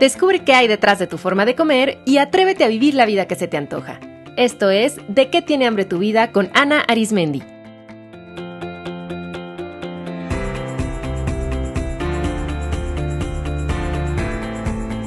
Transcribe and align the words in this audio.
Descubre 0.00 0.40
qué 0.40 0.54
hay 0.54 0.66
detrás 0.66 0.98
de 0.98 1.06
tu 1.06 1.18
forma 1.18 1.46
de 1.46 1.54
comer 1.54 1.98
y 2.04 2.18
atrévete 2.18 2.64
a 2.64 2.68
vivir 2.68 2.94
la 2.94 3.06
vida 3.06 3.26
que 3.26 3.36
se 3.36 3.46
te 3.46 3.56
antoja. 3.56 4.00
Esto 4.36 4.70
es 4.70 4.96
De 5.06 5.30
qué 5.30 5.40
tiene 5.40 5.66
hambre 5.66 5.84
tu 5.84 5.98
vida 5.98 6.32
con 6.32 6.50
Ana 6.52 6.80
Arismendi. 6.80 7.42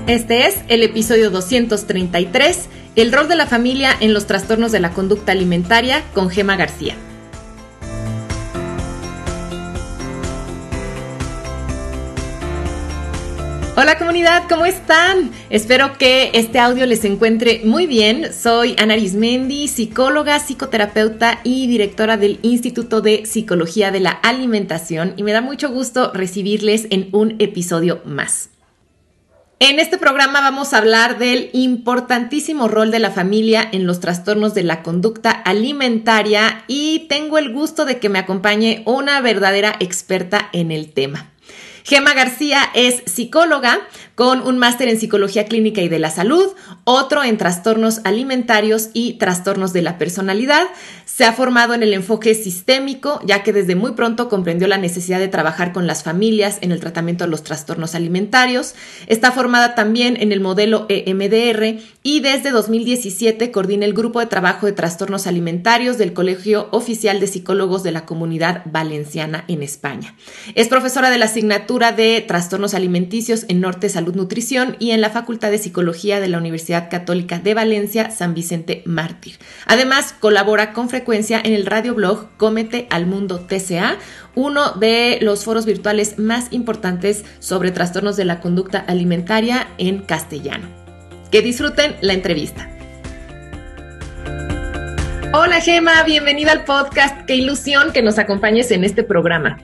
Este 0.08 0.48
es 0.48 0.62
el 0.70 0.84
episodio 0.84 1.32
233, 1.32 2.70
El 2.96 3.12
rol 3.12 3.28
de 3.28 3.36
la 3.36 3.46
familia 3.46 3.92
en 4.00 4.14
los 4.14 4.26
trastornos 4.26 4.72
de 4.72 4.80
la 4.80 4.92
conducta 4.92 5.34
alimentaria 5.34 6.02
con 6.14 6.30
Gema 6.30 6.56
García. 6.56 6.96
Hola 13.80 14.00
comunidad, 14.00 14.46
¿cómo 14.50 14.66
están? 14.66 15.30
Espero 15.52 16.00
que 16.00 16.32
este 16.34 16.58
audio 16.58 16.88
les 16.88 17.06
encuentre 17.06 17.62
muy 17.64 17.86
bien. 17.86 18.34
Soy 18.34 18.76
Ana 18.80 18.96
Arismendi, 18.96 19.68
psicóloga, 19.68 20.40
psicoterapeuta 20.40 21.42
y 21.44 21.68
directora 21.68 22.18
del 22.18 22.40
Instituto 22.42 23.02
de 23.02 23.28
Psicología 23.28 23.92
de 23.92 24.00
la 24.00 24.10
Alimentación 24.10 25.14
y 25.16 25.22
me 25.22 25.32
da 25.32 25.42
mucho 25.42 25.70
gusto 25.70 26.12
recibirles 26.12 26.88
en 26.90 27.10
un 27.12 27.36
episodio 27.38 28.02
más. 28.04 28.50
En 29.60 29.80
este 29.80 30.00
programa 30.00 30.42
vamos 30.42 30.74
a 30.74 30.80
hablar 30.80 31.20
del 31.20 31.52
importantísimo 31.54 32.68
rol 32.68 32.90
de 32.90 32.98
la 32.98 33.12
familia 33.12 33.70
en 33.72 33.86
los 33.86 34.00
trastornos 34.00 34.56
de 34.56 34.64
la 34.64 34.82
conducta 34.82 35.30
alimentaria 35.30 36.64
y 36.68 37.06
tengo 37.10 37.38
el 37.38 37.54
gusto 37.54 37.86
de 37.86 38.00
que 38.00 38.10
me 38.10 38.18
acompañe 38.18 38.82
una 38.88 39.22
verdadera 39.22 39.76
experta 39.80 40.50
en 40.52 40.72
el 40.72 40.92
tema. 40.94 41.30
Gema 41.88 42.14
García 42.14 42.70
es 42.74 43.02
psicóloga 43.06 43.80
con 44.18 44.42
un 44.42 44.58
máster 44.58 44.90
en 44.90 45.00
psicología 45.00 45.46
clínica 45.46 45.84
y 45.84 45.90
de 45.90 46.00
la 46.00 46.10
salud, 46.10 46.48
otro 46.86 47.24
en 47.24 47.38
trastornos 47.38 48.02
alimentarios 48.04 48.90
y 48.94 49.14
trastornos 49.20 49.74
de 49.74 49.84
la 49.84 50.00
personalidad. 50.00 50.64
Se 51.06 51.24
ha 51.24 51.34
formado 51.34 51.76
en 51.76 51.84
el 51.84 51.94
enfoque 51.94 52.34
sistémico, 52.34 53.22
ya 53.26 53.44
que 53.44 53.54
desde 53.54 53.76
muy 53.76 53.92
pronto 53.92 54.28
comprendió 54.28 54.68
la 54.68 54.80
necesidad 54.80 55.20
de 55.20 55.28
trabajar 55.28 55.72
con 55.72 55.86
las 55.86 56.02
familias 56.02 56.58
en 56.62 56.72
el 56.72 56.80
tratamiento 56.80 57.26
de 57.26 57.30
los 57.30 57.44
trastornos 57.44 57.94
alimentarios. 57.94 58.74
Está 59.06 59.32
formada 59.32 59.76
también 59.76 60.18
en 60.20 60.32
el 60.32 60.40
modelo 60.40 60.88
EMDR 60.90 61.80
y 62.02 62.20
desde 62.20 62.50
2017 62.50 63.52
coordina 63.52 63.86
el 63.86 63.94
grupo 63.94 64.20
de 64.20 64.26
trabajo 64.26 64.66
de 64.66 64.72
trastornos 64.72 65.28
alimentarios 65.28 66.00
del 66.00 66.14
Colegio 66.14 66.70
Oficial 66.72 67.20
de 67.20 67.28
Psicólogos 67.28 67.84
de 67.84 67.92
la 67.92 68.08
Comunidad 68.08 68.64
Valenciana 68.66 69.46
en 69.48 69.62
España. 69.62 70.16
Es 70.56 70.70
profesora 70.70 71.12
de 71.12 71.20
la 71.20 71.26
asignatura 71.26 71.92
de 71.92 72.26
Trastornos 72.28 72.74
Alimenticios 72.74 73.46
en 73.48 73.62
Norte 73.62 73.90
Salud 73.90 74.07
Nutrición 74.16 74.76
y 74.80 74.92
en 74.92 75.02
la 75.02 75.10
Facultad 75.10 75.52
de 75.52 75.58
Psicología 75.58 76.20
de 76.20 76.28
la 76.28 76.38
Universidad 76.38 76.90
Católica 76.90 77.40
de 77.40 77.54
Valencia, 77.54 78.12
San 78.12 78.34
Vicente 78.34 78.84
Mártir. 78.86 79.38
Además, 79.66 80.14
colabora 80.20 80.74
con 80.74 80.90
frecuencia 80.90 81.42
en 81.44 81.54
el 81.54 81.66
radioblog 81.66 82.30
Cómete 82.38 82.88
al 82.90 83.06
Mundo 83.06 83.40
TCA, 83.40 83.98
uno 84.36 84.72
de 84.74 85.20
los 85.22 85.44
foros 85.44 85.66
virtuales 85.66 86.20
más 86.20 86.48
importantes 86.52 87.26
sobre 87.40 87.72
trastornos 87.72 88.18
de 88.18 88.26
la 88.26 88.40
conducta 88.40 88.80
alimentaria 88.80 89.68
en 89.78 90.00
castellano. 90.00 90.68
Que 91.32 91.42
disfruten 91.42 91.96
la 92.02 92.14
entrevista. 92.14 92.70
Hola 95.34 95.60
Gema, 95.60 96.04
bienvenida 96.04 96.54
al 96.54 96.64
podcast. 96.64 97.26
Qué 97.26 97.36
ilusión 97.36 97.92
que 97.92 98.02
nos 98.02 98.18
acompañes 98.18 98.72
en 98.72 98.84
este 98.84 99.04
programa. 99.04 99.58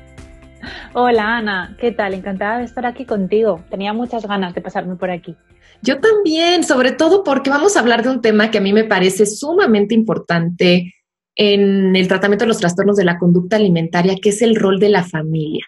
Hola 0.93 1.37
Ana, 1.37 1.75
¿qué 1.79 1.91
tal? 1.91 2.13
Encantada 2.13 2.59
de 2.59 2.65
estar 2.65 2.85
aquí 2.85 3.05
contigo. 3.05 3.63
Tenía 3.69 3.93
muchas 3.93 4.25
ganas 4.25 4.53
de 4.53 4.61
pasarme 4.61 4.95
por 4.95 5.11
aquí. 5.11 5.35
Yo 5.81 5.99
también, 5.99 6.63
sobre 6.63 6.91
todo 6.91 7.23
porque 7.23 7.49
vamos 7.49 7.75
a 7.75 7.79
hablar 7.79 8.03
de 8.03 8.09
un 8.09 8.21
tema 8.21 8.51
que 8.51 8.59
a 8.59 8.61
mí 8.61 8.71
me 8.71 8.85
parece 8.85 9.25
sumamente 9.25 9.93
importante 9.93 10.93
en 11.35 11.95
el 11.95 12.07
tratamiento 12.07 12.45
de 12.45 12.49
los 12.49 12.59
trastornos 12.59 12.95
de 12.95 13.05
la 13.05 13.17
conducta 13.17 13.55
alimentaria, 13.55 14.15
que 14.21 14.29
es 14.29 14.41
el 14.41 14.55
rol 14.55 14.79
de 14.79 14.89
la 14.89 15.03
familia. 15.03 15.65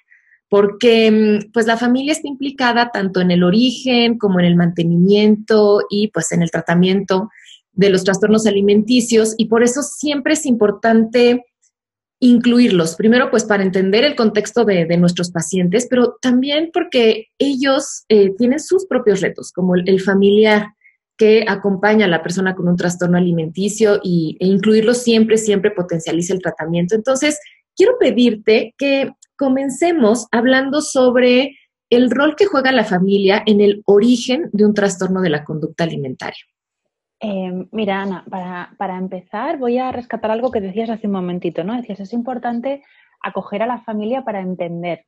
Porque 0.48 1.12
mm, 1.12 1.52
pues 1.52 1.66
la 1.66 1.76
familia 1.76 2.14
está 2.14 2.28
implicada 2.28 2.92
tanto 2.92 3.20
en 3.20 3.32
el 3.32 3.44
origen 3.44 4.18
como 4.18 4.40
en 4.40 4.46
el 4.46 4.56
mantenimiento 4.56 5.82
y 5.90 6.10
pues 6.10 6.32
en 6.32 6.44
el 6.44 6.52
tratamiento 6.52 7.30
de 7.74 7.90
los 7.90 8.04
trastornos 8.04 8.46
alimenticios 8.46 9.34
y 9.38 9.46
por 9.46 9.64
eso 9.64 9.84
siempre 9.84 10.34
es 10.34 10.46
importante 10.46 11.44
incluirlos. 12.20 12.96
Primero, 12.96 13.30
pues 13.30 13.44
para 13.44 13.64
entender 13.64 14.04
el 14.04 14.16
contexto 14.16 14.66
de, 14.66 14.86
nuestros 14.98 15.32
pacientes, 15.32 15.88
pero 15.90 16.18
también 16.22 16.70
porque 16.74 17.28
ellos 17.38 18.06
eh, 18.10 18.32
tienen 18.38 18.60
sus 18.60 18.86
propios 18.86 19.22
retos, 19.22 19.52
como 19.52 19.76
el, 19.76 20.02
familiar 20.02 20.68
que 21.18 21.46
acompaña 21.48 22.06
a 22.06 22.10
la 22.10 22.24
persona 22.24 22.56
con 22.56 22.68
un 22.68 22.76
trastorno 22.76 23.18
alimenticio 23.18 24.00
y, 24.04 24.38
e 24.40 24.48
incluirlos 24.48 24.98
siempre, 24.98 25.38
siempre 25.38 25.72
potencializa 25.72 26.34
el 26.34 26.42
tratamiento. 26.42 26.96
Entonces, 26.96 27.40
quiero 27.76 27.98
pedirte 28.00 28.74
que 28.78 29.12
comencemos 29.38 30.28
hablando 30.32 30.82
sobre 30.82 31.58
el 31.90 32.10
rol 32.10 32.36
que 32.36 32.46
juega 32.46 32.72
la 32.72 32.84
familia 32.84 33.44
en 33.46 33.62
el 33.62 33.82
origen 33.86 34.50
de 34.52 34.66
un 34.66 34.74
trastorno 34.74 35.22
de 35.22 35.30
la 35.30 35.44
conducta 35.44 35.84
alimentaria. 35.84 36.44
Em, 37.20 37.68
mira, 37.72 38.02
Ana, 38.02 38.26
para, 38.78 38.98
empezar 38.98 39.58
voy 39.58 39.78
a 39.78 39.92
rescatar 39.92 40.32
algo 40.32 40.52
que 40.52 40.62
decías 40.62 40.90
hace 40.90 41.08
un 41.08 41.14
momentito, 41.14 41.64
¿no? 41.64 41.76
Decías, 41.76 42.00
es 42.00 42.14
importante 42.14 42.84
acoger 43.24 43.64
a 43.64 43.68
la 43.68 43.80
familia 43.80 44.24
para 44.24 44.42
entender. 44.42 45.06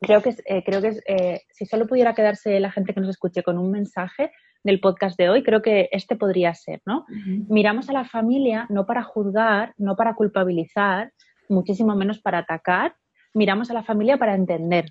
Creo 0.00 0.20
que, 0.20 0.34
eh, 0.44 0.62
creo 0.64 0.82
que 0.82 1.00
eh, 1.06 1.42
si 1.50 1.64
solo 1.64 1.86
pudiera 1.86 2.14
quedarse 2.14 2.60
la 2.60 2.70
gente 2.70 2.92
que 2.92 3.00
nos 3.00 3.08
escuche 3.08 3.42
con 3.42 3.56
un 3.56 3.70
mensaje 3.70 4.30
del 4.62 4.80
podcast 4.80 5.16
de 5.16 5.30
hoy, 5.30 5.42
creo 5.42 5.62
que 5.62 5.88
este 5.92 6.16
podría 6.16 6.52
ser, 6.54 6.82
¿no? 6.84 7.06
Miramos 7.48 7.88
a 7.88 7.92
la 7.92 8.04
familia 8.04 8.66
no 8.68 8.84
para 8.84 9.02
juzgar, 9.02 9.74
no 9.78 9.96
para 9.96 10.14
culpabilizar, 10.14 11.12
muchísimo 11.48 11.94
menos 11.94 12.20
para 12.20 12.38
atacar, 12.38 12.96
miramos 13.32 13.70
a 13.70 13.74
la 13.74 13.84
familia 13.84 14.18
para 14.18 14.34
entender. 14.34 14.86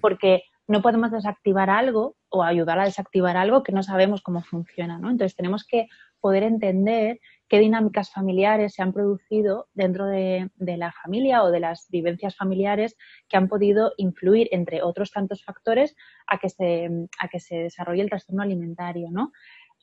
Porque 0.00 0.42
no 0.68 0.82
podemos 0.82 1.10
desactivar 1.10 1.70
algo 1.70 2.14
o 2.28 2.42
ayudar 2.42 2.78
a 2.78 2.84
desactivar 2.84 3.38
algo 3.38 3.62
que 3.62 3.72
no 3.72 3.82
sabemos 3.82 4.20
cómo 4.20 4.42
funciona, 4.42 4.98
¿no? 4.98 5.10
Entonces 5.10 5.34
tenemos 5.34 5.64
que 5.66 5.88
poder 6.20 6.42
entender 6.42 7.20
qué 7.48 7.58
dinámicas 7.58 8.12
familiares 8.12 8.74
se 8.74 8.82
han 8.82 8.92
producido 8.92 9.68
dentro 9.72 10.06
de, 10.06 10.50
la 10.58 10.92
familia 10.92 11.42
o 11.42 11.50
de 11.50 11.60
las 11.60 11.88
vivencias 11.88 12.36
familiares 12.36 12.96
que 13.28 13.38
han 13.38 13.48
podido 13.48 13.94
influir, 13.96 14.48
entre 14.52 14.82
otros 14.82 15.10
tantos 15.10 15.42
factores, 15.42 15.96
a 16.26 16.38
que 16.38 16.50
se, 16.50 16.90
a 17.18 17.28
que 17.28 17.40
se 17.40 17.56
desarrolle 17.56 18.02
el 18.02 18.10
trastorno 18.10 18.42
alimentario, 18.42 19.08
¿no? 19.10 19.32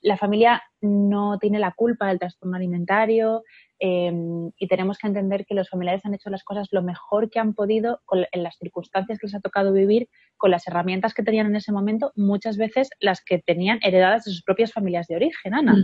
La 0.02 0.18
familia 0.18 0.64
no 0.82 1.40
tiene 1.40 1.60
la 1.60 1.72
culpa 1.72 2.08
del 2.08 2.20
trastorno 2.20 2.56
alimentario, 2.56 3.44
Em, 3.80 4.52
y 4.58 4.68
tenemos 4.68 4.98
que 4.98 5.08
entender 5.08 5.46
que 5.46 5.54
los 5.54 5.70
familiares 5.70 6.06
han 6.06 6.14
hecho 6.14 6.30
las 6.30 6.46
cosas 6.46 6.70
lo 6.72 6.82
mejor 6.82 7.30
que 7.30 7.40
han 7.40 7.54
podido 7.54 8.00
en 8.32 8.42
las 8.42 8.58
circunstancias 8.58 9.20
que 9.20 9.28
les 9.28 9.36
ha 9.36 9.42
tocado 9.42 9.74
vivir, 9.74 10.08
con 10.38 10.52
las 10.52 10.68
herramientas 10.68 11.14
que 11.14 11.24
tenían 11.24 11.48
en 11.48 11.58
ese 11.58 11.72
momento, 11.72 12.12
muchas 12.16 12.58
veces 12.58 12.90
las 13.00 13.24
que 13.24 13.40
tenían 13.40 13.80
heredadas 13.82 14.26
de 14.26 14.32
sus 14.32 14.44
propias 14.44 14.72
familias 14.72 15.08
de 15.08 15.16
origen, 15.18 15.54
Ana. 15.54 15.76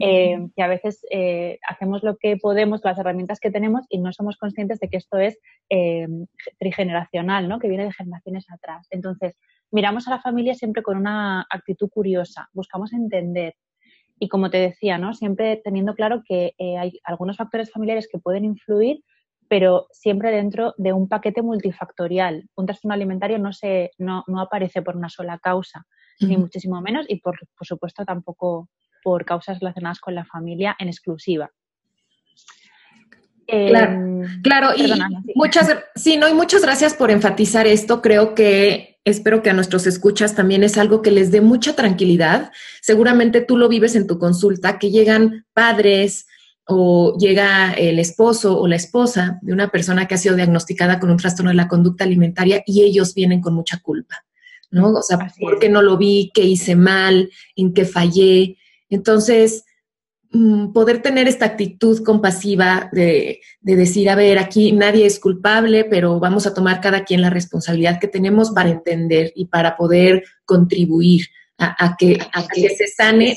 Em, 0.00 0.50
y 0.54 0.62
a 0.62 0.66
veces 0.68 1.04
eh, 1.10 1.58
hacemos 1.68 2.02
lo 2.02 2.16
que 2.16 2.36
podemos 2.36 2.80
con 2.80 2.90
las 2.90 2.98
herramientas 2.98 3.40
que 3.40 3.50
tenemos 3.50 3.84
y 3.88 3.98
no 3.98 4.12
somos 4.12 4.36
conscientes 4.36 4.78
de 4.80 4.88
que 4.88 4.96
esto 4.96 5.18
es 5.18 5.38
em, 5.68 6.26
trigeneracional, 6.58 7.48
¿no? 7.48 7.58
que 7.58 7.68
viene 7.68 7.84
de 7.84 7.92
generaciones 7.92 8.46
atrás. 8.50 8.86
Entonces, 8.90 9.36
miramos 9.76 10.08
a 10.08 10.10
la 10.10 10.22
familia 10.22 10.54
siempre 10.54 10.82
con 10.82 10.96
una 10.96 11.46
actitud 11.50 11.90
curiosa, 11.90 12.48
buscamos 12.54 12.94
entender, 12.94 13.56
y 14.18 14.28
como 14.28 14.48
te 14.48 14.56
decía, 14.56 14.96
¿no? 14.96 15.12
Siempre 15.12 15.60
teniendo 15.62 15.94
claro 15.94 16.22
que 16.26 16.54
eh, 16.56 16.78
hay 16.78 16.98
algunos 17.04 17.36
factores 17.36 17.70
familiares 17.70 18.08
que 18.10 18.18
pueden 18.18 18.46
influir, 18.46 19.04
pero 19.48 19.86
siempre 19.90 20.30
dentro 20.30 20.72
de 20.78 20.94
un 20.94 21.08
paquete 21.10 21.42
multifactorial. 21.42 22.48
Un 22.56 22.64
trastorno 22.64 22.94
alimentario 22.94 23.38
no, 23.38 23.52
se, 23.52 23.90
no, 23.98 24.24
no 24.28 24.40
aparece 24.40 24.80
por 24.80 24.96
una 24.96 25.10
sola 25.10 25.38
causa, 25.38 25.84
ni 26.20 26.38
muchísimo 26.38 26.80
menos, 26.80 27.04
y 27.10 27.20
por, 27.20 27.38
por 27.58 27.66
supuesto 27.66 28.06
tampoco 28.06 28.70
por 29.04 29.26
causas 29.26 29.60
relacionadas 29.60 30.00
con 30.00 30.14
la 30.14 30.24
familia 30.24 30.74
en 30.78 30.88
exclusiva. 30.88 31.50
Claro, 33.46 33.92
em, 33.92 34.42
claro, 34.42 34.70
y 34.76 34.92
muchas, 35.34 35.74
sí, 35.94 36.16
no, 36.16 36.28
y 36.28 36.34
muchas 36.34 36.62
gracias 36.62 36.94
por 36.94 37.10
enfatizar 37.10 37.66
esto. 37.66 38.02
Creo 38.02 38.34
que 38.34 38.98
espero 39.04 39.42
que 39.42 39.50
a 39.50 39.52
nuestros 39.52 39.86
escuchas 39.86 40.34
también 40.34 40.64
es 40.64 40.78
algo 40.78 41.00
que 41.00 41.12
les 41.12 41.30
dé 41.30 41.40
mucha 41.40 41.76
tranquilidad. 41.76 42.50
Seguramente 42.82 43.40
tú 43.40 43.56
lo 43.56 43.68
vives 43.68 43.94
en 43.94 44.06
tu 44.06 44.18
consulta, 44.18 44.78
que 44.78 44.90
llegan 44.90 45.46
padres 45.52 46.26
o 46.66 47.16
llega 47.16 47.72
el 47.74 48.00
esposo 48.00 48.58
o 48.58 48.66
la 48.66 48.74
esposa 48.74 49.38
de 49.42 49.52
una 49.52 49.68
persona 49.68 50.08
que 50.08 50.16
ha 50.16 50.18
sido 50.18 50.34
diagnosticada 50.34 50.98
con 50.98 51.10
un 51.10 51.16
trastorno 51.16 51.50
de 51.50 51.56
la 51.56 51.68
conducta 51.68 52.02
alimentaria 52.02 52.64
y 52.66 52.82
ellos 52.82 53.14
vienen 53.14 53.40
con 53.40 53.54
mucha 53.54 53.78
culpa, 53.78 54.24
¿no? 54.72 54.90
O 54.94 55.02
sea, 55.02 55.18
¿por 55.40 55.60
qué 55.60 55.68
no 55.68 55.82
lo 55.82 55.96
vi? 55.96 56.32
¿Qué 56.34 56.42
hice 56.42 56.74
mal? 56.74 57.30
¿En 57.54 57.72
qué 57.72 57.84
fallé? 57.84 58.58
Entonces, 58.90 59.65
poder 60.72 61.02
tener 61.02 61.28
esta 61.28 61.46
actitud 61.46 62.02
compasiva 62.04 62.88
de, 62.92 63.40
decir, 63.60 64.10
a 64.10 64.14
ver, 64.14 64.38
aquí 64.38 64.72
nadie 64.72 65.06
es 65.06 65.18
culpable, 65.20 65.84
pero 65.84 66.20
vamos 66.20 66.46
a 66.46 66.54
tomar 66.54 66.80
cada 66.80 67.04
quien 67.04 67.22
la 67.22 67.30
responsabilidad 67.30 67.98
que 68.00 68.08
tenemos 68.08 68.50
para 68.50 68.70
entender 68.70 69.32
y 69.34 69.46
para 69.46 69.76
poder 69.76 70.24
contribuir 70.44 71.26
a, 71.58 71.96
que, 71.96 72.18
a 72.32 72.46
que, 72.46 72.68
se, 72.68 72.86
sane, 72.86 73.34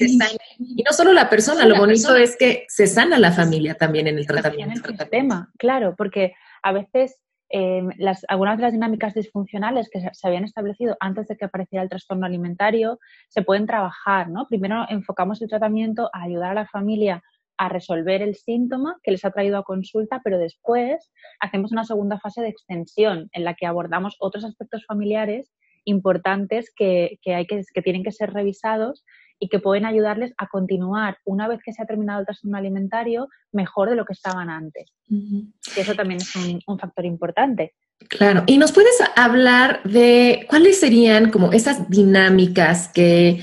Y 0.60 0.84
no 0.84 0.92
solo 0.92 1.14
la 1.14 1.30
persona, 1.30 1.66
lo 1.66 1.78
bonito 1.78 2.16
es 2.16 2.36
que 2.36 2.66
se 2.68 2.86
sana 2.86 3.18
la 3.18 3.32
familia 3.32 3.76
también 3.76 4.08
en 4.08 4.18
el 4.18 4.28
tratamiento. 4.28 4.90
En 4.90 5.00
el 5.00 5.10
tema, 5.10 5.52
claro, 5.58 5.96
porque 5.98 6.34
a 6.62 6.74
veces 6.74 7.16
Em, 7.51 7.90
las, 7.98 8.24
algunas 8.28 8.57
de 8.57 8.62
las 8.62 8.74
dinámicas 8.74 9.16
disfuncionales 9.16 9.90
que 9.90 10.01
se, 10.01 10.28
habían 10.28 10.44
establecido 10.44 10.96
antes 11.00 11.28
de 11.28 11.36
que 11.36 11.46
apareciera 11.46 11.81
el 11.81 11.90
trastorno 11.90 12.28
alimentario 12.28 13.00
se 13.28 13.42
pueden 13.42 13.66
trabajar, 13.66 14.30
¿no? 14.30 14.48
Primero 14.48 14.86
enfocamos 14.88 15.42
el 15.42 15.50
tratamiento 15.50 16.12
a 16.13 16.24
ayudar 16.24 16.51
a 16.51 16.62
la 16.62 16.68
familia 16.68 17.24
a 17.57 17.68
resolver 17.68 18.22
el 18.22 18.36
síntoma 18.36 18.98
que 19.04 19.12
les 19.12 19.25
ha 19.25 19.31
traído 19.31 19.57
a 19.57 19.63
consulta, 19.63 20.22
pero 20.24 20.38
después 20.38 21.12
hacemos 21.40 21.72
una 21.72 21.86
segunda 21.86 22.19
fase 22.19 22.42
de 22.42 22.50
extensión 22.50 23.30
en 23.34 23.44
la 23.44 23.56
que 23.56 23.66
abordamos 23.66 24.16
otros 24.19 24.45
aspectos 24.45 24.86
familiares 24.86 25.52
importantes 25.86 26.72
que, 26.75 27.18
hay 27.25 27.48
que, 27.48 27.63
que 27.74 27.81
tienen 27.81 28.04
que 28.04 28.12
ser 28.12 28.31
revisados 28.31 29.04
y 29.40 29.48
que 29.48 29.60
pueden 29.60 29.86
ayudarles 29.86 30.34
a 30.38 30.48
continuar 30.48 31.18
una 31.24 31.48
vez 31.48 31.62
que 31.64 31.74
se 31.74 31.82
ha 31.82 31.86
terminado 31.86 32.20
el 32.20 32.26
trastorno 32.26 32.58
alimentario 32.58 33.30
mejor 33.52 33.90
de 33.90 33.96
lo 33.96 34.06
que 34.06 34.14
estaban 34.14 34.50
antes. 34.50 34.92
Y 35.08 35.52
eso 35.78 35.96
también 35.96 36.20
es 36.20 36.36
un, 36.68 36.80
factor 36.80 37.06
importante. 37.06 37.74
Claro, 38.10 38.44
y 38.48 38.58
nos 38.58 38.72
puedes 38.72 38.98
hablar 39.16 39.82
de 39.84 40.46
cuáles 40.50 40.80
serían 40.80 41.32
como 41.32 41.52
esas 41.52 41.90
dinámicas 41.90 42.90
que 42.90 43.42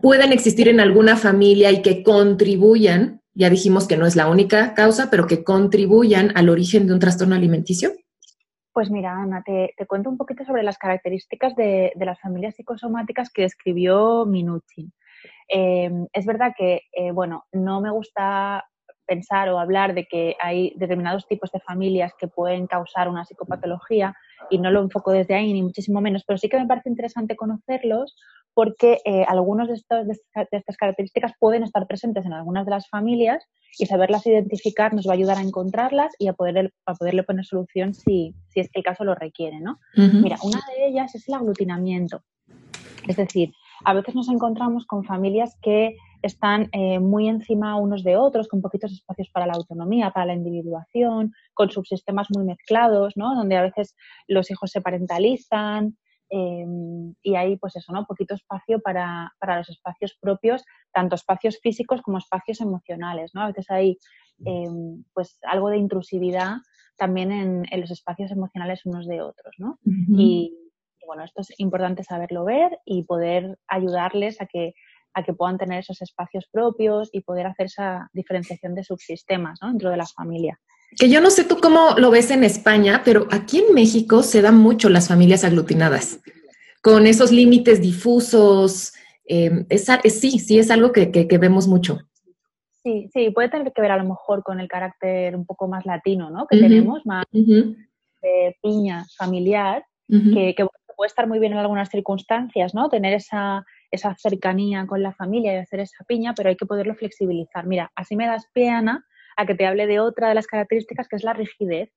pueden 0.00 0.32
existir 0.32 0.68
en 0.68 0.80
alguna 0.80 1.16
familia 1.16 1.70
y 1.72 1.82
que 1.82 2.02
contribuyan, 2.02 3.22
ya 3.34 3.50
dijimos 3.50 3.86
que 3.86 3.96
no 3.96 4.06
es 4.06 4.16
la 4.16 4.28
única 4.28 4.74
causa, 4.74 5.10
pero 5.10 5.26
que 5.26 5.44
contribuyan 5.44 6.32
al 6.36 6.48
origen 6.48 6.86
de 6.86 6.94
un 6.94 7.00
trastorno 7.00 7.34
alimenticio. 7.34 7.92
Pues 8.76 8.90
mira, 8.90 9.18
Ana, 9.18 9.42
te, 9.42 9.72
cuento 9.88 10.10
un 10.10 10.18
poquito 10.18 10.44
sobre 10.44 10.62
las 10.62 10.76
características 10.76 11.56
de, 11.56 11.94
las 11.96 12.20
familias 12.20 12.56
psicosomáticas 12.56 13.30
que 13.30 13.40
describió 13.40 14.26
Minuchin. 14.26 14.92
Eh, 15.48 15.90
es 16.12 16.26
verdad 16.26 16.52
que, 16.54 16.82
eh, 16.92 17.10
bueno, 17.10 17.46
no 17.52 17.80
me 17.80 17.90
gusta 17.90 18.66
pensar 19.06 19.48
o 19.48 19.58
hablar 19.58 19.94
de 19.94 20.04
que 20.04 20.36
hay 20.38 20.74
determinados 20.76 21.26
tipos 21.26 21.50
de 21.52 21.60
familias 21.60 22.12
que 22.18 22.28
pueden 22.28 22.66
causar 22.66 23.08
una 23.08 23.24
psicopatología 23.24 24.14
y 24.50 24.58
no 24.58 24.70
lo 24.70 24.82
enfoco 24.82 25.10
desde 25.10 25.36
ahí 25.36 25.54
ni 25.54 25.62
muchísimo 25.62 26.02
menos, 26.02 26.24
pero 26.26 26.36
sí 26.36 26.50
que 26.50 26.58
me 26.58 26.66
parece 26.66 26.90
interesante 26.90 27.34
conocerlos 27.34 28.14
porque 28.56 29.02
eh, 29.04 29.26
de, 29.26 29.74
estos, 29.74 30.06
de, 30.06 30.16
estas 30.50 30.76
características 30.78 31.32
pueden 31.38 31.62
estar 31.62 31.86
presentes 31.86 32.24
en 32.24 32.32
algunas 32.32 32.64
de 32.64 32.70
las 32.70 32.88
familias 32.88 33.44
y 33.78 33.84
saberlas 33.84 34.26
identificar 34.26 34.94
nos 34.94 35.06
va 35.06 35.10
a 35.10 35.14
ayudar 35.16 35.36
a 35.36 35.42
encontrarlas 35.42 36.14
y 36.18 36.28
a, 36.28 36.32
poder, 36.32 36.72
a 36.86 36.94
poderle 36.94 37.22
poner 37.22 37.44
solución 37.44 37.92
si, 37.92 38.34
si 38.48 38.60
es 38.60 38.70
que 38.70 38.78
el 38.78 38.82
caso 38.82 39.04
lo 39.04 39.14
requiere. 39.14 39.60
¿no? 39.60 39.78
Mira, 39.94 40.38
una 40.42 40.58
de 40.74 40.86
ellas 40.88 41.14
es 41.14 41.28
el 41.28 41.34
aglutinamiento. 41.34 42.22
Es 43.06 43.16
decir, 43.16 43.52
a 43.84 43.92
veces 43.92 44.14
nos 44.14 44.30
encontramos 44.30 44.86
con 44.86 45.04
familias 45.04 45.58
que 45.60 45.94
están 46.22 46.70
eh, 46.72 46.98
muy 46.98 47.28
encima 47.28 47.78
unos 47.78 48.04
de 48.04 48.16
otros, 48.16 48.48
con 48.48 48.62
poquitos 48.62 48.90
espacios 48.90 49.28
para 49.28 49.46
la 49.46 49.52
autonomía, 49.52 50.12
para 50.12 50.24
la 50.24 50.32
individuación, 50.32 51.34
con 51.52 51.70
subsistemas 51.70 52.28
muy 52.34 52.46
mezclados, 52.46 53.18
¿no? 53.18 53.34
donde 53.34 53.58
a 53.58 53.62
veces 53.62 53.94
los 54.28 54.50
hijos 54.50 54.70
se 54.70 54.80
parentalizan, 54.80 55.98
Em, 56.28 57.14
y 57.22 57.36
hay, 57.36 57.56
pues 57.56 57.76
eso, 57.76 57.92
¿no? 57.92 58.04
Poquito 58.06 58.34
espacio 58.34 58.80
para, 58.80 59.32
los 59.40 59.68
espacios 59.68 60.16
propios, 60.20 60.64
tanto 60.92 61.14
espacios 61.14 61.58
físicos 61.60 62.02
como 62.02 62.18
espacios 62.18 62.60
emocionales, 62.60 63.32
¿no? 63.34 63.42
A 63.42 63.48
veces 63.48 63.70
hay, 63.70 63.98
em, 64.44 65.04
pues, 65.14 65.38
algo 65.42 65.70
de 65.70 65.78
intrusividad 65.78 66.56
también 66.96 67.30
en, 67.30 67.80
los 67.80 67.90
espacios 67.90 68.30
emocionales 68.32 68.86
unos 68.86 69.06
de 69.06 69.20
otros, 69.20 69.54
¿no? 69.58 69.78
y, 69.84 70.52
bueno, 71.06 71.22
esto 71.22 71.42
es 71.42 71.52
importante 71.58 72.02
saberlo 72.02 72.44
ver 72.44 72.80
y 72.84 73.04
poder 73.04 73.58
ayudarles 73.68 74.40
a 74.40 74.46
que 74.46 74.74
a 75.16 75.22
que 75.22 75.32
puedan 75.32 75.56
tener 75.56 75.78
esos 75.78 76.02
espacios 76.02 76.46
propios 76.52 77.08
y 77.10 77.22
poder 77.22 77.46
hacer 77.46 77.66
esa 77.66 78.10
diferenciación 78.12 78.74
de 78.74 78.84
subsistemas 78.84 79.58
¿no? 79.62 79.68
dentro 79.68 79.88
de 79.90 79.96
la 79.96 80.04
familia 80.04 80.60
que 80.98 81.10
yo 81.10 81.20
no 81.20 81.30
sé 81.30 81.44
tú 81.44 81.58
cómo 81.60 81.90
lo 81.98 82.10
ves 82.10 82.30
en 82.30 82.44
España, 82.44 83.02
pero 83.04 83.26
aquí 83.30 83.58
en 83.58 83.74
México 83.74 84.22
se 84.22 84.42
dan 84.42 84.56
mucho 84.56 84.88
las 84.88 85.08
familias 85.08 85.44
aglutinadas, 85.44 86.20
con 86.82 87.06
esos 87.06 87.32
límites 87.32 87.80
difusos. 87.80 88.94
Eh, 89.28 89.66
sí, 90.08 90.38
sí, 90.38 90.58
es 90.58 90.70
algo 90.70 90.92
que, 90.92 91.38
vemos 91.38 91.68
mucho. 91.68 91.98
Sí, 92.82 93.10
sí, 93.12 93.30
puede 93.30 93.48
tener 93.48 93.72
que 93.72 93.82
ver 93.82 93.90
a 93.90 93.96
lo 93.96 94.04
mejor 94.04 94.42
con 94.42 94.60
el 94.60 94.68
carácter 94.68 95.34
un 95.34 95.44
poco 95.44 95.66
más 95.66 95.84
latino, 95.84 96.30
¿no? 96.30 96.46
Que 96.46 96.58
tenemos, 96.58 97.04
más 97.04 97.24
de 97.32 98.56
piña 98.62 99.04
familiar, 99.18 99.84
que, 100.08 100.54
puede 100.96 101.08
estar 101.08 101.26
muy 101.26 101.38
bien 101.38 101.52
en 101.52 101.58
algunas 101.58 101.90
circunstancias, 101.90 102.74
¿no? 102.74 102.88
Tener 102.88 103.12
esa, 103.12 103.66
esa 103.90 104.16
cercanía 104.16 104.86
con 104.86 105.02
la 105.02 105.12
familia 105.12 105.52
y 105.52 105.56
hacer 105.56 105.80
esa 105.80 106.04
piña, 106.04 106.32
pero 106.34 106.48
hay 106.48 106.56
que 106.56 106.64
poderlo 106.64 106.94
flexibilizar. 106.94 107.66
Mira, 107.66 107.92
así 107.94 108.16
me 108.16 108.26
das 108.26 108.46
pie, 108.54 108.70
Ana, 108.70 109.04
a 109.36 109.46
que 109.46 109.54
te 109.54 109.66
hable 109.66 109.86
de 109.86 110.00
otra 110.00 110.28
de 110.28 110.34
las 110.34 110.46
características 110.46 111.08
que 111.08 111.16
es 111.16 111.24
la 111.24 111.32
rigidez. 111.32 111.90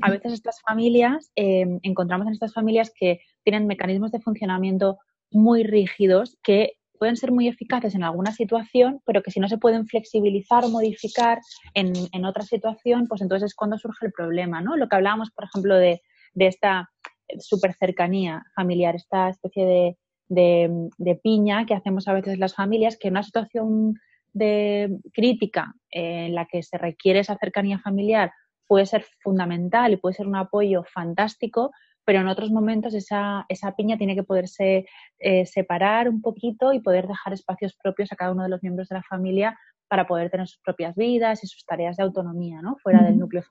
A 0.00 0.10
veces 0.10 0.32
estas 0.32 0.60
familias, 0.60 1.32
em, 1.34 1.80
encontramos 1.82 2.26
en 2.26 2.34
estas 2.34 2.54
familias 2.54 2.92
que 2.94 3.20
tienen 3.42 3.66
mecanismos 3.66 4.12
de 4.12 4.20
funcionamiento 4.20 4.98
muy 5.30 5.64
rígidos 5.64 6.38
que 6.42 6.74
pueden 6.98 7.16
ser 7.16 7.32
muy 7.32 7.48
eficaces 7.48 7.96
en 7.96 8.04
alguna 8.04 8.30
situación, 8.30 9.00
pero 9.04 9.22
que 9.24 9.32
si 9.32 9.40
no 9.40 9.48
se 9.48 9.58
pueden 9.58 9.88
flexibilizar 9.88 10.64
o 10.64 10.68
modificar 10.68 11.40
en, 11.74 12.24
otra 12.24 12.44
situación, 12.44 13.08
pues 13.08 13.22
entonces 13.22 13.46
es 13.46 13.54
cuando 13.56 13.76
surge 13.76 14.06
el 14.06 14.12
problema, 14.12 14.60
¿no? 14.60 14.76
Lo 14.76 14.88
que 14.88 14.94
hablábamos, 14.94 15.32
por 15.32 15.46
ejemplo, 15.46 15.74
de, 15.74 16.00
esta 16.36 16.88
super 17.40 17.74
cercanía 17.74 18.44
familiar, 18.54 18.94
esta 18.94 19.30
especie 19.30 19.66
de, 19.66 19.96
de, 20.28 21.14
piña 21.16 21.66
que 21.66 21.74
hacemos 21.74 22.06
a 22.06 22.12
veces 22.12 22.38
las 22.38 22.54
familias, 22.54 22.96
que 22.96 23.08
en 23.08 23.14
una 23.14 23.24
situación 23.24 23.94
de 24.32 24.98
crítica 25.12 25.74
en 25.90 26.34
la 26.34 26.46
que 26.46 26.62
se 26.62 26.78
requiere 26.78 27.20
esa 27.20 27.36
cercanía 27.36 27.78
familiar 27.78 28.32
puede 28.66 28.86
ser 28.86 29.04
fundamental 29.20 29.92
y 29.92 29.96
puede 29.98 30.14
ser 30.14 30.26
un 30.26 30.36
apoyo 30.36 30.82
fantástico, 30.84 31.72
pero 32.04 32.20
en 32.20 32.28
otros 32.28 32.50
momentos 32.50 32.94
esa, 32.94 33.44
esa 33.48 33.76
piña 33.76 33.98
tiene 33.98 34.14
que 34.14 34.22
poderse 34.22 34.86
eh, 35.18 35.46
separar 35.46 36.08
un 36.08 36.22
poquito 36.22 36.72
y 36.72 36.80
poder 36.80 37.06
dejar 37.06 37.32
espacios 37.32 37.74
propios 37.74 38.10
a 38.12 38.16
cada 38.16 38.32
uno 38.32 38.42
de 38.42 38.48
los 38.48 38.62
miembros 38.62 38.88
de 38.88 38.96
la 38.96 39.02
familia 39.02 39.58
para 39.88 40.06
poder 40.06 40.30
tener 40.30 40.48
sus 40.48 40.60
propias 40.62 40.96
vidas 40.96 41.44
y 41.44 41.46
sus 41.46 41.66
tareas 41.66 41.98
de 41.98 42.02
autonomía, 42.02 42.62
¿no? 42.62 42.76
Fuera 42.82 43.02
del 43.02 43.18
núcleo. 43.18 43.44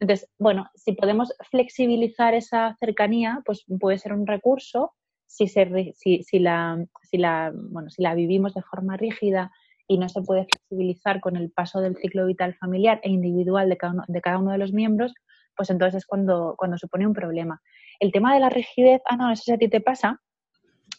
Entonces, 0.00 0.28
bueno, 0.38 0.68
si 0.74 0.92
podemos 0.92 1.32
flexibilizar 1.50 2.34
esa 2.34 2.76
cercanía, 2.80 3.42
pues 3.46 3.64
puede 3.80 3.98
ser 3.98 4.12
un 4.12 4.26
recurso. 4.26 4.92
Si, 5.26 5.46
se, 5.48 5.92
si, 5.94 6.22
si, 6.22 6.38
la, 6.40 6.84
si, 7.02 7.16
la, 7.16 7.52
bueno, 7.54 7.90
si 7.90 8.02
la 8.02 8.14
vivimos 8.14 8.54
de 8.54 8.62
forma 8.62 8.96
rígida 8.96 9.52
y 9.88 9.98
no 9.98 10.08
se 10.08 10.22
puede 10.22 10.46
flexibilizar 10.46 11.20
con 11.20 11.36
el 11.36 11.50
paso 11.50 11.80
del 11.80 11.96
ciclo 11.96 12.26
vital 12.26 12.54
familiar 12.54 13.00
e 13.02 13.10
individual 13.10 13.68
de 13.68 13.76
cada 13.76 13.92
uno 13.92 14.04
de, 14.08 14.20
cada 14.20 14.38
uno 14.38 14.52
de 14.52 14.58
los 14.58 14.72
miembros, 14.72 15.14
pues 15.56 15.70
entonces 15.70 15.98
es 15.98 16.06
cuando, 16.06 16.54
cuando 16.56 16.78
supone 16.78 17.06
un 17.06 17.14
problema. 17.14 17.60
El 18.00 18.12
tema 18.12 18.34
de 18.34 18.40
la 18.40 18.50
rigidez, 18.50 19.00
ah, 19.08 19.16
no, 19.16 19.30
eso 19.32 19.44
si 19.44 19.52
a 19.52 19.58
ti 19.58 19.68
te 19.68 19.80
pasa, 19.80 20.20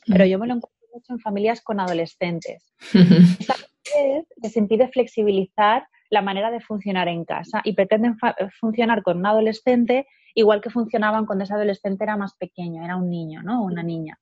pero 0.08 0.26
yo 0.26 0.40
me 0.40 0.48
lo 0.48 0.56
encuentro 0.56 0.88
mucho 0.94 1.14
en 1.14 1.20
familias 1.20 1.62
con 1.62 1.80
adolescentes. 1.80 2.74
Esta 3.40 3.56
rigidez 3.56 4.26
les 4.42 4.58
impide 4.58 4.88
flexibilizar 4.88 5.88
la 6.10 6.22
manera 6.22 6.52
de 6.52 6.62
funcionar 6.62 7.08
en 7.10 7.26
casa 7.26 7.62
y 7.64 7.74
pretenden 7.74 8.18
funcionar 8.60 9.04
con 9.04 9.18
un 9.18 9.26
adolescente 9.26 10.08
igual 10.34 10.62
que 10.62 10.70
funcionaban 10.70 11.26
cuando 11.26 11.44
ese 11.44 11.54
adolescente 11.54 12.04
era 12.04 12.16
más 12.16 12.36
pequeño, 12.36 12.84
era 12.84 12.96
un 12.96 13.10
niño, 13.10 13.42
¿no? 13.44 13.64
Una 13.64 13.84
niña. 13.84 14.20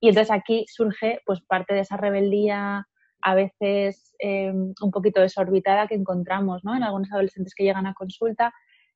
Y 0.00 0.08
entonces 0.08 0.32
aquí 0.32 0.66
surge 0.68 1.20
pues 1.24 1.40
parte 1.40 1.72
de 1.72 1.80
esa 1.80 1.96
rebeldía 1.96 2.86
a 3.22 3.34
veces 3.34 4.14
em, 4.18 4.74
un 4.80 4.90
poquito 4.90 5.20
desorbitada 5.20 5.86
que 5.86 5.94
encontramos 5.94 6.64
¿no? 6.64 6.76
en 6.76 6.82
algunos 6.82 7.10
adolescentes 7.12 7.54
que 7.54 7.64
llegan 7.64 7.86
a 7.86 7.94
consulta 7.94 8.52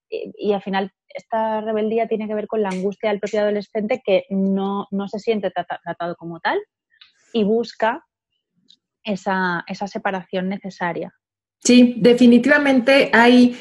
y, 0.09 0.53
al 0.53 0.63
final 0.63 0.93
esta 1.09 1.61
rebeldía 1.61 2.07
tiene 2.07 2.29
que 2.29 2.35
ver 2.35 2.47
con 2.47 2.63
la 2.63 2.69
angustia 2.69 3.11
del 3.11 3.21
propio 3.21 3.41
adolescente 3.41 4.03
que 4.05 4.25
no, 4.31 4.87
se 5.09 5.19
siente 5.19 5.51
tratado 5.51 6.15
como 6.17 6.41
tal 6.41 6.59
y 7.33 7.45
busca 7.45 8.05
esa, 9.03 9.65
esa 9.67 9.87
separación 9.87 10.49
necesaria. 10.49 11.13
Sí, 11.65 11.95
definitivamente 11.99 13.11
hay 13.13 13.57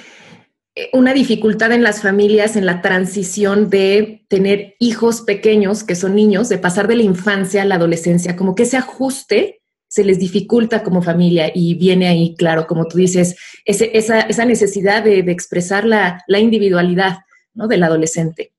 eh, 0.75 0.89
una 0.93 1.13
dificultad 1.13 1.71
en 1.71 1.81
las 1.81 2.01
familias 2.01 2.55
en 2.55 2.65
la 2.65 2.81
transición 2.81 3.69
de 3.69 4.25
tener 4.27 4.75
hijos 4.79 5.21
pequeños, 5.21 5.83
que 5.83 5.95
son 5.95 6.13
niños, 6.13 6.49
de 6.49 6.57
pasar 6.57 6.87
de 6.87 6.97
la 6.97 7.03
infancia 7.03 7.61
a 7.61 7.65
la 7.65 7.75
adolescencia, 7.75 8.35
como 8.35 8.53
que 8.53 8.63
ese 8.63 8.77
ajuste 8.77 9.61
se 9.95 10.03
les 10.03 10.19
dificulta 10.19 10.83
como 10.83 11.01
familia 11.01 11.49
y 11.55 11.75
viene 11.75 12.09
ahí, 12.09 12.35
claro, 12.35 12.67
como 12.67 12.85
tú 12.85 12.97
dices, 12.97 13.37
esa, 13.63 14.19
esa, 14.19 14.43
necesidad 14.43 15.01
de, 15.01 15.19
expresar 15.19 15.85
la, 15.85 16.21
individualidad 16.27 17.19
¿no? 17.53 17.69
del 17.69 17.81
adolescente. 17.81 18.51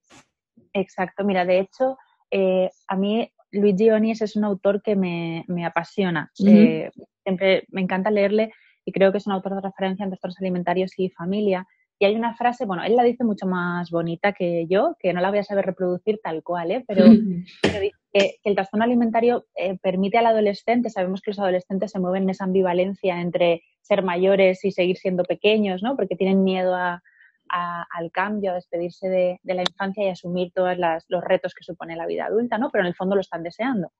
Exacto, 0.72 1.24
mira, 1.26 1.44
de 1.44 1.58
hecho, 1.58 1.98
eh, 2.30 2.70
a 2.88 2.96
mí 2.96 3.30
Luigi 3.52 3.90
Onis 3.90 4.22
es 4.22 4.34
un 4.34 4.44
autor 4.44 4.80
que 4.80 4.96
me, 4.96 5.44
apasiona. 5.66 6.32
Eh, 6.42 6.90
siempre 7.22 7.66
me 7.68 7.82
encanta 7.82 8.10
leerle 8.10 8.50
y 8.86 8.92
creo 8.92 9.12
que 9.12 9.18
es 9.18 9.26
un 9.26 9.34
autor 9.34 9.56
de 9.56 9.60
referencia 9.60 10.04
en 10.04 10.10
trastornos 10.12 10.40
alimentarios 10.40 10.92
y 10.96 11.10
familia. 11.10 11.66
Y 11.98 12.04
hay 12.04 12.14
una 12.14 12.34
frase, 12.34 12.66
bueno, 12.66 12.84
él 12.84 12.94
la 12.94 13.04
dice 13.04 13.24
mucho 13.24 13.46
más 13.46 13.90
bonita 13.90 14.32
que 14.32 14.66
yo, 14.68 14.96
que 14.98 15.14
no 15.14 15.20
la 15.20 15.30
voy 15.30 15.38
a 15.38 15.44
saber 15.44 15.64
reproducir 15.64 16.20
tal 16.22 16.42
cual, 16.42 16.70
¿eh? 16.70 16.84
pero 16.86 17.04
dice 17.62 17.92
que, 18.12 18.36
el 18.44 18.54
trastorno 18.54 18.84
alimentario 18.84 19.46
eh, 19.54 19.78
permite 19.78 20.18
al 20.18 20.26
adolescente, 20.26 20.90
sabemos 20.90 21.22
que 21.22 21.30
los 21.30 21.38
adolescentes 21.38 21.90
se 21.92 21.98
mueven 21.98 22.24
en 22.24 22.30
esa 22.30 22.44
ambivalencia 22.44 23.20
entre 23.20 23.62
ser 23.80 24.02
mayores 24.02 24.64
y 24.64 24.72
seguir 24.72 24.98
siendo 24.98 25.24
pequeños, 25.24 25.82
¿no? 25.82 25.96
Porque 25.96 26.16
tienen 26.16 26.44
miedo 26.44 26.74
al 26.74 28.10
cambio, 28.12 28.50
a 28.50 28.54
despedirse 28.54 29.08
de, 29.08 29.40
la 29.44 29.62
infancia 29.62 30.04
y 30.04 30.08
asumir 30.08 30.52
todos 30.52 30.76
los 31.08 31.24
retos 31.24 31.54
que 31.54 31.64
supone 31.64 31.96
la 31.96 32.06
vida 32.06 32.26
adulta, 32.26 32.58
¿no? 32.58 32.70
Pero 32.70 32.82
en 32.82 32.88
el 32.88 32.94
fondo 32.94 33.14
lo 33.14 33.20
están 33.20 33.42
deseando. 33.42 33.92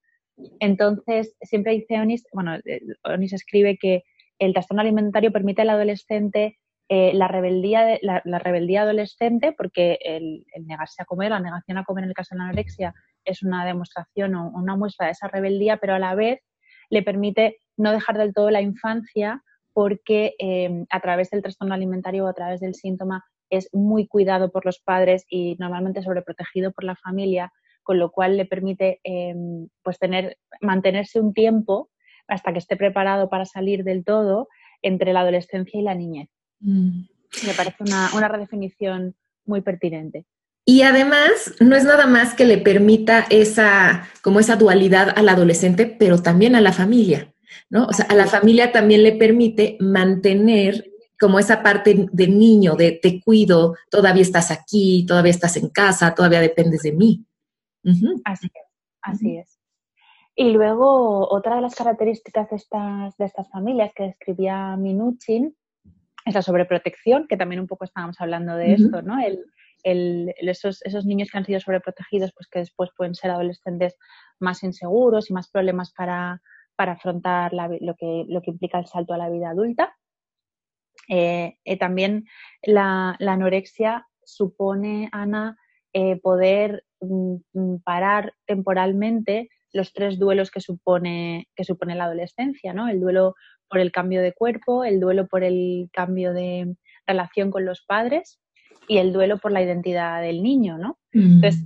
Entonces, 0.61 1.35
siempre 1.41 1.73
dice 1.73 1.99
Onis, 1.99 2.27
bueno, 2.33 2.57
eh, 2.57 2.81
Onis 3.05 3.33
escribe 3.33 3.79
que 3.79 4.03
el 4.39 4.53
trastorno 4.53 4.83
alimentario 4.83 5.33
permite 5.33 5.63
al 5.63 5.71
adolescente 5.71 6.59
eh, 6.89 7.13
la, 7.15 7.27
rebeldía 7.27 7.99
la, 8.03 8.39
rebeldía 8.39 8.83
adolescente, 8.83 9.53
porque 9.53 9.99
el, 10.03 10.47
negarse 10.65 11.03
a 11.03 11.05
comer, 11.05 11.31
la 11.31 11.41
negación 11.41 11.79
a 11.79 11.85
comer 11.85 12.05
en 12.05 12.11
el 12.11 12.15
caso 12.15 12.35
de 12.35 12.39
la 12.39 12.45
anorexia, 12.45 12.95
es 13.25 13.43
una 13.43 13.65
demostración 13.65 14.35
o 14.37 14.51
una 14.51 14.77
muestra 14.77 15.07
de 15.07 15.13
esa 15.13 15.29
rebeldía, 15.29 15.79
pero 15.79 15.95
a 15.95 15.99
la 15.99 16.15
vez 16.15 16.41
le 16.91 17.03
permite 17.03 17.59
no 17.77 17.91
dejar 17.91 18.19
del 18.19 18.33
todo 18.33 18.51
la 18.51 18.61
infancia 18.61 19.43
porque 19.73 20.35
eh, 20.39 20.87
a 20.91 21.01
través 21.01 21.31
del 21.31 21.43
trastorno 21.43 21.75
alimentario 21.75 22.25
o 22.25 22.29
a 22.29 22.35
través 22.35 22.61
del 22.61 22.75
síntoma 22.75 23.25
es 23.51 23.69
muy 23.73 24.07
cuidado 24.07 24.51
por 24.51 24.65
los 24.65 24.81
padres 24.81 25.25
y 25.29 25.57
normalmente 25.59 26.03
sobreprotegido 26.03 26.73
por 26.73 26.85
la 26.85 26.97
familia, 26.97 27.53
con 27.83 27.99
lo 27.99 28.11
cual 28.11 28.37
le 28.37 28.47
permite 28.47 29.01
em, 29.05 29.69
pues 29.83 29.99
tener, 29.99 30.39
mantenerse 30.61 31.21
un 31.21 31.35
tiempo 31.35 31.91
hasta 32.27 32.53
que 32.53 32.59
esté 32.59 32.77
preparado 32.77 33.29
para 33.29 33.45
salir 33.45 33.85
del 33.85 34.05
todo 34.05 34.49
entre 34.83 35.13
la 35.13 35.21
adolescencia 35.21 35.79
y 35.79 35.83
la 35.83 35.95
niñez. 35.95 36.29
Mm. 36.61 37.03
Me 37.47 37.55
parece 37.55 37.83
una, 37.83 38.29
redefinición 38.29 39.15
muy 39.45 39.61
pertinente. 39.61 40.25
Y 40.65 40.83
además, 40.83 41.55
no 41.61 41.77
es 41.77 41.85
nada 41.85 42.07
más 42.07 42.35
que 42.35 42.45
le 42.45 42.59
permita 42.59 43.27
esa, 43.31 44.09
como 44.23 44.41
esa 44.41 44.57
dualidad 44.57 45.13
al 45.17 45.29
adolescente, 45.29 45.87
pero 45.87 46.21
también 46.21 46.57
a 46.57 46.61
la 46.61 46.73
familia, 46.73 47.33
¿no? 47.71 47.87
O 47.87 47.93
sea, 47.93 48.07
a 48.07 48.15
la 48.15 48.27
familia 48.27 48.73
también 48.73 49.03
le 49.05 49.13
permite 49.13 49.77
mantener 49.79 50.91
como 51.19 51.39
esa 51.39 51.63
parte 51.63 52.09
de 52.11 52.29
niño, 52.29 52.75
de 52.75 52.93
te 52.93 53.21
cuido, 53.21 53.75
todavía 53.91 54.23
estás 54.23 54.51
aquí, 54.51 55.07
todavía 55.07 55.31
estás 55.31 55.57
en 55.57 55.69
casa, 55.69 56.15
todavía 56.15 56.41
dependes 56.41 56.83
de 56.83 56.93
mí. 56.93 57.25
Así 58.25 58.47
es, 58.47 58.67
así 59.03 59.37
es. 59.37 59.59
Y 60.35 60.51
luego, 60.51 61.29
otra 61.31 61.57
de 61.57 61.63
las 61.63 61.75
características 61.75 62.51
de 62.51 62.57
estas, 62.57 63.17
de 63.17 63.25
estas 63.25 63.49
familias 63.51 63.93
que 63.95 64.03
describía 64.03 64.77
Minuchin 64.77 65.57
es 66.27 66.35
la 66.35 66.43
sobreprotección, 66.43 67.27
que 67.29 67.37
también 67.37 67.61
un 67.61 67.69
poco 67.69 67.85
estábamos 67.85 68.21
hablando 68.21 68.57
de 68.57 68.75
esto, 68.75 69.01
¿no? 69.01 69.17
El, 69.85 70.35
esos, 70.39 70.83
esos, 70.83 71.07
niños 71.07 71.31
que 71.31 71.39
han 71.39 71.45
sido 71.45 71.61
sobreprotegidos, 71.61 72.33
pues 72.35 72.49
que 72.49 72.59
después 72.59 72.91
pueden 72.97 73.15
ser 73.15 73.31
adolescentes 73.31 73.97
más 74.41 74.65
inseguros 74.65 75.31
y 75.31 75.33
más 75.33 75.49
problemas 75.49 75.93
para, 75.93 76.43
afrontar 76.77 77.53
lo, 77.53 77.95
que, 77.95 78.25
lo 78.27 78.43
que 78.43 78.51
implica 78.51 78.81
el 78.81 78.87
salto 78.87 79.15
a 79.15 79.19
la 79.19 79.31
vida 79.31 79.51
adulta. 79.51 79.97
Eh, 81.09 81.59
eh, 81.65 81.79
también 81.79 82.25
la, 82.63 83.17
anorexia 83.21 84.05
supone, 84.25 85.09
Ana, 85.13 85.57
eh, 85.93 86.19
poder 86.21 86.85
mm, 87.01 87.37
mm, 87.53 87.77
parar 87.85 88.35
temporalmente 88.47 89.49
los 89.73 89.93
tres 89.93 90.19
duelos 90.19 90.51
que 90.51 90.61
supone, 90.61 91.49
que 91.55 91.63
supone 91.63 91.95
la 91.95 92.05
adolescencia, 92.05 92.73
¿no? 92.73 92.89
El 92.89 92.99
duelo 92.99 93.35
por 93.69 93.81
el 93.81 93.93
cambio 93.93 94.23
de 94.23 94.33
cuerpo, 94.33 94.85
el 94.85 95.01
duelo 95.01 95.27
por 95.27 95.45
el 95.45 95.89
cambio 95.93 96.33
de 96.33 96.77
relación 97.07 97.51
con 97.51 97.65
los 97.65 97.83
padres 97.83 98.41
y 98.89 98.99
el 98.99 99.13
duelo 99.13 99.39
por 99.39 99.53
la 99.53 99.63
identidad 99.63 100.21
del 100.21 100.43
niño, 100.43 100.79
¿no? 100.79 100.99
Mm. 101.13 101.35
Entonces, 101.35 101.65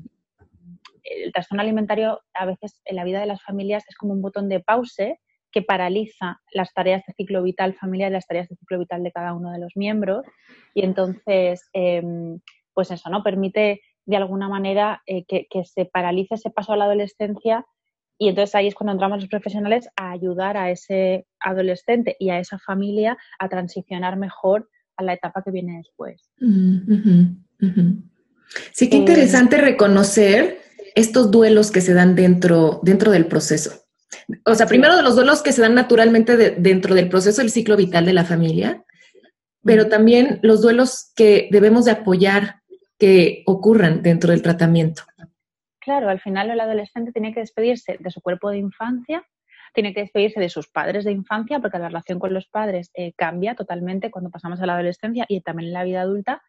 el 1.05 1.33
trastorno 1.33 1.63
alimentario 1.63 2.21
a 2.35 2.47
veces 2.47 2.81
en 2.85 2.97
la 2.97 3.05
vida 3.05 3.21
de 3.21 3.27
las 3.27 3.43
familias 3.43 3.85
es 3.89 3.97
como 3.97 4.13
un 4.13 4.23
botón 4.23 4.49
de 4.49 4.61
pause 4.61 5.19
que 5.53 5.63
paraliza 5.63 6.41
las 6.53 6.73
tareas 6.73 7.03
de 7.07 7.15
ciclo 7.15 7.43
vital 7.43 7.75
familiar 7.75 8.11
y 8.11 8.15
las 8.15 8.27
tareas 8.27 8.49
de 8.49 8.57
ciclo 8.57 8.79
vital 8.79 9.03
de 9.03 9.11
cada 9.11 9.35
uno 9.35 9.51
de 9.51 9.59
los 9.59 9.73
miembros 9.75 10.25
y 10.75 10.83
entonces, 10.85 11.69
em, 11.73 12.39
pues 12.73 12.91
eso, 12.91 13.11
¿no? 13.11 13.23
Permite 13.23 13.81
de 14.07 14.17
alguna 14.17 14.49
manera 14.49 15.03
eh, 15.07 15.25
que, 15.27 15.47
que 15.51 15.65
se 15.65 15.85
paralice 15.85 16.37
ese 16.37 16.51
paso 16.51 16.73
a 16.73 16.77
la 16.77 16.85
adolescencia 16.85 17.67
y 18.21 18.29
entonces 18.29 18.55
ahí 18.55 18.69
es 18.69 18.75
cuando 18.75 18.93
entramos 18.93 19.19
los 19.21 19.31
profesionales 19.31 19.89
a 19.97 20.11
ayudar 20.11 20.59
a 20.59 20.71
ese 20.71 21.27
adolescente 21.41 22.17
y 22.19 22.29
a 22.29 22.39
esa 22.39 22.59
familia 22.59 23.17
a 23.39 23.49
transicionar 23.49 24.19
mejor 24.19 24.69
a 24.99 25.03
la 25.03 25.15
etapa 25.15 25.43
que 25.43 25.51
viene 25.51 25.79
después. 25.79 26.31
Sí, 28.73 28.91
qué 28.91 28.97
eh, 28.97 28.99
interesante 28.99 29.57
reconocer 29.57 30.61
estos 30.95 31.31
duelos 31.31 31.71
que 31.71 31.81
se 31.81 31.95
dan 31.95 32.15
dentro, 32.15 32.81
dentro 32.83 33.11
del 33.11 33.25
proceso. 33.25 33.87
O 34.45 34.55
sea, 34.55 34.67
primero 34.67 34.97
de 34.97 35.03
los 35.03 35.15
duelos 35.15 35.41
que 35.41 35.53
se 35.53 35.63
dan 35.63 35.75
naturalmente 35.75 36.37
dentro 36.37 36.95
del 36.95 37.09
proceso 37.09 37.41
del 37.41 37.51
ciclo 37.51 37.75
vital 37.75 38.05
de 38.05 38.13
la 38.13 38.27
familia, 38.27 38.85
pero 39.65 39.89
también 39.89 40.41
los 40.43 40.61
duelos 40.61 41.11
que 41.17 41.49
debemos 41.53 41.87
de 41.87 41.93
apoyar 41.93 42.57
que 42.99 43.45
ocurran 43.47 44.03
dentro 44.03 44.33
del 44.33 44.43
tratamiento 44.43 45.05
claro, 45.81 46.09
al 46.09 46.21
final 46.21 46.51
el 46.51 46.61
adolescente 46.61 47.13
tiene 47.13 47.33
que 47.33 47.41
despedirse 47.41 47.97
de 47.99 48.11
su 48.11 48.21
cuerpo 48.21 48.51
de 48.51 48.59
infancia, 48.59 49.25
tiene 49.75 49.95
que 49.95 50.01
despedirse 50.01 50.41
de 50.41 50.49
sus 50.49 50.69
padres 50.69 51.05
de 51.05 51.13
infancia, 51.13 51.61
porque 51.61 51.79
la 51.79 51.89
relación 51.89 52.19
con 52.19 52.35
los 52.35 52.49
padres 52.49 52.91
eh, 52.95 53.13
cambia 53.15 53.55
totalmente 53.55 54.11
cuando 54.11 54.31
pasamos 54.31 54.61
a 54.61 54.67
la 54.67 54.75
adolescencia 54.75 55.25
y 55.29 55.41
también 55.41 55.69
en 55.69 55.75
la 55.75 55.85
vida 55.85 56.03
adulta, 56.03 56.43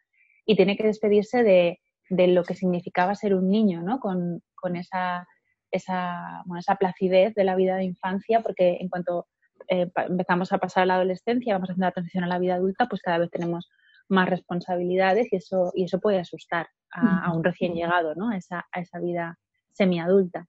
y 0.44 0.56
tiene 0.56 0.76
que 0.76 0.86
despedirse 0.86 1.42
de, 1.42 1.78
lo 2.10 2.44
que 2.44 2.54
significaba 2.54 3.14
ser 3.14 3.34
un 3.34 3.48
niño, 3.48 3.80
¿no? 3.80 3.98
Con, 4.00 4.42
esa, 4.76 5.26
esa, 5.70 6.44
esa 6.58 6.76
placidez 6.76 7.34
de 7.34 7.44
la 7.44 7.56
vida 7.56 7.76
de 7.76 7.84
infancia, 7.84 8.40
porque 8.40 8.78
en 8.80 8.88
cuanto 8.88 9.26
eh, 9.68 9.90
empezamos 10.08 10.52
a 10.52 10.58
pasar 10.58 10.82
a 10.82 10.86
la 10.86 10.94
adolescencia, 10.96 11.54
vamos 11.54 11.70
haciendo 11.70 11.86
la 11.86 11.92
transición 11.92 12.24
a 12.24 12.28
la 12.28 12.38
vida 12.38 12.54
adulta, 12.54 12.86
pues 12.86 13.02
cada 13.02 13.18
vez 13.18 13.30
tenemos 13.30 13.70
más 14.08 14.28
responsabilidades 14.28 15.32
y 15.32 15.36
eso, 15.36 15.72
y 15.74 15.84
eso 15.84 16.00
puede 16.00 16.18
asustar 16.18 16.66
a, 16.92 17.32
un 17.32 17.42
recién 17.42 17.74
llegado, 17.74 18.14
¿no? 18.14 18.30
A 18.30 18.36
esa, 18.36 18.66
a 18.70 18.80
esa 18.80 18.98
vida 18.98 19.38
semiadulta. 19.72 20.46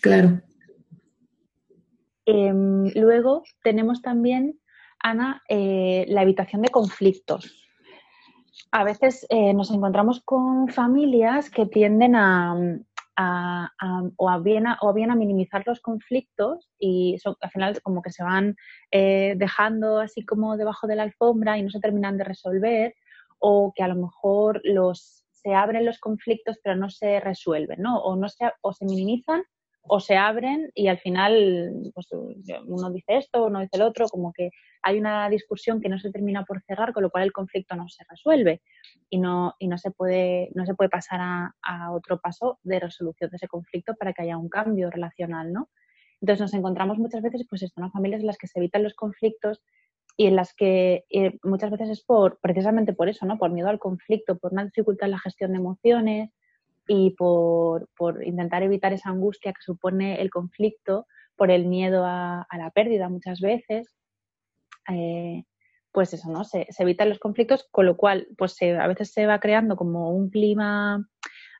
Claro. 0.00 0.40
Em, 2.24 2.90
luego 2.94 3.42
tenemos 3.62 4.00
también, 4.00 4.58
Ana, 5.00 5.42
eh, 5.48 6.04
la 6.08 6.22
evitación 6.22 6.62
de 6.62 6.70
conflictos. 6.70 7.58
A 8.70 8.84
veces 8.84 9.26
eh, 9.28 9.52
nos 9.54 9.70
encontramos 9.70 10.22
con 10.24 10.68
familias 10.68 11.50
que 11.50 11.66
tienden 11.66 12.14
a, 12.16 12.56
o, 14.16 14.40
bien 14.40 14.66
a, 14.66 14.78
o 14.80 14.92
bien 14.92 15.10
a 15.10 15.16
minimizar 15.16 15.62
los 15.66 15.80
conflictos 15.80 16.70
y 16.78 17.18
al 17.40 17.50
final 17.50 17.82
como 17.82 18.00
que 18.02 18.10
se 18.10 18.22
van 18.22 18.56
eh, 18.90 19.34
dejando 19.36 19.98
así 19.98 20.24
como 20.24 20.56
debajo 20.56 20.86
de 20.86 20.96
la 20.96 21.02
alfombra 21.02 21.58
y 21.58 21.62
no 21.62 21.70
se 21.70 21.80
terminan 21.80 22.16
de 22.16 22.24
resolver 22.24 22.94
o 23.38 23.72
que 23.74 23.82
a 23.82 23.88
lo 23.88 23.96
mejor 23.96 24.60
los, 24.64 25.21
se 25.42 25.54
abren 25.54 25.84
los 25.84 25.98
conflictos 25.98 26.58
pero 26.62 26.76
no 26.76 26.90
se 26.90 27.20
resuelven, 27.20 27.80
¿no? 27.82 28.00
O, 28.00 28.16
no 28.16 28.28
se, 28.28 28.50
o 28.60 28.72
se 28.72 28.84
minimizan 28.84 29.42
o 29.84 30.00
se 30.00 30.16
abren 30.16 30.70
y 30.74 30.86
al 30.88 30.98
final 30.98 31.90
pues, 31.94 32.06
uno 32.66 32.90
dice 32.90 33.16
esto, 33.16 33.46
uno 33.46 33.60
dice 33.60 33.76
el 33.76 33.82
otro, 33.82 34.06
como 34.08 34.32
que 34.32 34.50
hay 34.82 34.98
una 34.98 35.28
discusión 35.28 35.80
que 35.80 35.88
no 35.88 35.98
se 35.98 36.10
termina 36.10 36.44
por 36.44 36.62
cerrar, 36.62 36.92
con 36.92 37.02
lo 37.02 37.10
cual 37.10 37.24
el 37.24 37.32
conflicto 37.32 37.74
no 37.74 37.88
se 37.88 38.04
resuelve 38.08 38.62
y 39.10 39.18
no, 39.18 39.54
y 39.58 39.68
no, 39.68 39.78
se, 39.78 39.90
puede, 39.90 40.50
no 40.54 40.66
se 40.66 40.74
puede 40.74 40.90
pasar 40.90 41.20
a, 41.20 41.92
otro 41.92 42.20
paso 42.20 42.58
de 42.62 42.80
resolución 42.80 43.30
de 43.30 43.36
ese 43.36 43.48
conflicto 43.48 43.94
para 43.94 44.12
que 44.12 44.22
haya 44.22 44.38
un 44.38 44.48
cambio 44.48 44.90
relacional, 44.90 45.52
¿no? 45.52 45.68
Entonces 46.20 46.40
nos 46.40 46.54
encontramos 46.54 46.98
muchas 46.98 47.20
veces, 47.20 47.44
pues 47.48 47.62
esto, 47.62 47.80
¿no? 47.80 47.90
Familias 47.90 48.20
en 48.20 48.28
las 48.28 48.38
que 48.38 48.46
se 48.46 48.60
evitan 48.60 48.84
los 48.84 48.94
conflictos 48.94 49.62
y 50.16 50.26
en 50.26 50.36
las 50.36 50.54
que 50.54 51.04
eh, 51.10 51.38
muchas 51.42 51.70
veces 51.70 51.90
es 51.90 52.04
por 52.04 52.38
precisamente 52.40 52.92
por 52.92 53.08
eso, 53.08 53.26
¿no? 53.26 53.38
Por 53.38 53.50
miedo 53.50 53.68
al 53.68 53.78
conflicto, 53.78 54.38
por 54.38 54.52
una 54.52 54.64
dificultad 54.64 55.06
en 55.06 55.12
la 55.12 55.18
gestión 55.18 55.52
de 55.52 55.58
emociones 55.58 56.30
y 56.86 57.10
por, 57.10 57.88
intentar 58.24 58.62
evitar 58.62 58.92
esa 58.92 59.10
angustia 59.10 59.52
que 59.52 59.62
supone 59.62 60.20
el 60.20 60.30
conflicto, 60.30 61.06
por 61.36 61.50
el 61.50 61.66
miedo 61.66 62.04
a, 62.04 62.46
la 62.56 62.70
pérdida 62.70 63.08
muchas 63.08 63.40
veces. 63.40 63.94
Eh, 64.90 65.44
pues 65.92 66.14
eso, 66.14 66.30
¿no? 66.30 66.44
Se, 66.44 66.66
evitan 66.78 67.08
los 67.08 67.18
conflictos, 67.18 67.68
con 67.70 67.86
lo 67.86 67.96
cual, 67.96 68.26
pues 68.36 68.56
a 68.62 68.86
veces 68.86 69.12
se 69.12 69.26
va 69.26 69.40
creando 69.40 69.76
como 69.76 70.10
un 70.10 70.30
clima 70.30 71.06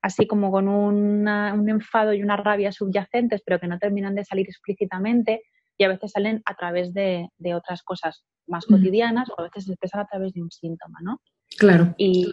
así 0.03 0.27
como 0.27 0.51
con 0.51 0.67
un 0.69 1.69
enfado 1.69 2.13
y 2.13 2.23
una 2.23 2.37
rabia 2.37 2.73
subyacentes, 2.73 3.41
pero 3.47 3.61
que 3.61 3.69
no 3.69 3.79
terminan 3.79 4.17
de 4.17 4.25
salir 4.25 4.47
explícitamente, 4.49 5.43
y 5.79 5.85
a 5.85 5.89
veces 5.89 6.13
salen 6.13 6.43
a 6.45 6.55
través 6.55 6.93
de, 6.93 7.29
otras 7.55 7.83
cosas 7.83 8.25
más 8.53 8.67
cotidianas 8.67 9.29
o 9.31 9.41
a 9.41 9.45
veces 9.45 9.65
se 9.65 9.73
expresan 9.73 10.03
a 10.03 10.07
través 10.07 10.33
de 10.33 10.43
un 10.43 10.51
síntoma, 10.51 11.01
¿no? 11.03 11.21
Claro. 11.59 11.95
Y, 11.97 12.33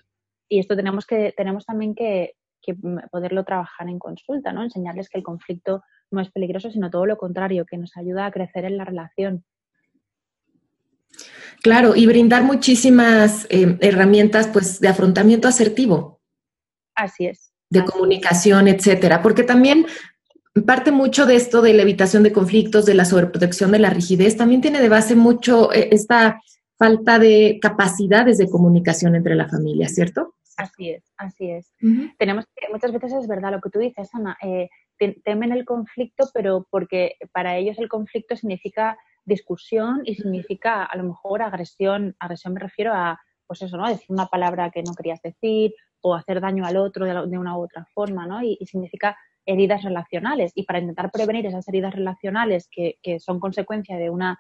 esto 0.50 0.76
tenemos, 0.76 1.06
que, 1.06 1.34
tenemos 1.36 1.66
también 1.66 1.96
que, 1.96 2.34
poderlo 3.12 3.44
trabajar 3.46 3.90
en 3.90 3.98
consulta, 3.98 4.54
¿no? 4.54 4.62
Enseñarles 4.62 5.10
que 5.10 5.18
el 5.18 5.24
conflicto 5.24 5.82
no 6.12 6.22
es 6.22 6.30
peligroso, 6.30 6.70
sino 6.70 6.92
todo 6.92 7.08
lo 7.08 7.18
contrario, 7.18 7.66
que 7.66 7.78
nos 7.78 7.98
ayuda 7.98 8.28
a 8.28 8.32
crecer 8.32 8.66
en 8.66 8.78
la 8.78 8.86
relación. 8.86 9.44
Claro, 11.64 11.96
y 11.96 12.06
brindar 12.06 12.44
muchísimas 12.44 13.48
eh, 13.50 13.78
herramientas 13.82 14.48
pues 14.48 14.80
de 14.80 14.88
afrontamiento 14.88 15.48
asertivo. 15.48 16.22
Así 16.94 17.26
es. 17.26 17.54
De 17.72 17.84
comunicación, 17.84 18.68
etcétera. 18.68 19.22
Porque 19.24 19.44
también 19.44 19.88
parte 20.66 20.92
mucho 20.92 21.26
de 21.26 21.36
esto 21.36 21.62
de 21.62 21.74
la 21.74 21.84
evitación 21.84 22.24
de 22.24 22.34
conflictos, 22.34 22.86
de 22.86 22.94
la 22.94 23.06
sobreprotección, 23.06 23.72
de 23.72 23.80
la 23.80 23.90
rigidez, 23.90 24.38
también 24.38 24.62
tiene 24.62 24.82
de 24.82 24.90
base 24.90 25.16
mucho 25.16 25.72
eh, 25.72 25.90
esta 25.92 26.42
falta 26.78 27.20
de 27.20 27.60
capacidades 27.62 28.38
de 28.38 28.50
comunicación 28.50 29.16
entre 29.16 29.36
la 29.36 29.48
familia, 29.48 29.88
¿cierto? 29.90 30.36
Así 30.58 30.90
es, 30.90 31.04
así 31.18 31.50
es. 31.52 31.74
Tenemos 32.18 32.46
que, 32.56 32.68
muchas 32.72 32.92
veces 32.92 33.14
es 33.14 33.28
verdad 33.28 33.52
lo 33.52 33.62
que 33.62 33.70
tú 33.70 33.80
dices, 33.80 34.10
Ana, 34.14 34.38
eh, 34.42 34.70
temen 35.24 35.52
el 35.52 35.66
conflicto, 35.66 36.30
pero 36.34 36.68
porque 36.70 37.16
para 37.32 37.56
ellos 37.58 37.80
el 37.80 37.88
conflicto 37.88 38.36
significa 38.36 38.98
discusión 39.26 40.02
y 40.04 40.16
significa 40.16 40.84
a 40.84 40.98
lo 40.98 41.04
mejor 41.04 41.42
agresión. 41.42 42.16
Agresión 42.20 42.54
me 42.54 42.60
refiero 42.60 42.94
a, 42.94 43.20
pues 43.48 43.62
eso, 43.62 43.78
¿no? 43.78 43.88
Decir 43.88 44.08
una 44.10 44.28
palabra 44.28 44.70
que 44.70 44.84
no 44.84 44.94
querías 44.94 45.22
decir 45.22 45.74
o 46.02 46.16
hacer 46.16 46.42
daño 46.42 46.66
al 46.66 46.78
otro 46.78 47.06
de, 47.06 47.38
una 47.38 47.58
u 47.58 47.64
otra 47.64 47.86
forma, 47.94 48.26
¿no? 48.26 48.44
Y, 48.44 48.58
significa 48.66 49.18
heridas 49.50 49.84
relacionales. 49.84 50.52
Y 50.56 50.64
para 50.64 50.80
intentar 50.80 51.12
prevenir 51.12 51.46
esas 51.46 51.68
heridas 51.68 51.94
relacionales 51.94 52.68
que, 52.72 52.98
que 53.02 53.20
son 53.20 53.40
consecuencia 53.40 53.98
de 53.98 54.10
una 54.10 54.40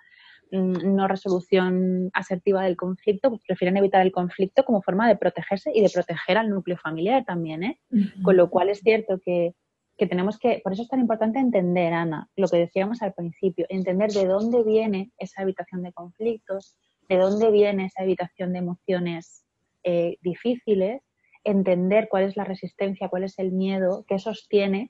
mm, 0.51 0.95
no 0.95 1.07
resolución 1.07 2.09
asertiva 2.13 2.63
del 2.63 2.77
conflicto, 2.77 3.29
pues 3.29 3.41
prefieren 3.47 3.77
evitar 3.77 4.01
el 4.01 4.11
conflicto 4.11 4.63
como 4.63 4.81
forma 4.81 5.07
de 5.07 5.17
protegerse 5.17 5.71
y 5.73 5.81
de 5.81 5.89
proteger 5.89 6.37
al 6.37 6.49
núcleo 6.49 6.77
familiar 6.77 7.25
también, 7.25 7.63
¿eh? 7.63 7.79
Con 8.23 8.37
lo 8.37 8.49
cual 8.49 8.69
es 8.69 8.79
cierto 8.79 9.19
que 9.19 9.53
que 9.99 10.07
tenemos 10.07 10.39
que, 10.39 10.61
por 10.63 10.71
eso 10.71 10.83
es 10.83 10.87
tan 10.87 11.01
importante 11.01 11.39
entender, 11.39 11.93
Ana, 11.93 12.29
lo 12.37 12.47
que 12.47 12.57
decíamos 12.57 13.01
al 13.01 13.13
principio, 13.13 13.65
entender 13.67 14.09
de 14.11 14.25
dónde 14.25 14.63
viene 14.63 15.11
esa 15.17 15.41
evitación 15.43 15.83
de 15.83 15.91
conflictos, 15.91 16.77
de 17.09 17.17
dónde 17.17 17.51
viene 17.51 17.87
esa 17.87 18.03
evitación 18.03 18.53
de 18.53 18.59
emociones 18.59 19.43
eh, 19.83 20.15
difíciles, 20.21 21.01
entender 21.43 22.07
cuál 22.09 22.23
es 22.23 22.37
la 22.37 22.45
resistencia, 22.45 23.09
cuál 23.09 23.25
es 23.25 23.37
el 23.39 23.51
miedo 23.51 24.05
que 24.07 24.19
sostiene 24.19 24.89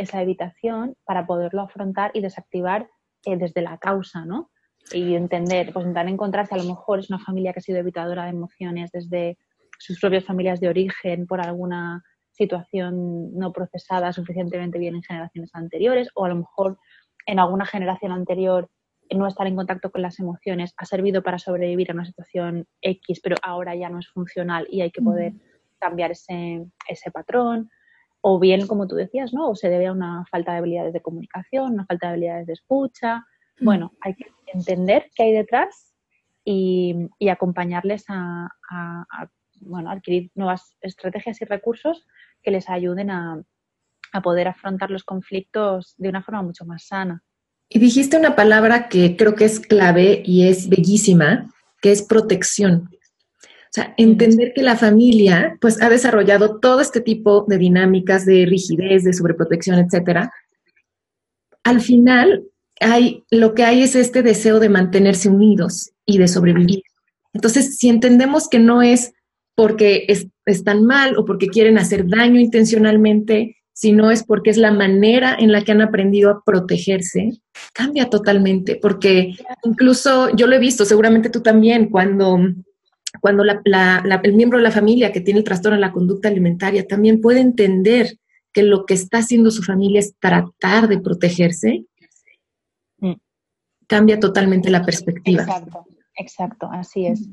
esa 0.00 0.22
evitación 0.22 0.96
para 1.04 1.26
poderlo 1.26 1.62
afrontar 1.62 2.10
y 2.14 2.20
desactivar 2.20 2.88
eh, 3.24 3.36
desde 3.36 3.62
la 3.62 3.78
causa, 3.78 4.24
¿no? 4.24 4.50
Y 4.92 5.14
entender, 5.14 5.72
pues 5.72 5.84
intentar 5.84 6.08
encontrarse, 6.08 6.54
a 6.54 6.58
lo 6.58 6.64
mejor 6.64 7.00
es 7.00 7.10
una 7.10 7.18
familia 7.18 7.52
que 7.52 7.60
ha 7.60 7.62
sido 7.62 7.78
evitadora 7.78 8.24
de 8.24 8.30
emociones 8.30 8.90
desde 8.92 9.38
sus 9.78 10.00
propias 10.00 10.24
familias 10.24 10.60
de 10.60 10.68
origen 10.68 11.26
por 11.26 11.40
alguna 11.40 12.02
situación 12.32 13.34
no 13.36 13.52
procesada 13.52 14.12
suficientemente 14.12 14.78
bien 14.78 14.94
en 14.94 15.02
generaciones 15.02 15.50
anteriores 15.52 16.08
o 16.14 16.24
a 16.24 16.28
lo 16.30 16.36
mejor 16.36 16.78
en 17.26 17.38
alguna 17.38 17.66
generación 17.66 18.12
anterior 18.12 18.70
no 19.10 19.26
estar 19.26 19.46
en 19.46 19.56
contacto 19.56 19.90
con 19.90 20.02
las 20.02 20.18
emociones 20.18 20.72
ha 20.76 20.86
servido 20.86 21.22
para 21.22 21.38
sobrevivir 21.38 21.90
a 21.90 21.94
una 21.94 22.04
situación 22.04 22.66
X, 22.80 23.20
pero 23.22 23.36
ahora 23.42 23.74
ya 23.74 23.88
no 23.88 23.98
es 23.98 24.08
funcional 24.08 24.66
y 24.70 24.80
hay 24.80 24.90
que 24.90 25.02
poder 25.02 25.32
cambiar 25.78 26.12
ese, 26.12 26.64
ese 26.88 27.10
patrón. 27.10 27.70
O 28.22 28.38
bien, 28.38 28.66
como 28.66 28.86
tú 28.86 28.96
decías, 28.96 29.32
¿no? 29.32 29.50
O 29.50 29.54
se 29.54 29.68
debe 29.68 29.86
a 29.86 29.92
una 29.92 30.24
falta 30.30 30.52
de 30.52 30.58
habilidades 30.58 30.92
de 30.92 31.00
comunicación, 31.00 31.72
una 31.74 31.86
falta 31.86 32.06
de 32.06 32.12
habilidades 32.12 32.46
de 32.46 32.52
escucha. 32.52 33.24
Bueno, 33.60 33.92
hay 34.00 34.14
que 34.14 34.26
entender 34.52 35.10
qué 35.14 35.24
hay 35.24 35.32
detrás 35.32 35.94
y, 36.44 37.08
acompañarles 37.30 38.04
a, 38.08 38.48
bueno, 39.60 39.90
adquirir 39.90 40.30
nuevas 40.34 40.76
estrategias 40.80 41.40
y 41.40 41.44
recursos 41.44 42.06
que 42.42 42.50
les 42.50 42.68
ayuden 42.68 43.10
a, 43.10 43.42
poder 44.24 44.48
afrontar 44.48 44.90
los 44.90 45.04
conflictos 45.04 45.94
de 45.96 46.08
una 46.08 46.20
forma 46.20 46.42
mucho 46.42 46.64
más 46.64 46.84
sana. 46.84 47.22
Y 47.68 47.78
dijiste 47.78 48.18
una 48.18 48.34
palabra 48.34 48.88
que 48.88 49.16
creo 49.16 49.36
que 49.36 49.44
es 49.44 49.60
clave 49.60 50.20
y 50.24 50.48
es 50.48 50.68
bellísima, 50.68 51.48
que 51.80 51.92
es 51.92 52.02
protección. 52.02 52.90
O 53.70 53.72
sea, 53.72 53.94
entender 53.96 54.52
que 54.52 54.62
la 54.62 54.76
familia 54.76 55.56
pues 55.60 55.80
ha 55.80 55.88
desarrollado 55.88 56.58
todo 56.58 56.80
este 56.80 57.00
tipo 57.00 57.44
de 57.46 57.56
dinámicas 57.56 58.26
de 58.26 58.44
rigidez, 58.44 59.04
de 59.04 59.12
sobreprotección, 59.12 59.78
etcétera. 59.78 60.32
Al 61.62 61.80
final 61.80 62.42
hay 62.80 63.22
lo 63.30 63.54
que 63.54 63.62
hay 63.62 63.82
es 63.82 63.94
este 63.94 64.22
deseo 64.22 64.58
de 64.58 64.70
mantenerse 64.70 65.28
unidos 65.28 65.92
y 66.04 66.18
de 66.18 66.26
sobrevivir. 66.26 66.82
Entonces, 67.32 67.78
si 67.78 67.88
entendemos 67.88 68.48
que 68.48 68.58
no 68.58 68.82
es 68.82 69.12
porque 69.54 70.06
están 70.46 70.84
mal 70.84 71.16
o 71.16 71.24
porque 71.24 71.46
quieren 71.46 71.78
hacer 71.78 72.08
daño 72.08 72.40
intencionalmente, 72.40 73.56
sino 73.72 74.10
es 74.10 74.24
porque 74.24 74.50
es 74.50 74.56
la 74.56 74.72
manera 74.72 75.36
en 75.38 75.52
la 75.52 75.62
que 75.62 75.72
han 75.72 75.80
aprendido 75.80 76.30
a 76.30 76.42
protegerse, 76.44 77.40
cambia 77.72 78.10
totalmente, 78.10 78.76
porque 78.76 79.34
incluso 79.64 80.34
yo 80.34 80.46
lo 80.46 80.56
he 80.56 80.58
visto, 80.58 80.84
seguramente 80.84 81.30
tú 81.30 81.40
también, 81.40 81.88
cuando, 81.88 82.38
cuando 83.20 83.44
el 83.44 84.32
miembro 84.34 84.58
de 84.58 84.64
la 84.64 84.70
familia 84.70 85.12
que 85.12 85.20
tiene 85.20 85.38
el 85.38 85.44
trastorno 85.44 85.76
en 85.76 85.82
la 85.82 85.92
conducta 85.92 86.28
alimentaria 86.28 86.86
también 86.86 87.20
puede 87.20 87.40
entender 87.40 88.16
que 88.52 88.62
lo 88.62 88.86
que 88.86 88.94
está 88.94 89.18
haciendo 89.18 89.50
su 89.50 89.62
familia 89.62 90.00
es 90.00 90.16
tratar 90.18 90.88
de 90.88 90.98
protegerse, 90.98 91.84
mm. 92.98 93.14
cambia 93.86 94.18
totalmente 94.18 94.70
la 94.70 94.84
perspectiva. 94.84 95.42
Exacto, 95.42 95.86
exacto, 96.16 96.68
así 96.72 97.06
es. 97.06 97.28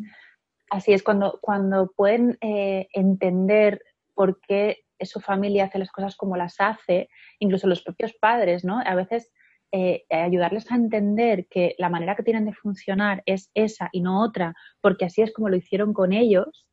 Así 0.69 0.91
es, 0.91 1.01
cuando, 1.01 1.39
cuando 1.41 1.91
pueden 1.95 2.37
eh, 2.41 2.87
entender 2.91 3.81
por 4.13 4.39
qué 4.41 4.79
su 4.99 5.21
familia 5.21 5.65
hace 5.65 5.79
las 5.79 5.91
cosas 5.91 6.15
como 6.15 6.35
las 6.35 6.55
hace, 6.59 7.07
incluso 7.39 7.67
los 7.67 7.81
propios 7.81 8.13
padres, 8.19 8.65
¿no? 8.65 8.81
A 8.85 8.95
veces 8.95 9.31
eh, 9.71 10.05
ayudarles 10.09 10.71
a 10.71 10.75
entender 10.75 11.47
que 11.47 11.75
la 11.77 11.89
manera 11.89 12.15
que 12.15 12.23
tienen 12.23 12.45
de 12.45 12.53
funcionar 12.53 13.23
es 13.25 13.51
esa 13.53 13.89
y 13.91 14.01
no 14.01 14.21
otra, 14.23 14.53
porque 14.81 15.05
así 15.05 15.21
es 15.21 15.33
como 15.33 15.49
lo 15.49 15.57
hicieron 15.57 15.93
con 15.93 16.13
ellos, 16.13 16.67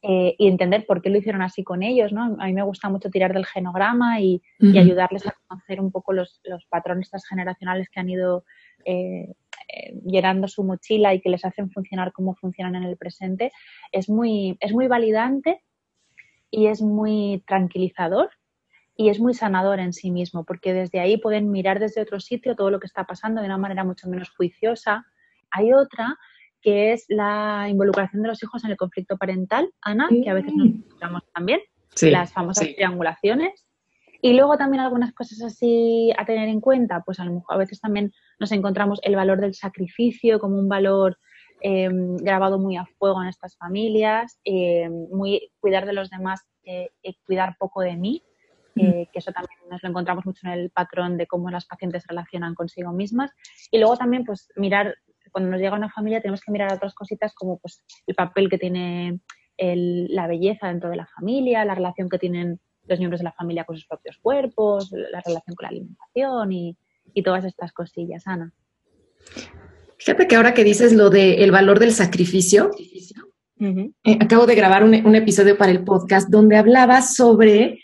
eh, 0.00 0.36
y 0.38 0.46
entender 0.46 0.86
por 0.86 1.02
qué 1.02 1.10
lo 1.10 1.18
hicieron 1.18 1.42
así 1.42 1.64
con 1.64 1.82
ellos, 1.82 2.12
¿no? 2.12 2.36
A 2.38 2.46
mí 2.46 2.52
me 2.52 2.62
gusta 2.62 2.88
mucho 2.88 3.10
tirar 3.10 3.32
del 3.32 3.46
genograma 3.46 4.20
y, 4.20 4.40
ayudarles 4.60 5.26
a 5.26 5.34
conocer 5.48 5.80
un 5.80 5.90
poco 5.90 6.12
los, 6.12 6.40
los 6.44 6.64
patrones 6.66 7.10
transgeneracionales 7.10 7.88
que 7.88 7.98
han 7.98 8.08
ido 8.08 8.44
eh, 8.84 9.34
llenando 10.04 10.46
su 10.46 10.62
mochila 10.62 11.14
y 11.14 11.20
que 11.20 11.30
les 11.30 11.44
hacen 11.44 11.70
funcionar 11.70 12.12
como 12.12 12.36
funcionan 12.36 12.76
en 12.76 12.84
el 12.84 12.96
presente, 12.96 13.50
es 13.90 14.08
muy, 14.08 14.56
es 14.60 14.72
muy 14.72 14.86
validante 14.86 15.62
y 16.50 16.68
es 16.68 16.80
muy 16.80 17.42
tranquilizador 17.46 18.30
y 19.00 19.10
es 19.10 19.20
muy 19.20 19.32
sanador 19.32 19.78
en 19.78 19.92
sí 19.92 20.10
mismo, 20.10 20.44
porque 20.44 20.74
desde 20.74 20.98
ahí 20.98 21.18
pueden 21.18 21.52
mirar 21.52 21.78
desde 21.78 22.02
otro 22.02 22.18
sitio 22.18 22.56
todo 22.56 22.68
lo 22.68 22.80
que 22.80 22.88
está 22.88 23.04
pasando 23.04 23.40
de 23.40 23.46
una 23.46 23.56
manera 23.56 23.84
mucho 23.84 24.08
menos 24.08 24.28
juiciosa. 24.36 25.06
Hay 25.52 25.72
otra 25.72 26.18
que 26.60 26.92
es 26.92 27.04
la 27.06 27.68
involucración 27.70 28.22
de 28.22 28.28
los 28.28 28.42
hijos 28.42 28.64
en 28.64 28.72
el 28.72 28.76
conflicto 28.76 29.16
parental, 29.16 29.72
Ana, 29.82 30.08
que 30.08 30.28
a 30.28 30.34
veces 30.34 30.52
nos 30.52 30.66
encontramos 30.66 31.22
también, 31.32 31.60
las 32.02 32.32
famosas 32.32 32.74
triangulaciones. 32.74 33.64
Y 34.20 34.32
luego 34.32 34.58
también 34.58 34.82
algunas 34.82 35.12
cosas 35.12 35.42
así 35.42 36.12
a 36.18 36.26
tener 36.26 36.48
en 36.48 36.60
cuenta, 36.60 37.04
pues 37.06 37.20
a 37.20 37.24
lo 37.24 37.34
mejor 37.34 37.54
a 37.54 37.58
veces 37.58 37.80
también 37.80 38.12
nos 38.40 38.50
encontramos 38.50 38.98
el 39.04 39.14
valor 39.14 39.40
del 39.40 39.54
sacrificio 39.54 40.40
como 40.40 40.58
un 40.58 40.68
valor 40.68 41.18
em, 41.60 42.16
grabado 42.16 42.58
muy 42.58 42.76
a 42.76 42.84
fuego 42.98 43.22
en 43.22 43.28
estas 43.28 43.56
familias, 43.56 44.40
em, 44.42 45.06
muy 45.12 45.52
cuidar 45.60 45.86
de 45.86 45.92
los 45.92 46.10
demás 46.10 46.40
eh, 46.64 46.90
y 47.00 47.16
cuidar 47.24 47.54
poco 47.60 47.80
de 47.80 47.96
mí, 47.96 48.24
eh, 48.80 49.08
que 49.12 49.18
eso 49.18 49.32
también 49.32 49.58
nos 49.70 49.82
lo 49.82 49.88
encontramos 49.88 50.26
mucho 50.26 50.46
en 50.46 50.52
el 50.52 50.70
patrón 50.70 51.16
de 51.16 51.26
cómo 51.26 51.50
las 51.50 51.66
pacientes 51.66 52.06
relacionan 52.06 52.54
consigo 52.54 52.92
mismas. 52.92 53.30
Y 53.70 53.78
luego 53.78 53.96
también, 53.96 54.24
pues, 54.24 54.48
mirar, 54.56 54.94
cuando 55.32 55.50
nos 55.50 55.60
llega 55.60 55.76
una 55.76 55.90
familia, 55.90 56.20
tenemos 56.20 56.40
que 56.40 56.52
mirar 56.52 56.72
otras 56.72 56.94
cositas 56.94 57.34
como 57.34 57.58
pues, 57.58 57.84
el 58.06 58.14
papel 58.14 58.48
que 58.48 58.58
tiene 58.58 59.20
la 59.58 60.28
belleza 60.28 60.68
dentro 60.68 60.88
de 60.88 60.96
la 60.96 61.06
familia, 61.06 61.64
la 61.64 61.74
relación 61.74 62.08
que 62.08 62.18
tienen 62.18 62.60
los 62.86 62.98
miembros 62.98 63.20
de 63.20 63.24
la 63.24 63.32
familia 63.32 63.64
con 63.64 63.76
sus 63.76 63.86
propios 63.86 64.16
cuerpos, 64.18 64.90
la 64.92 65.20
relación 65.20 65.54
con 65.56 65.64
la 65.64 65.68
alimentación 65.68 66.52
y, 66.52 66.76
todas 67.24 67.44
estas 67.44 67.72
cosillas, 67.72 68.28
Ana. 68.28 68.52
Fíjate 69.96 70.28
que 70.28 70.36
ahora 70.36 70.54
que 70.54 70.62
dices 70.62 70.92
lo 70.92 71.10
del 71.10 71.50
valor 71.50 71.80
del 71.80 71.90
sacrificio, 71.90 72.70
eh, 73.58 74.18
acabo 74.20 74.46
de 74.46 74.54
grabar 74.54 74.84
un, 74.84 74.94
un, 75.04 75.16
episodio 75.16 75.58
para 75.58 75.72
el 75.72 75.82
podcast 75.82 76.28
donde 76.28 76.56
hablaba 76.56 77.02
sobre 77.02 77.80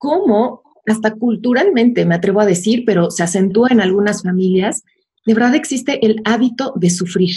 cómo, 0.00 0.62
hasta 0.86 1.12
culturalmente, 1.14 2.04
me 2.06 2.16
atrevo 2.16 2.40
a 2.40 2.46
decir, 2.46 2.84
pero 2.84 3.10
se 3.10 3.22
acentúa 3.22 3.68
en 3.70 3.80
algunas 3.80 4.22
familias, 4.22 4.82
de 5.26 5.34
verdad 5.34 5.54
existe 5.54 6.04
el 6.04 6.22
hábito 6.24 6.72
de 6.74 6.90
sufrir. 6.90 7.36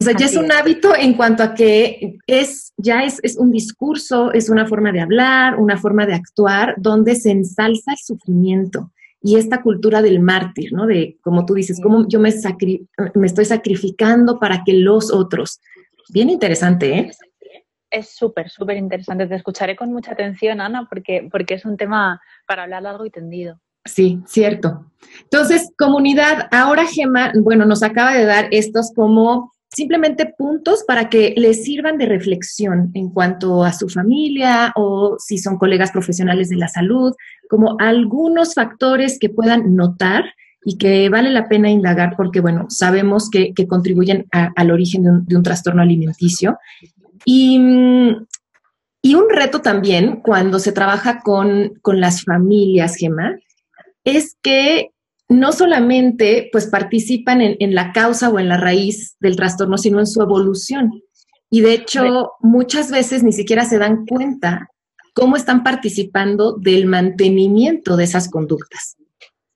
O 0.00 0.04
sea, 0.04 0.14
ya 0.16 0.26
es 0.26 0.36
un 0.36 0.52
hábito 0.52 0.94
en 0.94 1.14
cuanto 1.14 1.42
a 1.42 1.54
que 1.54 2.18
es, 2.26 2.74
ya 2.76 3.04
es, 3.04 3.20
es, 3.22 3.36
un 3.38 3.50
discurso, 3.50 4.32
es 4.32 4.50
una 4.50 4.66
forma 4.66 4.92
de 4.92 5.00
hablar, 5.00 5.58
una 5.58 5.78
forma 5.78 6.04
de 6.04 6.14
actuar, 6.14 6.74
donde 6.76 7.14
se 7.14 7.30
ensalza 7.30 7.92
el 7.92 7.98
sufrimiento 7.98 8.92
y 9.22 9.36
esta 9.36 9.62
cultura 9.62 10.02
del 10.02 10.20
mártir, 10.20 10.74
¿no? 10.74 10.86
De, 10.86 11.16
como 11.22 11.46
tú 11.46 11.54
dices, 11.54 11.80
cómo 11.82 12.06
yo 12.06 12.20
me, 12.20 12.34
me 13.14 13.26
estoy 13.26 13.46
sacrificando 13.46 14.38
para 14.38 14.62
que 14.64 14.74
los 14.74 15.10
otros. 15.10 15.60
Bien 16.10 16.28
interesante, 16.28 16.98
¿eh? 16.98 17.10
Es 17.94 18.10
súper, 18.10 18.50
súper 18.50 18.76
interesante. 18.76 19.28
Te 19.28 19.36
escucharé 19.36 19.76
con 19.76 19.92
mucha 19.92 20.12
atención, 20.12 20.60
Ana, 20.60 20.88
porque, 20.88 21.28
porque 21.30 21.54
es 21.54 21.64
un 21.64 21.76
tema 21.76 22.20
para 22.44 22.64
hablar 22.64 22.82
largo 22.82 23.06
y 23.06 23.10
tendido. 23.10 23.60
Sí, 23.84 24.20
cierto. 24.26 24.90
Entonces, 25.22 25.70
comunidad, 25.78 26.48
ahora 26.50 26.86
Gema, 26.86 27.30
bueno, 27.40 27.64
nos 27.66 27.84
acaba 27.84 28.12
de 28.14 28.24
dar 28.24 28.48
estos 28.50 28.90
como 28.96 29.52
simplemente 29.68 30.34
puntos 30.36 30.82
para 30.88 31.08
que 31.08 31.34
les 31.36 31.62
sirvan 31.62 31.96
de 31.98 32.06
reflexión 32.06 32.90
en 32.94 33.10
cuanto 33.10 33.62
a 33.62 33.72
su 33.72 33.88
familia 33.88 34.72
o 34.74 35.14
si 35.20 35.38
son 35.38 35.56
colegas 35.56 35.92
profesionales 35.92 36.48
de 36.48 36.56
la 36.56 36.66
salud, 36.66 37.14
como 37.48 37.76
algunos 37.78 38.54
factores 38.54 39.20
que 39.20 39.28
puedan 39.28 39.76
notar 39.76 40.24
y 40.64 40.78
que 40.78 41.08
vale 41.10 41.30
la 41.30 41.48
pena 41.48 41.70
indagar 41.70 42.14
porque, 42.16 42.40
bueno, 42.40 42.66
sabemos 42.70 43.28
que, 43.30 43.52
contribuyen 43.68 44.26
al 44.32 44.70
origen 44.70 45.24
de 45.26 45.36
un, 45.36 45.42
trastorno 45.42 45.82
alimenticio. 45.82 46.58
Y, 47.24 47.58
y, 49.02 49.14
un 49.14 49.30
reto 49.30 49.60
también 49.60 50.20
cuando 50.20 50.58
se 50.58 50.72
trabaja 50.72 51.20
con, 51.20 51.74
con 51.80 52.00
las 52.00 52.22
familias, 52.24 52.96
Gemma, 52.96 53.38
es 54.04 54.36
que 54.42 54.90
no 55.28 55.52
solamente 55.52 56.48
pues 56.52 56.66
participan 56.66 57.40
en, 57.40 57.74
la 57.74 57.92
causa 57.92 58.28
o 58.28 58.38
en 58.38 58.48
la 58.48 58.56
raíz 58.56 59.16
del 59.20 59.36
trastorno, 59.36 59.78
sino 59.78 59.98
en 59.98 60.06
su 60.06 60.22
evolución. 60.22 61.02
Y 61.50 61.60
de 61.60 61.74
hecho, 61.74 62.32
muchas 62.40 62.90
veces 62.90 63.22
ni 63.22 63.32
siquiera 63.32 63.64
se 63.64 63.78
dan 63.78 64.06
cuenta 64.06 64.68
cómo 65.14 65.36
están 65.36 65.62
participando 65.62 66.56
del 66.58 66.86
mantenimiento 66.86 67.96
de 67.96 68.04
esas 68.04 68.28
conductas. 68.28 68.96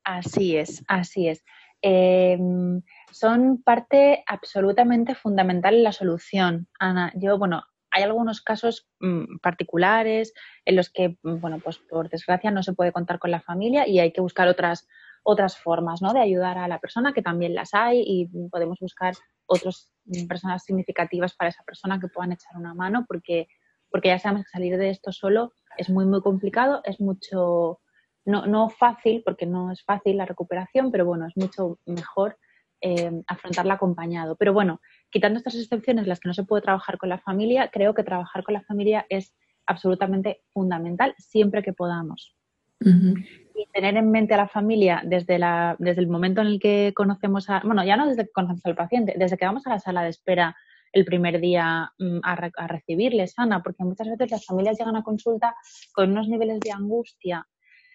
Así 0.05 0.57
es, 0.57 0.83
así 0.89 1.29
es. 1.29 1.43
Em, 1.83 2.81
son 3.19 3.63
parte 3.63 4.23
absolutamente 4.27 5.15
fundamental 5.15 5.75
en 5.75 5.83
la 5.85 5.93
solución, 5.93 6.69
Ana. 6.79 7.13
Yo, 7.17 7.39
bueno, 7.39 7.65
hay 7.91 8.03
algunos 8.03 8.41
casos 8.43 8.89
mm, 9.01 9.39
particulares 9.39 10.33
en 10.65 10.77
los 10.77 10.91
que, 10.91 11.19
mm, 11.23 11.41
bueno, 11.41 11.59
pues 11.59 11.79
por 11.79 12.09
desgracia 12.09 12.51
no 12.51 12.63
se 12.63 12.75
puede 12.75 12.93
contar 12.93 13.19
con 13.19 13.31
la 13.31 13.41
familia 13.41 13.87
y 13.89 13.99
hay 13.99 14.13
que 14.13 14.21
buscar 14.21 14.49
otras 14.49 14.87
otras 15.23 15.59
formas 15.59 16.01
¿no? 16.01 16.15
de 16.15 16.21
ayudar 16.21 16.57
a 16.57 16.69
la 16.69 16.79
persona, 16.79 17.13
que 17.13 17.21
también 17.21 17.55
las 17.55 17.75
hay, 17.75 18.03
y 18.07 18.27
podemos 18.49 18.79
buscar 18.81 19.15
otras 19.45 19.93
personas 20.27 20.65
significativas 20.65 21.35
para 21.35 21.51
esa 21.51 21.63
persona 21.65 22.01
que 22.01 22.09
puedan 22.09 22.33
echar 22.33 22.57
una 22.57 22.73
mano, 22.73 23.05
porque, 23.07 23.47
porque 23.91 24.09
ya 24.09 24.19
sabemos 24.19 24.45
que 24.47 24.51
salir 24.53 24.79
de 24.79 24.89
esto 24.89 25.13
solo 25.13 25.53
es 25.77 25.91
muy, 25.91 26.07
muy 26.07 26.23
complicado, 26.23 26.81
es 26.85 26.99
mucho, 26.99 27.81
no, 28.25 28.47
no 28.47 28.71
fácil, 28.71 29.23
porque 29.23 29.45
no 29.45 29.71
es 29.71 29.85
fácil 29.85 30.17
la 30.17 30.25
recuperación, 30.25 30.91
pero 30.91 31.05
bueno, 31.05 31.27
es 31.27 31.37
mucho 31.37 31.79
mejor 31.85 32.39
eh, 32.81 33.11
afrontarla 33.27 33.75
acompañado. 33.75 34.37
Pero 34.37 34.53
bueno, 34.53 34.81
quitando 35.11 35.39
estas 35.39 35.55
excepciones, 35.55 36.07
las 36.07 36.21
que 36.21 36.29
no 36.29 36.35
se 36.35 36.45
puede 36.45 36.63
trabajar 36.63 36.99
con 36.99 37.09
la 37.09 37.19
familia, 37.19 37.71
creo 37.73 37.95
que 37.95 38.05
trabajar 38.05 38.43
con 38.45 38.55
la 38.55 38.63
familia 38.63 39.07
es 39.09 39.35
absolutamente 39.67 40.43
fundamental 40.53 41.15
siempre 41.19 41.63
que 41.63 41.73
podamos 41.73 42.39
y 42.81 43.67
tener 43.73 43.97
en 43.97 44.11
mente 44.11 44.35
a 44.35 44.37
la 44.37 44.49
familia 44.49 45.03
desde, 45.05 45.39
la, 45.39 45.77
desde 45.79 46.01
el 46.01 46.09
momento 46.09 46.41
en 46.41 46.47
el 46.47 46.61
que 46.61 46.93
conocemos 46.95 47.51
a, 47.51 47.61
bueno, 47.65 47.85
ya 47.85 47.97
no 47.97 48.07
desde 48.07 48.25
que 48.25 48.33
conocemos 48.33 48.65
al 48.65 48.77
paciente, 48.77 49.15
desde 49.17 49.37
que 49.37 49.47
vamos 49.47 49.67
a 49.67 49.71
la 49.71 49.81
sala 49.81 50.03
de 50.03 50.11
espera 50.11 50.57
el 50.93 51.05
primer 51.05 51.41
día 51.41 51.93
mm, 51.99 52.21
a, 52.23 52.51
a 52.57 52.67
recibirle 52.67 53.27
sana, 53.27 53.63
porque 53.63 53.85
muchas 53.85 54.09
veces 54.09 54.31
las 54.31 54.45
familias 54.45 54.79
llegan 54.79 54.97
a 54.97 55.03
consulta 55.03 55.55
con 55.93 56.13
unos 56.13 56.29
niveles 56.29 56.61
de 56.61 56.73
angustia 56.73 57.47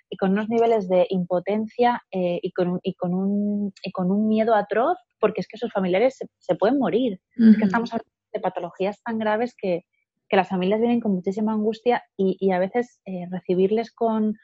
y 0.10 0.18
con 0.18 0.32
unos 0.32 0.50
niveles 0.50 0.88
de 0.88 1.08
impotencia 1.10 2.02
eh, 2.12 2.40
y, 2.42 2.52
con, 2.52 2.80
y, 2.84 2.94
con 2.94 3.14
un, 3.14 3.74
y 3.84 3.92
con 3.92 4.12
un 4.12 4.28
miedo 4.28 4.56
atroz, 4.56 4.98
porque 5.20 5.42
es 5.42 5.48
que 5.48 5.58
sus 5.58 5.72
familiares 5.72 6.18
se, 6.38 6.56
pueden 6.56 6.78
morir. 6.78 7.20
Es 7.36 7.58
que 7.58 7.66
estamos 7.66 7.92
hablando 7.94 8.12
de 8.34 8.40
patologías 8.40 9.02
tan 9.04 9.18
graves 9.18 9.56
que, 9.58 9.86
que, 10.30 10.36
las 10.36 10.50
familias 10.50 10.80
vienen 10.80 11.00
con 11.00 11.14
muchísima 11.14 11.54
angustia 11.54 12.04
y, 12.18 12.38
y 12.40 12.52
a 12.52 12.60
veces 12.60 13.02
eh, 13.06 13.28
recibirles 13.32 13.92
con, 13.92 14.38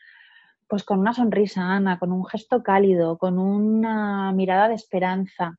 pues 0.67 0.83
con 0.83 0.99
una 0.99 1.13
sonrisa, 1.13 1.61
Ana, 1.61 1.99
con 1.99 2.11
un 2.11 2.25
gesto 2.25 2.63
cálido, 2.63 3.17
con 3.17 3.39
una 3.39 4.31
mirada 4.31 4.69
de 4.69 4.75
esperanza, 4.75 5.57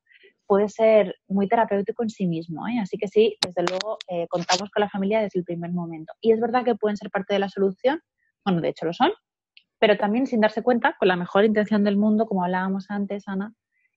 puede 0.50 0.68
ser 0.68 1.14
muy 1.28 1.46
terapéutico 1.46 2.02
en 2.02 2.10
sí 2.10 2.26
mismo. 2.26 2.66
¿eh? 2.66 2.80
Así 2.82 2.98
que 2.98 3.06
sí, 3.06 3.36
desde 3.40 3.62
luego 3.62 3.98
eh, 4.08 4.26
contamos 4.28 4.68
con 4.70 4.80
la 4.80 4.88
familia 4.88 5.20
desde 5.20 5.38
el 5.38 5.44
primer 5.44 5.72
momento. 5.72 6.12
Y 6.20 6.32
es 6.32 6.40
verdad 6.40 6.64
que 6.64 6.74
pueden 6.74 6.96
ser 6.96 7.08
parte 7.08 7.34
de 7.34 7.38
la 7.38 7.48
solución, 7.48 8.00
bueno, 8.44 8.60
de 8.60 8.70
hecho 8.70 8.84
lo 8.84 8.92
son, 8.92 9.12
pero 9.80 9.96
también 9.96 10.26
sin 10.26 10.40
darse 10.40 10.62
cuenta, 10.62 10.94
con 10.98 11.08
la 11.08 11.16
mejor 11.16 11.44
intención 11.44 11.82
del 11.82 11.96
mundo, 11.96 12.26
como 12.26 12.44
hablábamos 12.44 12.90
antes, 12.90 13.26
Ana, 13.26 13.54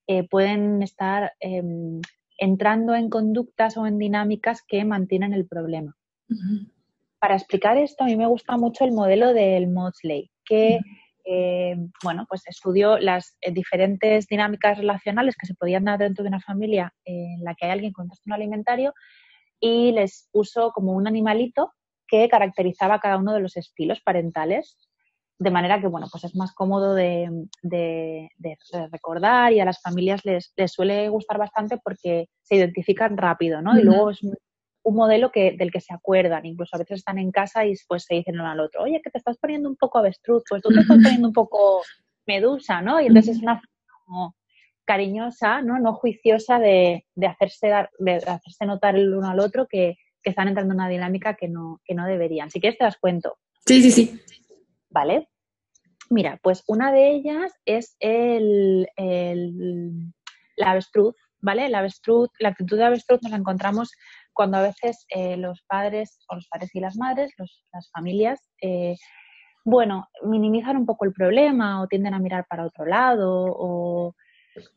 eh, 0.08 0.28
pueden 0.28 0.82
estar 0.82 1.34
em, 1.39 2.02
entrando 2.38 2.96
en 2.96 3.10
conductas 3.10 3.78
o 3.78 3.86
en 3.86 4.00
dinámicas 4.00 4.63
que 4.67 4.84
mantienen 4.86 5.34
el 5.34 5.46
problema. 5.46 5.96
Para 7.19 7.36
explicar 7.36 7.78
esto, 7.78 8.04
a 8.04 8.08
mí 8.08 8.15
me 8.15 8.26
gusta 8.26 8.58
mucho 8.58 8.86
el 8.86 8.93
modelo 8.93 9.34
del 9.34 9.67
Maudsley, 9.67 10.32
que 10.46 10.80
eh, 11.26 11.76
bueno, 12.04 12.26
pues 12.28 12.43
estudió 12.48 12.98
las 12.98 13.38
eh, 13.41 13.52
diferentes 13.52 14.28
dinámicas 14.28 14.78
relacionales 14.78 15.36
que 15.36 15.46
se 15.46 15.54
podían 15.54 15.86
dar 15.86 16.00
dentro 16.00 16.24
de 16.24 16.30
una 16.30 16.41
familia 16.41 16.93
en 17.06 17.43
la 17.43 17.56
que 17.56 17.65
hay 17.65 17.72
alguien 17.72 17.93
con 17.93 18.08
trastorno 18.08 18.36
alimentario 18.36 18.93
y 19.60 19.91
les 19.93 20.28
puso 20.32 20.72
como 20.72 20.93
un 20.93 21.08
animalito 21.08 21.72
que 22.08 22.28
caracterizaba 22.28 23.00
cada 23.00 23.17
uno 23.17 23.34
de 23.34 23.39
los 23.39 23.56
estilos 23.56 24.02
parentales, 24.02 24.78
de 25.39 25.52
manera 25.52 25.82
que, 25.82 25.88
bueno, 25.88 26.08
pues 26.12 26.24
es 26.24 26.36
más 26.36 26.54
cómodo 26.54 26.93
de, 26.93 27.30
recordar 28.91 29.52
y 29.54 29.60
a 29.60 29.65
las 29.65 29.82
familias 29.82 30.22
les, 30.24 30.54
suele 30.67 31.10
gustar 31.10 31.38
bastante 31.38 31.78
porque 31.78 32.30
se 32.41 32.56
identifican 32.56 33.17
rápido, 33.17 33.62
¿no? 33.62 33.78
Y 33.78 33.84
luego 33.84 34.12
es 34.12 34.22
un 34.24 34.96
modelo 34.96 35.32
que, 35.32 35.54
del 35.58 35.72
que 35.72 35.82
se 35.82 35.93
acuerdan, 35.93 36.46
incluso 36.46 36.76
a 36.76 36.80
veces 36.80 37.00
están 37.00 37.17
en 37.17 37.32
casa 37.32 37.65
y 37.65 37.74
pues 37.88 38.04
se 38.04 38.15
dicen 38.15 38.36
uno 38.36 38.50
al 38.50 38.60
otro, 38.60 38.84
oye, 38.84 39.02
que 39.04 39.10
te 39.10 39.17
estás 39.17 39.38
poniendo 39.38 39.69
un 39.69 39.76
poco 39.76 39.98
avestruz, 39.98 40.43
pues 40.48 40.62
tú 40.62 40.69
te 40.69 40.82
estás 40.82 40.98
poniendo 41.04 41.28
un 41.28 41.34
poco 41.34 41.82
medusa, 42.26 42.82
¿no? 42.82 43.02
Y 43.02 43.08
entonces 43.08 43.38
es 43.38 43.43
una 43.43 43.62
como 44.06 44.36
cariñosa, 44.86 45.62
¿no? 45.62 45.80
No 45.80 45.93
juiciosa 45.93 46.60
de, 46.60 47.06
de 47.15 47.28
hacerse, 47.28 47.67
dar, 47.67 47.89
de 48.00 48.15
hacerse 48.15 48.65
notar 48.65 48.96
el 48.96 49.13
uno 49.13 49.30
al 49.30 49.39
otro 49.39 49.67
que, 49.67 49.98
que, 50.22 50.30
están 50.30 50.50
entrando 50.50 50.74
en 50.74 50.80
una 50.80 50.89
dinámica 50.89 51.36
que 51.36 51.48
no, 51.48 51.82
que 51.86 51.96
no 51.96 52.06
deberían. 52.06 52.52
Si 52.52 52.60
quieres 52.60 52.78
te 52.78 52.84
las 52.84 52.98
cuento. 52.98 53.38
Sí, 53.65 53.82
sí, 53.82 53.91
sí. 53.91 54.19
Vale. 54.93 55.27
Mira, 56.12 56.39
pues 56.43 56.63
una 56.67 56.91
de 56.91 57.12
ellas 57.12 57.51
es 57.65 57.95
el, 57.99 58.88
la 60.56 60.71
avestruz, 60.71 61.15
¿vale? 61.41 61.67
La 61.69 61.79
avestruz, 61.79 62.29
la 62.39 62.49
actitud 62.49 62.77
de 62.77 62.84
avestruz 62.84 63.21
nos 63.23 63.32
la 63.32 63.38
encontramos 63.38 63.91
cuando 64.34 64.58
a 64.58 64.62
veces 64.62 65.06
eh, 65.10 65.36
los 65.38 65.63
padres 65.63 66.19
o 66.29 66.36
los 66.36 66.47
padres 66.47 66.75
y 66.75 66.79
las 66.79 66.97
madres, 66.97 67.34
las 67.38 67.89
familias, 67.91 68.39
eh, 68.62 68.95
bueno, 69.65 70.10
minimizan 70.23 70.77
un 70.77 70.86
poco 70.86 71.06
el 71.06 71.13
problema 71.13 71.82
o 71.82 71.88
tienden 71.88 72.13
a 72.13 72.19
mirar 72.19 72.45
para 72.47 72.65
otro 72.65 72.86
lado 72.86 73.45
o 73.47 74.13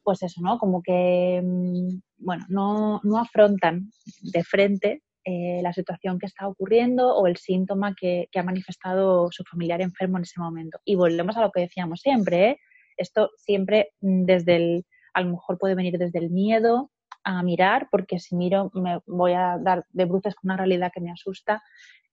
pues 0.03 0.23
eso, 0.23 0.41
¿no? 0.41 0.59
Como 0.59 0.83
que, 0.83 1.43
mm, 1.45 2.01
bueno, 2.25 2.47
no, 2.49 3.01
no 3.03 3.19
afrontan 3.19 3.91
de 4.23 4.43
frente 4.45 5.03
eh, 5.29 5.59
la 5.61 5.73
situación 5.73 6.21
que 6.21 6.27
está 6.27 6.47
ocurriendo 6.47 7.13
o 7.17 7.27
el 7.27 7.37
síntoma 7.37 7.97
que, 7.97 8.29
que, 8.31 8.39
ha 8.39 8.45
manifestado 8.45 9.29
su 9.33 9.43
familiar 9.43 9.81
enfermo 9.81 10.19
en 10.19 10.23
ese 10.23 10.39
momento. 10.39 10.79
Y 10.85 10.95
volvemos 10.95 11.37
a 11.37 11.41
lo 11.41 11.51
que 11.51 11.63
decíamos 11.63 12.01
siempre, 12.01 12.61
Esto 12.97 13.33
siempre 13.37 13.91
mm, 14.01 14.25
desde 14.25 14.55
el, 14.55 14.87
a 15.15 15.23
lo 15.23 15.31
mejor 15.31 15.59
puede 15.59 15.75
venir 15.75 15.99
desde 15.99 16.21
el 16.21 16.31
miedo, 16.31 16.93
a 17.25 17.43
mirar, 17.43 17.89
porque 17.91 18.21
si 18.21 18.37
miro 18.37 18.71
me 18.73 19.01
voy 19.05 19.33
a 19.33 19.59
dar 19.59 19.85
de 19.91 20.05
bruces 20.05 20.37
con 20.37 20.49
una 20.49 20.59
realidad 20.59 20.93
que 20.95 21.01
me 21.01 21.11
asusta 21.11 21.61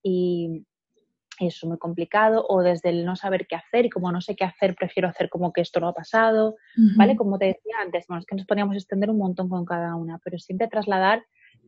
y, 0.02 0.66
eso 1.40 1.66
es 1.66 1.70
muy 1.70 1.78
complicado, 1.78 2.46
o 2.48 2.62
desde 2.62 2.90
el 2.90 3.06
no 3.06 3.16
saber 3.16 3.46
qué 3.48 3.56
hacer 3.56 3.86
y 3.86 3.90
como 3.90 4.12
no 4.12 4.22
sé 4.22 4.36
qué 4.36 4.44
hacer, 4.44 4.76
prefiero 4.76 5.08
hacer 5.08 5.30
como 5.30 5.52
que 5.52 5.62
esto 5.62 5.80
no 5.80 5.88
ha 5.88 5.94
pasado, 5.94 6.56
¿vale? 6.96 7.16
Como 7.16 7.40
te 7.40 7.46
decía 7.46 7.76
antes, 7.82 8.06
bueno, 8.08 8.22
es 8.22 8.26
que 8.26 8.36
nos 8.36 8.46
podríamos 8.46 8.76
extender 8.76 9.10
un 9.10 9.18
montón 9.18 9.50
con 9.50 9.66
cada 9.66 9.96
una, 9.96 10.20
pero 10.24 10.38
siempre 10.38 10.68
trasladar 10.68 11.24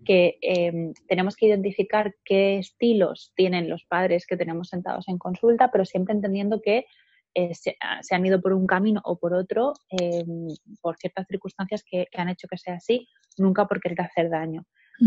que 0.05 0.37
em, 0.41 0.93
tenemos 1.07 1.35
que 1.35 1.47
identificar 1.47 2.15
qué 2.23 2.57
estilos 2.57 3.33
tienen 3.35 3.69
los 3.69 3.83
padres 3.85 4.25
que 4.25 4.37
tenemos 4.37 4.69
sentados 4.69 5.07
en 5.07 5.17
consulta, 5.17 5.71
pero 5.71 5.83
siempre 5.83 6.13
entendiendo 6.13 6.61
que 6.61 6.85
eh, 7.33 7.51
ah, 7.81 7.99
se, 8.01 8.15
han 8.15 8.25
ido 8.25 8.41
por 8.41 8.53
un 8.53 8.65
camino 8.65 9.01
o 9.03 9.19
por 9.19 9.33
otro 9.33 9.73
em, 9.89 10.47
por 10.81 10.95
ciertas 10.95 11.27
circunstancias 11.27 11.83
que, 11.83 12.07
han 12.15 12.29
hecho 12.29 12.47
que 12.47 12.57
sea 12.57 12.75
así, 12.75 13.09
nunca 13.37 13.67
por 13.67 13.81
querer 13.81 14.01
hacer 14.01 14.29
daño. 14.29 14.63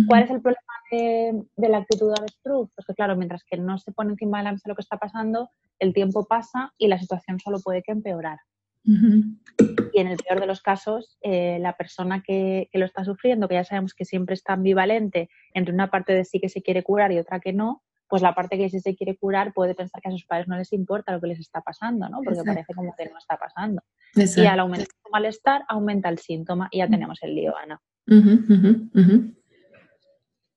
¿Cuál 0.06 0.24
es 0.24 0.30
el 0.30 0.42
problema 0.42 0.74
de, 0.90 1.68
la 1.68 1.78
actitud 1.78 2.08
de 2.08 2.20
avestruz? 2.20 2.68
Pues 2.74 2.86
que 2.86 2.92
claro, 2.92 3.16
mientras 3.16 3.42
que 3.44 3.56
no 3.56 3.78
se 3.78 3.90
pone 3.92 4.10
encima 4.10 4.36
de 4.36 4.44
la 4.44 4.52
mesa 4.52 4.68
lo 4.68 4.74
que 4.74 4.82
está 4.82 4.98
pasando, 4.98 5.48
el 5.78 5.94
tiempo 5.94 6.26
pasa 6.26 6.74
y 6.76 6.88
la 6.88 6.98
situación 6.98 7.40
solo 7.40 7.58
puede 7.60 7.82
que 7.82 7.92
empeorar. 7.92 8.38
Y 8.84 10.00
en 10.00 10.06
el 10.06 10.16
peor 10.16 10.40
de 10.40 10.46
los 10.46 10.62
casos, 10.62 11.18
eh, 11.22 11.58
la 11.60 11.76
persona 11.76 12.22
que, 12.22 12.68
que, 12.72 12.78
lo 12.78 12.86
está 12.86 13.04
sufriendo, 13.04 13.48
que 13.48 13.54
ya 13.54 13.64
sabemos 13.64 13.94
que 13.94 14.04
siempre 14.04 14.34
está 14.34 14.54
ambivalente 14.54 15.28
entre 15.52 15.74
una 15.74 15.90
parte 15.90 16.14
de 16.14 16.24
sí 16.24 16.40
que 16.40 16.48
se 16.48 16.62
quiere 16.62 16.82
curar 16.82 17.12
y 17.12 17.18
otra 17.18 17.40
que 17.40 17.52
no, 17.52 17.82
pues 18.08 18.22
la 18.22 18.34
parte 18.34 18.56
que 18.56 18.70
sí 18.70 18.80
se 18.80 18.96
quiere 18.96 19.16
curar 19.16 19.52
puede 19.52 19.74
pensar 19.74 20.00
que 20.00 20.08
a 20.08 20.12
sus 20.12 20.24
padres 20.24 20.48
no 20.48 20.56
les 20.56 20.72
importa 20.72 21.12
lo 21.12 21.20
que 21.20 21.26
les 21.28 21.38
está 21.38 21.60
pasando, 21.60 22.08
¿no? 22.08 22.22
Porque 22.24 22.42
parece 22.44 22.74
como 22.74 22.94
que 22.96 23.06
no 23.06 23.18
está 23.18 23.36
pasando. 23.36 23.82
Y 24.14 24.46
al 24.46 24.60
aumentar 24.60 24.88
el 25.04 25.12
malestar, 25.12 25.64
aumenta 25.68 26.08
el 26.08 26.18
síntoma 26.18 26.68
y 26.70 26.78
ya 26.78 26.88
tenemos 26.88 27.22
el 27.22 27.34
lío, 27.34 27.54
Ana. 27.56 27.80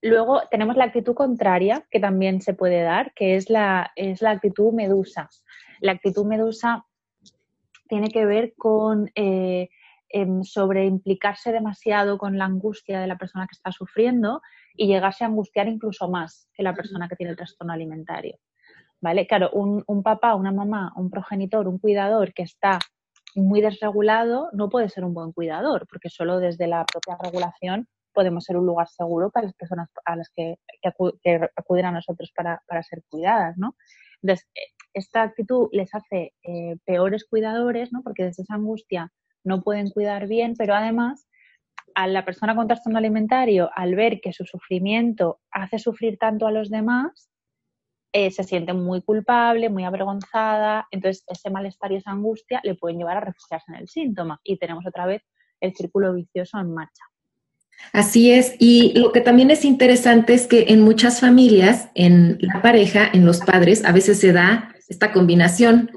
Luego 0.01 0.41
tenemos 0.49 0.77
la 0.77 0.85
actitud 0.85 1.13
contraria, 1.13 1.85
que 1.91 1.99
también 1.99 2.41
se 2.41 2.53
puede 2.53 2.81
dar, 2.81 3.13
que 3.13 3.35
es 3.35 3.49
la, 3.49 3.91
es 3.95 4.21
la 4.21 4.31
actitud 4.31 4.73
medusa. 4.73 5.29
La 5.81 5.91
actitud 5.91 6.25
medusa 6.25 6.85
tiene 7.91 8.07
que 8.07 8.25
ver 8.25 8.53
con 8.57 9.11
eh, 9.15 9.67
em, 10.07 10.43
sobre 10.43 10.85
implicarse 10.85 11.51
demasiado 11.51 12.17
con 12.17 12.37
la 12.37 12.45
angustia 12.45 13.01
de 13.01 13.07
la 13.07 13.17
persona 13.17 13.47
que 13.47 13.55
está 13.57 13.73
sufriendo 13.73 14.41
y 14.75 14.87
llegarse 14.87 15.25
a 15.25 15.27
angustiar 15.27 15.67
incluso 15.67 16.09
más 16.09 16.47
que 16.53 16.63
la 16.63 16.73
persona 16.73 17.09
que 17.09 17.17
tiene 17.17 17.31
el 17.31 17.35
trastorno 17.35 17.73
alimentario. 17.73 18.37
¿Vale? 19.01 19.27
Claro, 19.27 19.49
un, 19.51 19.83
un 19.87 20.03
papá, 20.03 20.35
una 20.35 20.53
mamá, 20.53 20.93
un 20.95 21.09
progenitor, 21.09 21.67
un 21.67 21.79
cuidador 21.79 22.33
que 22.33 22.43
está 22.43 22.79
muy 23.35 23.59
desregulado 23.59 24.47
no 24.53 24.69
puede 24.69 24.87
ser 24.87 25.03
un 25.03 25.13
buen 25.13 25.33
cuidador, 25.33 25.85
porque 25.89 26.09
solo 26.09 26.39
desde 26.39 26.67
la 26.67 26.85
propia 26.85 27.17
regulación 27.21 27.89
podemos 28.13 28.45
ser 28.45 28.55
un 28.55 28.65
lugar 28.65 28.87
seguro 28.87 29.31
para 29.31 29.47
las 29.47 29.55
personas 29.55 29.89
a 30.05 30.15
las 30.15 30.29
que, 30.29 30.59
acuden 31.55 31.85
a 31.85 31.91
nosotros 31.91 32.31
para, 32.33 32.83
ser 32.83 33.03
cuidadas, 33.09 33.57
¿no? 33.57 33.75
Entonces, 34.21 34.47
eh, 34.55 34.61
esta 34.93 35.23
actitud 35.23 35.69
les 35.71 35.93
hace 35.93 36.33
eh, 36.43 36.77
peores 36.85 37.25
cuidadores, 37.25 37.91
¿no? 37.91 38.01
Porque 38.03 38.23
desde 38.23 38.43
esa 38.43 38.55
angustia 38.55 39.11
no 39.43 39.61
pueden 39.61 39.89
cuidar 39.89 40.27
bien, 40.27 40.55
pero 40.57 40.75
además 40.75 41.27
a 41.95 42.07
la 42.07 42.23
persona 42.25 42.55
con 42.55 42.67
trastorno 42.67 42.99
alimentario, 42.99 43.69
al 43.75 43.95
ver 43.95 44.21
que 44.21 44.33
su 44.33 44.45
sufrimiento 44.45 45.39
hace 45.51 45.79
sufrir 45.79 46.17
tanto 46.17 46.47
a 46.47 46.51
los 46.51 46.69
demás, 46.69 47.29
eh, 48.13 48.29
se 48.31 48.43
siente 48.43 48.73
muy 48.73 49.01
culpable, 49.01 49.69
muy 49.69 49.85
avergonzada, 49.85 50.87
entonces 50.91 51.23
ese 51.27 51.49
malestar 51.49 51.91
y 51.91 51.95
esa 51.95 52.11
angustia 52.11 52.59
le 52.63 52.75
pueden 52.75 52.97
llevar 52.97 53.17
a 53.17 53.21
refugiarse 53.21 53.71
en 53.71 53.77
el 53.77 53.87
síntoma 53.87 54.39
y 54.43 54.57
tenemos 54.57 54.85
otra 54.85 55.05
vez 55.05 55.21
el 55.61 55.73
círculo 55.73 56.13
vicioso 56.13 56.59
en 56.59 56.73
marcha. 56.73 57.03
Así 57.93 58.31
es, 58.31 58.55
y 58.59 58.93
lo 58.99 59.11
que 59.11 59.21
también 59.21 59.49
es 59.49 59.65
interesante 59.65 60.33
es 60.33 60.45
que 60.45 60.65
en 60.69 60.81
muchas 60.81 61.19
familias, 61.19 61.89
en 61.95 62.37
la 62.41 62.61
pareja, 62.61 63.09
en 63.11 63.25
los 63.25 63.39
padres, 63.39 63.83
a 63.85 63.91
veces 63.91 64.19
se 64.19 64.33
da 64.33 64.75
esta 64.91 65.11
combinación. 65.11 65.89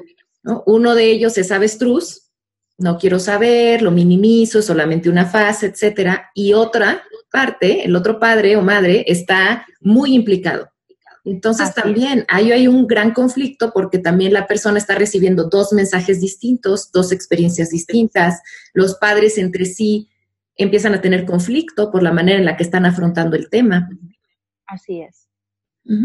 Uno 0.66 0.94
de 0.94 1.10
ellos 1.10 1.36
es 1.36 1.50
avestruz, 1.50 2.30
no 2.78 2.98
quiero 2.98 3.18
saber, 3.18 3.82
lo 3.82 3.90
minimizo, 3.90 4.62
solamente 4.62 5.08
una 5.08 5.26
fase, 5.26 5.66
etcétera, 5.66 6.30
y 6.34 6.52
otra 6.52 7.02
parte, 7.30 7.84
el 7.84 7.96
otro 7.96 8.18
padre 8.18 8.56
o 8.56 8.62
madre, 8.62 9.04
está 9.08 9.66
muy 9.80 10.14
implicado. 10.14 10.70
Entonces 11.24 11.74
también 11.74 12.26
ahí 12.28 12.52
hay 12.52 12.68
un 12.68 12.86
gran 12.86 13.12
conflicto 13.12 13.72
porque 13.72 13.98
también 13.98 14.32
la 14.34 14.46
persona 14.46 14.76
está 14.76 14.94
recibiendo 14.94 15.48
dos 15.48 15.72
mensajes 15.72 16.20
distintos, 16.20 16.92
dos 16.92 17.12
experiencias 17.12 17.70
distintas. 17.70 18.42
Los 18.74 18.96
padres 18.96 19.38
entre 19.38 19.64
sí 19.64 20.10
empiezan 20.56 20.94
a 20.94 21.00
tener 21.00 21.24
conflicto 21.24 21.90
por 21.90 22.02
la 22.02 22.12
manera 22.12 22.38
en 22.38 22.44
la 22.44 22.56
que 22.56 22.62
están 22.62 22.84
afrontando 22.84 23.36
el 23.36 23.48
tema. 23.48 23.88
Así 24.66 25.00
es. 25.00 25.28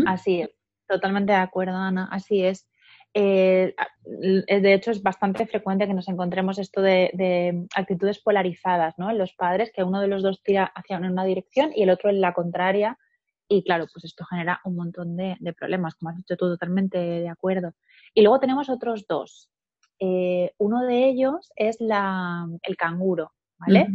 Así 0.08 0.42
es. 0.42 0.50
Totalmente 0.88 1.34
de 1.34 1.40
acuerdo, 1.40 1.76
Ana. 1.76 2.08
Así 2.12 2.42
es. 2.44 2.66
Eh, 3.14 3.74
de 4.04 4.74
hecho, 4.74 4.92
es 4.92 5.02
bastante 5.02 5.46
frecuente 5.48 5.88
que 5.88 5.94
nos 5.94 6.08
encontremos 6.08 6.60
esto 6.60 6.82
de, 6.82 7.12
de, 7.14 7.68
actitudes 7.76 8.20
polarizadas 8.20 8.96
¿no? 8.98 9.10
en 9.10 9.18
los 9.18 9.34
padres, 9.34 9.72
que 9.74 9.84
uno 9.84 10.00
de 10.00 10.08
los 10.08 10.24
dos 10.24 10.42
tira 10.44 10.66
hacia 10.76 10.98
una 10.98 11.26
dirección 11.26 11.72
y 11.76 11.84
el 11.84 11.90
otro 11.90 12.10
en 12.10 12.22
la 12.22 12.34
contraria 12.34 12.98
y 13.52 13.64
claro, 13.64 13.88
pues 13.92 14.06
esto 14.06 14.24
genera 14.26 14.62
un 14.64 14.76
montón 14.76 15.18
de, 15.18 15.36
problemas, 15.58 15.96
como 15.96 16.12
has 16.12 16.18
dicho 16.18 16.38
tú, 16.38 16.46
totalmente 16.46 17.00
de 17.00 17.30
acuerdo. 17.30 17.74
Y 18.14 18.22
luego 18.22 18.40
tenemos 18.40 18.70
otros 18.70 19.08
dos. 19.08 19.50
Eh, 20.00 20.54
uno 20.60 20.86
de 20.86 21.10
ellos 21.10 21.52
es 21.56 21.82
la, 21.82 22.48
el 22.62 22.78
canguro, 22.78 23.34
¿vale? 23.58 23.88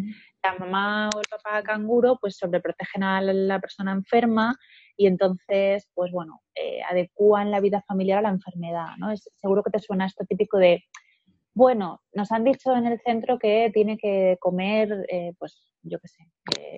La 0.45 0.59
mamá 0.59 1.09
o 1.15 1.21
el 1.21 1.27
papá 1.29 1.63
canguro 1.63 2.19
pues 2.21 2.37
sobreprotegen 2.37 3.03
a 3.03 3.23
la 3.23 3.59
persona 3.61 3.93
enferma 3.93 4.55
y 4.97 5.07
entonces, 5.07 5.89
pues 5.95 6.13
bueno, 6.13 6.43
eh, 6.55 6.83
adecúan 6.89 7.51
la 7.51 7.61
vida 7.61 7.83
familiar 7.89 8.19
a 8.19 8.23
la 8.23 8.29
enfermedad, 8.29 8.97
¿no? 8.99 9.11
Es, 9.11 9.29
seguro 9.37 9.63
que 9.63 9.71
te 9.71 9.81
suena 9.81 10.07
esto 10.07 10.25
típico 10.29 10.59
de, 10.59 10.85
bueno, 11.55 12.03
nos 12.13 12.31
han 12.31 12.45
dicho 12.45 12.77
en 12.77 12.87
el 12.87 13.01
centro 13.01 13.39
que 13.39 13.71
tiene 13.73 13.97
que 13.97 14.37
comer, 14.39 15.07
eh, 15.09 15.33
pues 15.39 15.73
yo 15.83 15.99
qué 15.99 16.09
sé, 16.09 16.31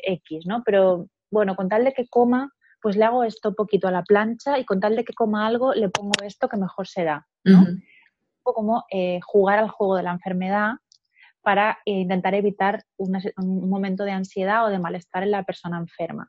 X, 0.04 0.46
¿no? 0.46 0.62
Pero 0.64 1.08
bueno, 1.30 1.56
con 1.56 1.68
tal 1.68 1.84
de 1.84 1.92
que 1.92 2.06
coma, 2.08 2.52
pues 2.80 2.96
le 2.96 3.04
hago 3.04 3.24
esto 3.24 3.54
poquito 3.54 3.88
a 3.88 3.90
la 3.90 4.04
plancha 4.04 4.58
y 4.58 4.64
con 4.64 4.80
tal 4.80 4.96
de 4.96 5.04
que 5.04 5.12
coma 5.12 5.46
algo 5.46 5.74
le 5.74 5.88
pongo 5.88 6.12
esto 6.24 6.48
que 6.48 6.56
mejor 6.56 6.86
será, 6.86 7.26
¿no? 7.44 7.60
Un 7.60 7.82
poco 8.42 8.54
como 8.54 8.84
eh, 8.90 9.18
jugar 9.24 9.58
al 9.58 9.68
juego 9.68 9.96
de 9.96 10.04
la 10.04 10.12
enfermedad 10.12 10.74
para 11.46 11.78
eh, 11.84 11.92
intentar 11.92 12.34
evitar 12.34 12.82
un 12.96 13.70
momento 13.70 14.02
de 14.02 14.10
ansiedad 14.10 14.66
o 14.66 14.68
de 14.68 14.80
malestar 14.80 15.22
en 15.22 15.30
la 15.30 15.44
persona 15.44 15.78
enferma. 15.78 16.28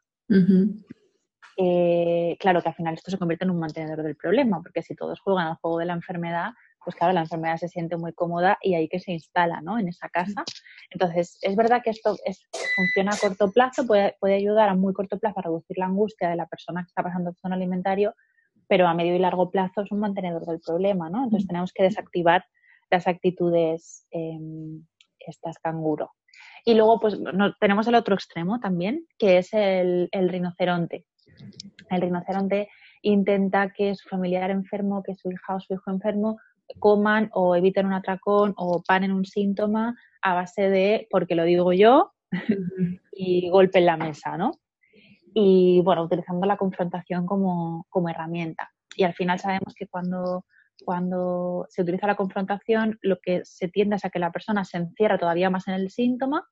Eh, 1.58 2.38
claro 2.40 2.62
que 2.62 2.70
al 2.70 2.76
final 2.76 2.94
esto 2.94 3.10
se 3.10 3.18
convierte 3.18 3.44
en 3.44 3.50
un 3.50 3.58
mantenedor 3.58 4.04
del 4.04 4.16
problema, 4.16 4.62
porque 4.62 4.84
si 4.84 4.94
todos 4.94 5.20
juegan 5.20 5.48
al 5.48 5.56
juego 5.56 5.80
de 5.80 5.86
la 5.86 5.94
enfermedad, 5.94 6.52
pues 6.86 6.96
claro, 6.96 7.14
la 7.14 7.22
enfermedad 7.22 7.58
se 7.58 7.68
siente 7.68 7.98
muy 7.98 8.14
cómoda 8.14 8.60
y 8.62 8.76
ahí 8.76 8.88
que 8.88 9.00
se 9.00 9.12
instala, 9.12 9.60
¿no? 9.60 9.80
En 9.80 9.88
esa 9.88 10.08
casa. 10.08 10.44
Entonces, 10.92 11.40
es 11.42 11.56
verdad 11.56 11.82
que 11.84 11.90
esto 11.90 12.16
funciona 12.76 13.14
a 13.14 13.18
corto 13.18 13.52
plazo, 13.52 13.88
puede, 13.88 14.16
puede, 14.20 14.36
ayudar 14.36 14.70
a 14.70 14.76
muy 14.76 14.94
corto 14.94 15.18
plazo 15.18 15.40
a 15.40 15.42
reducir 15.42 15.80
la 15.80 15.88
angustia 15.88 16.30
de 16.30 16.36
la 16.36 16.46
persona 16.46 16.84
que 16.84 16.90
está 16.90 17.02
pasando 17.02 17.32
el 17.32 17.54
alimentario, 17.54 18.14
pero 18.68 18.88
a 18.88 18.94
medio 18.94 19.16
y 19.16 19.20
largo 19.20 19.50
plazo 19.50 19.82
es 19.82 19.92
un 19.92 20.00
mantenedor 20.00 20.46
del 20.46 20.60
problema, 20.60 21.10
¿no? 21.10 21.24
Entonces, 21.24 21.48
tenemos 21.48 21.74
que 21.74 21.82
desactivar 21.82 22.46
las 22.92 23.08
actitudes 23.08 24.06
em, 24.12 24.86
estas 25.28 25.58
canguro. 25.60 26.12
Y 26.66 26.74
luego, 26.74 27.00
pues, 27.00 27.18
tenemos 27.60 27.88
el 27.88 27.96
otro 27.96 28.16
extremo 28.16 28.60
también, 28.60 29.06
que 29.18 29.38
es 29.38 29.54
el, 29.54 30.10
el 30.12 30.30
rinoceronte. 30.30 31.06
El 31.90 32.02
rinoceronte 32.02 32.70
intenta 33.02 33.70
que 33.70 33.96
su 33.96 34.10
familiar 34.10 34.52
enfermo, 34.52 35.04
que 35.04 35.16
su 35.16 35.32
hija 35.32 35.56
o 35.56 35.60
su 35.60 35.74
hijo 35.74 35.92
enfermo 35.92 36.38
coman 36.80 37.30
o 37.34 37.56
eviten 37.56 37.86
un 37.86 37.94
atracón 37.94 38.54
o 38.58 38.84
paren 38.86 39.12
un 39.12 39.26
síntoma 39.26 39.96
a 40.22 40.34
base 40.34 40.70
de, 40.70 41.08
porque 41.10 41.36
lo 41.36 41.44
digo 41.44 41.72
yo, 41.74 42.12
y 43.12 43.50
golpe 43.50 43.80
en 43.80 43.86
la 43.86 43.98
mesa, 43.98 44.38
¿no? 44.38 44.52
Y 45.34 45.82
bueno, 45.82 46.04
utilizando 46.04 46.46
la 46.46 46.58
confrontación 46.58 47.26
como, 47.26 47.86
herramienta. 48.10 48.72
Y 48.96 49.04
al 49.04 49.14
final 49.14 49.40
sabemos 49.40 49.74
que 49.76 49.88
cuando, 49.88 50.46
cuando 50.88 51.68
se 51.70 51.82
utiliza 51.82 52.08
la 52.08 52.16
confrontación, 52.16 52.98
lo 53.02 53.20
que 53.20 53.42
se 53.44 53.68
tiende 53.68 53.98
es 53.98 54.06
a 54.06 54.10
que 54.10 54.20
la 54.20 54.32
persona 54.32 54.64
se 54.64 54.78
encierra 54.78 55.18
todavía 55.18 55.50
más 55.50 55.68
en 55.68 55.74
el 55.74 55.90
síntoma 55.90 56.48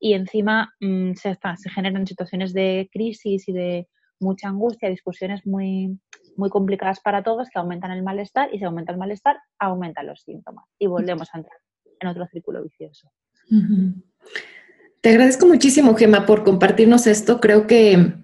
y 0.00 0.14
encima 0.14 0.74
mm, 0.80 1.12
se, 1.12 1.36
generan 1.68 2.06
situaciones 2.06 2.54
de 2.54 2.88
crisis 2.90 3.46
y 3.46 3.52
de 3.52 3.86
mucha 4.20 4.48
angustia, 4.48 4.88
discusiones 4.88 5.46
muy, 5.46 6.00
muy 6.34 6.48
complicadas 6.48 7.00
para 7.00 7.22
todos 7.22 7.50
que 7.50 7.58
aumentan 7.58 7.90
el 7.90 8.02
malestar 8.02 8.48
y 8.54 8.58
si 8.58 8.64
aumenta 8.64 8.90
el 8.90 8.96
malestar, 8.96 9.36
aumentan 9.58 10.06
los 10.06 10.22
síntomas 10.22 10.64
y 10.78 10.86
volvemos 10.86 11.28
a 11.34 11.38
entrar 11.40 11.58
en 12.00 12.08
otro 12.08 12.26
círculo 12.28 12.62
vicioso. 12.62 13.12
Te 15.02 15.10
agradezco 15.10 15.44
muchísimo, 15.44 15.94
Gema, 15.94 16.24
por 16.24 16.42
compartirnos 16.42 17.06
esto. 17.06 17.38
Creo 17.38 17.66
que 17.66 18.14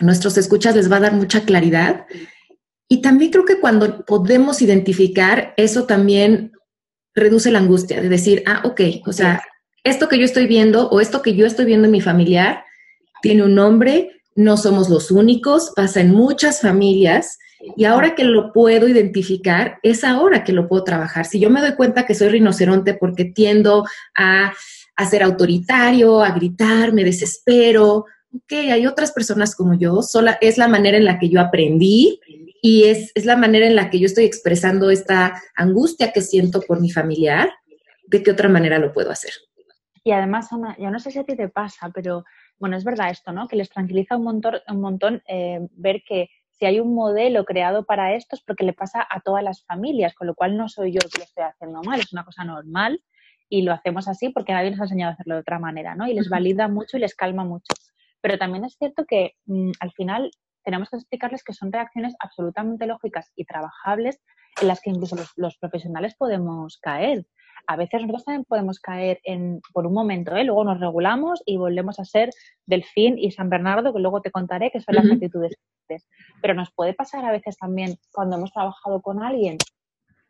nuestros 0.00 0.38
escuchas 0.38 0.74
les 0.74 0.90
va 0.90 0.96
a 0.96 1.00
dar 1.00 1.12
mucha 1.12 1.42
claridad. 1.42 2.06
Y 2.88 3.00
también 3.02 3.30
creo 3.30 3.44
que 3.44 3.60
cuando 3.60 4.04
podemos 4.04 4.62
identificar, 4.62 5.54
eso 5.56 5.84
también 5.84 6.52
reduce 7.14 7.50
la 7.50 7.58
angustia 7.58 8.00
de 8.00 8.08
decir, 8.08 8.42
ah, 8.46 8.62
ok, 8.64 8.80
o 9.06 9.12
sea, 9.12 9.42
esto 9.82 10.08
que 10.08 10.18
yo 10.18 10.24
estoy 10.24 10.46
viendo 10.46 10.88
o 10.90 11.00
esto 11.00 11.22
que 11.22 11.34
yo 11.34 11.46
estoy 11.46 11.64
viendo 11.64 11.86
en 11.86 11.92
mi 11.92 12.00
familiar 12.00 12.64
tiene 13.22 13.42
un 13.42 13.54
nombre, 13.54 14.20
no 14.34 14.56
somos 14.56 14.90
los 14.90 15.10
únicos, 15.10 15.72
pasa 15.74 16.00
en 16.00 16.12
muchas 16.12 16.60
familias 16.60 17.38
y 17.76 17.84
ahora 17.84 18.14
que 18.14 18.24
lo 18.24 18.52
puedo 18.52 18.86
identificar, 18.86 19.78
es 19.82 20.04
ahora 20.04 20.44
que 20.44 20.52
lo 20.52 20.68
puedo 20.68 20.84
trabajar. 20.84 21.24
Si 21.24 21.40
yo 21.40 21.50
me 21.50 21.60
doy 21.60 21.74
cuenta 21.74 22.06
que 22.06 22.14
soy 22.14 22.28
rinoceronte 22.28 22.94
porque 22.94 23.24
tiendo 23.24 23.84
a, 24.14 24.52
ser 25.08 25.22
autoritario, 25.22 26.22
a 26.22 26.30
gritar, 26.30 26.92
me 26.92 27.04
desespero, 27.04 28.04
ok, 28.34 28.52
hay 28.52 28.86
otras 28.86 29.12
personas 29.12 29.56
como 29.56 29.74
yo, 29.74 30.02
sola, 30.02 30.38
es 30.40 30.58
la 30.58 30.68
manera 30.68 30.96
en 30.96 31.04
la 31.04 31.18
que 31.18 31.28
yo 31.28 31.40
aprendí 31.40 32.20
y 32.62 32.84
es, 32.84 33.12
es 33.14 33.24
la 33.24 33.36
manera 33.36 33.66
en 33.66 33.76
la 33.76 33.90
que 33.90 33.98
yo 33.98 34.06
estoy 34.06 34.24
expresando 34.24 34.90
esta 34.90 35.40
angustia 35.56 36.12
que 36.12 36.20
siento 36.20 36.60
por 36.62 36.80
mi 36.80 36.90
familiar, 36.90 37.50
¿de 38.06 38.22
qué 38.22 38.30
otra 38.30 38.48
manera 38.48 38.78
lo 38.78 38.92
puedo 38.92 39.10
hacer? 39.10 39.32
Y 40.04 40.12
además, 40.12 40.52
Ana, 40.52 40.76
yo 40.78 40.90
no 40.90 41.00
sé 41.00 41.10
si 41.10 41.18
a 41.18 41.24
ti 41.24 41.34
te 41.36 41.48
pasa, 41.48 41.90
pero 41.92 42.24
bueno, 42.58 42.76
es 42.76 42.84
verdad 42.84 43.10
esto, 43.10 43.32
¿no? 43.32 43.48
Que 43.48 43.56
les 43.56 43.68
tranquiliza 43.68 44.16
un 44.16 44.24
montón, 44.24 44.54
un 44.68 44.80
montón 44.80 45.22
eh, 45.26 45.66
ver 45.72 46.02
que 46.06 46.30
si 46.58 46.64
hay 46.64 46.80
un 46.80 46.94
modelo 46.94 47.44
creado 47.44 47.84
para 47.84 48.14
esto 48.14 48.36
es 48.36 48.42
porque 48.42 48.64
le 48.64 48.72
pasa 48.72 49.06
a 49.08 49.20
todas 49.20 49.42
las 49.42 49.64
familias, 49.64 50.14
con 50.14 50.26
lo 50.26 50.34
cual 50.34 50.56
no 50.56 50.68
soy 50.68 50.92
yo 50.92 51.00
el 51.04 51.10
que 51.10 51.18
lo 51.18 51.24
estoy 51.24 51.44
haciendo 51.44 51.82
mal, 51.82 52.00
es 52.00 52.12
una 52.12 52.24
cosa 52.24 52.44
normal 52.44 53.02
y 53.48 53.62
lo 53.62 53.72
hacemos 53.72 54.08
así 54.08 54.30
porque 54.30 54.52
nadie 54.52 54.70
nos 54.70 54.80
ha 54.80 54.84
enseñado 54.84 55.10
a 55.10 55.14
hacerlo 55.14 55.34
de 55.34 55.40
otra 55.40 55.58
manera, 55.58 55.94
¿no? 55.94 56.06
Y 56.06 56.14
les 56.14 56.28
valida 56.28 56.68
mucho 56.68 56.96
y 56.96 57.00
les 57.00 57.14
calma 57.14 57.44
mucho. 57.44 57.74
Pero 58.20 58.38
también 58.38 58.64
es 58.64 58.76
cierto 58.78 59.04
que 59.04 59.34
mm, 59.46 59.72
al 59.80 59.92
final 59.92 60.30
tenemos 60.66 60.90
que 60.90 60.96
explicarles 60.96 61.42
que 61.42 61.54
son 61.54 61.72
reacciones 61.72 62.14
absolutamente 62.18 62.86
lógicas 62.86 63.32
y 63.36 63.46
trabajables 63.46 64.20
en 64.60 64.68
las 64.68 64.80
que 64.80 64.90
incluso 64.90 65.16
los 65.36 65.56
profesionales 65.56 66.14
podemos 66.18 66.78
caer 66.78 67.24
a 67.66 67.76
veces 67.76 68.02
nosotros 68.02 68.24
también 68.24 68.44
podemos 68.44 68.78
caer 68.78 69.20
en, 69.24 69.60
por 69.72 69.86
un 69.86 69.94
momento, 69.94 70.36
¿eh? 70.36 70.44
luego 70.44 70.64
nos 70.64 70.80
regulamos 70.80 71.42
y 71.44 71.56
volvemos 71.56 71.98
a 71.98 72.04
ser 72.04 72.30
Delfín 72.64 73.18
y 73.18 73.32
San 73.32 73.50
Bernardo, 73.50 73.92
que 73.92 74.00
luego 74.00 74.20
te 74.20 74.30
contaré 74.30 74.70
que 74.70 74.80
son 74.80 74.94
las 74.94 75.10
actitudes. 75.10 75.54
Pero 76.42 76.54
nos 76.54 76.72
puede 76.72 76.94
pasar 76.94 77.24
a 77.24 77.32
veces 77.32 77.56
también 77.56 77.96
cuando 78.12 78.36
hemos 78.36 78.52
trabajado 78.52 79.00
con 79.02 79.22
alguien, 79.22 79.56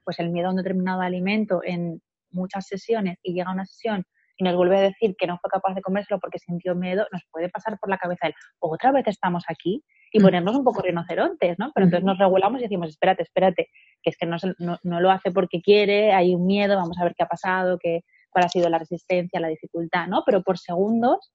pues 0.04 0.18
el 0.18 0.30
miedo 0.30 0.48
a 0.48 0.50
un 0.50 0.56
determinado 0.56 1.00
alimento 1.00 1.60
en 1.64 2.00
muchas 2.30 2.66
sesiones 2.66 3.18
y 3.22 3.34
llega 3.34 3.50
a 3.50 3.54
una 3.54 3.66
sesión 3.66 4.04
y 4.36 4.44
nos 4.44 4.54
vuelve 4.54 4.76
a 4.76 4.80
decir 4.80 5.16
que 5.16 5.26
no 5.26 5.38
fue 5.38 5.50
capaz 5.50 5.74
de 5.74 5.82
comérselo 5.82 6.20
porque 6.20 6.38
sintió 6.38 6.74
miedo, 6.74 7.06
nos 7.12 7.22
puede 7.30 7.48
pasar 7.48 7.78
por 7.78 7.88
la 7.88 7.98
cabeza 7.98 8.26
el 8.26 8.34
otra 8.58 8.92
vez 8.92 9.06
estamos 9.06 9.44
aquí 9.48 9.82
y 10.12 10.20
ponernos 10.20 10.54
un 10.56 10.64
poco 10.64 10.82
rinocerontes, 10.82 11.58
¿no? 11.58 11.72
Pero 11.74 11.86
entonces 11.86 12.04
nos 12.04 12.18
regulamos 12.18 12.60
y 12.60 12.64
decimos, 12.64 12.90
espérate, 12.90 13.22
espérate, 13.22 13.68
que 14.02 14.10
es 14.10 14.16
que 14.16 14.26
no, 14.26 14.36
no, 14.82 15.00
lo 15.00 15.10
hace 15.10 15.30
porque 15.30 15.60
quiere, 15.60 16.12
hay 16.12 16.34
un 16.34 16.46
miedo, 16.46 16.76
vamos 16.76 16.98
a 16.98 17.04
ver 17.04 17.14
qué 17.16 17.24
ha 17.24 17.28
pasado, 17.28 17.78
qué, 17.78 18.02
cuál 18.30 18.44
ha 18.44 18.48
sido 18.48 18.68
la 18.68 18.78
resistencia, 18.78 19.40
la 19.40 19.48
dificultad, 19.48 20.06
¿no? 20.06 20.22
Pero 20.24 20.42
por 20.42 20.58
segundos, 20.58 21.32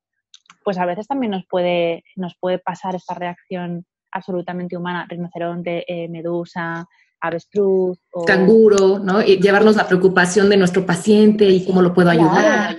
pues 0.63 0.77
a 0.77 0.85
veces 0.85 1.07
también 1.07 1.31
nos 1.31 1.45
puede, 1.47 2.03
nos 2.15 2.35
puede 2.39 2.59
pasar 2.59 2.95
esta 2.95 3.13
reacción 3.13 3.85
absolutamente 4.11 4.77
humana, 4.77 5.05
rinoceronte, 5.09 5.85
eh, 5.87 6.07
medusa, 6.09 6.85
avestruz. 7.21 7.99
O... 8.11 8.25
Canguro, 8.25 8.99
¿no? 8.99 9.21
Y 9.21 9.39
llevarnos 9.39 9.75
la 9.75 9.87
preocupación 9.87 10.49
de 10.49 10.57
nuestro 10.57 10.85
paciente 10.85 11.45
y 11.45 11.65
cómo 11.65 11.81
lo 11.81 11.93
puedo 11.93 12.09
ayudar. 12.09 12.75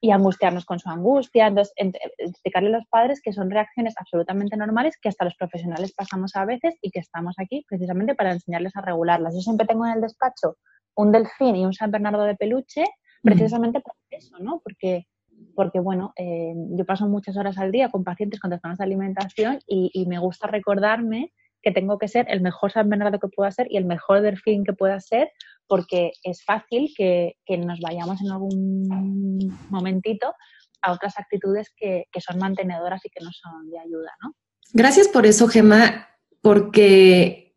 Y 0.00 0.10
angustiarnos 0.10 0.64
con 0.64 0.78
su 0.78 0.88
angustia. 0.88 1.48
Entonces, 1.48 1.74
explicarle 2.18 2.68
a 2.68 2.78
los 2.78 2.86
padres 2.86 3.20
que 3.22 3.32
son 3.32 3.50
reacciones 3.50 3.94
absolutamente 3.98 4.56
normales 4.56 4.96
que 5.00 5.08
hasta 5.08 5.24
los 5.24 5.36
profesionales 5.36 5.92
pasamos 5.92 6.34
a 6.36 6.44
veces 6.44 6.74
y 6.80 6.90
que 6.90 7.00
estamos 7.00 7.34
aquí 7.38 7.64
precisamente 7.68 8.14
para 8.14 8.32
enseñarles 8.32 8.74
a 8.76 8.80
regularlas. 8.80 9.34
Yo 9.34 9.40
siempre 9.40 9.66
tengo 9.66 9.86
en 9.86 9.92
el 9.92 10.00
despacho 10.00 10.56
un 10.94 11.12
delfín 11.12 11.56
y 11.56 11.64
un 11.64 11.72
San 11.72 11.90
Bernardo 11.90 12.24
de 12.24 12.36
peluche 12.36 12.84
precisamente 13.22 13.80
por 13.80 13.94
eso, 14.10 14.38
¿no? 14.40 14.60
Porque 14.64 15.06
porque 15.54 15.80
bueno, 15.80 16.12
eh, 16.16 16.54
yo 16.54 16.84
paso 16.84 17.08
muchas 17.08 17.36
horas 17.36 17.58
al 17.58 17.72
día 17.72 17.90
con 17.90 18.04
pacientes 18.04 18.40
con 18.40 18.50
trastornos 18.50 18.78
de 18.78 18.84
alimentación 18.84 19.58
y, 19.66 19.90
y, 19.92 20.06
me 20.06 20.18
gusta 20.18 20.46
recordarme 20.46 21.32
que 21.62 21.70
tengo 21.70 21.98
que 21.98 22.08
ser 22.08 22.26
el 22.28 22.40
mejor 22.40 22.72
San 22.72 22.88
Bernardo 22.88 23.18
que 23.18 23.28
pueda 23.28 23.50
ser 23.50 23.66
y 23.70 23.76
el 23.76 23.84
mejor 23.84 24.20
delfín 24.20 24.64
que 24.64 24.72
pueda 24.72 24.98
ser, 25.00 25.30
porque 25.66 26.12
es 26.24 26.44
fácil 26.44 26.92
que, 26.96 27.34
nos 27.58 27.80
vayamos 27.80 28.20
en 28.20 28.30
algún 28.30 29.58
momentito 29.70 30.34
a 30.82 30.92
otras 30.92 31.18
actitudes 31.18 31.68
que, 31.76 32.06
son 32.20 32.38
mantenedoras 32.38 33.00
y 33.04 33.10
que 33.10 33.24
no 33.24 33.30
son 33.32 33.70
de 33.70 33.78
ayuda, 33.78 34.10
¿no? 34.22 34.34
Gracias 34.72 35.08
por 35.08 35.26
eso, 35.26 35.48
Gemma, 35.48 36.08
porque 36.40 37.56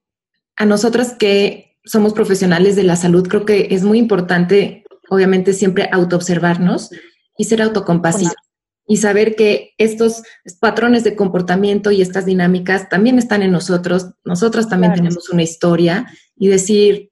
a 0.58 0.65
nosotras 0.65 1.13
que 1.13 1.80
somos 1.86 2.13
profesionales 2.13 2.76
de 2.76 2.84
la 2.84 2.96
salud, 2.96 3.28
creo 3.28 3.46
que 3.46 3.68
es 3.72 3.84
muy 3.84 4.00
importante, 4.00 4.84
obviamente, 5.10 5.54
siempre 5.54 5.89
autoobservarnos 5.91 6.91
y 7.38 7.46
ser 7.46 7.62
autocompasivos 7.62 8.45
y 8.88 8.98
saber 8.98 9.36
que 9.36 9.74
estos 9.78 10.21
patrones 10.60 11.04
de 11.04 11.15
comportamiento 11.15 11.91
y 11.91 12.02
estas 12.02 12.26
dinámicas 12.26 12.88
también 12.88 13.17
están 13.17 13.41
en 13.41 13.52
nosotros, 13.52 14.12
nosotros 14.24 14.69
también 14.69 14.93
tenemos 14.93 15.30
una 15.30 15.41
historia 15.41 16.06
y 16.36 16.48
decir, 16.48 17.12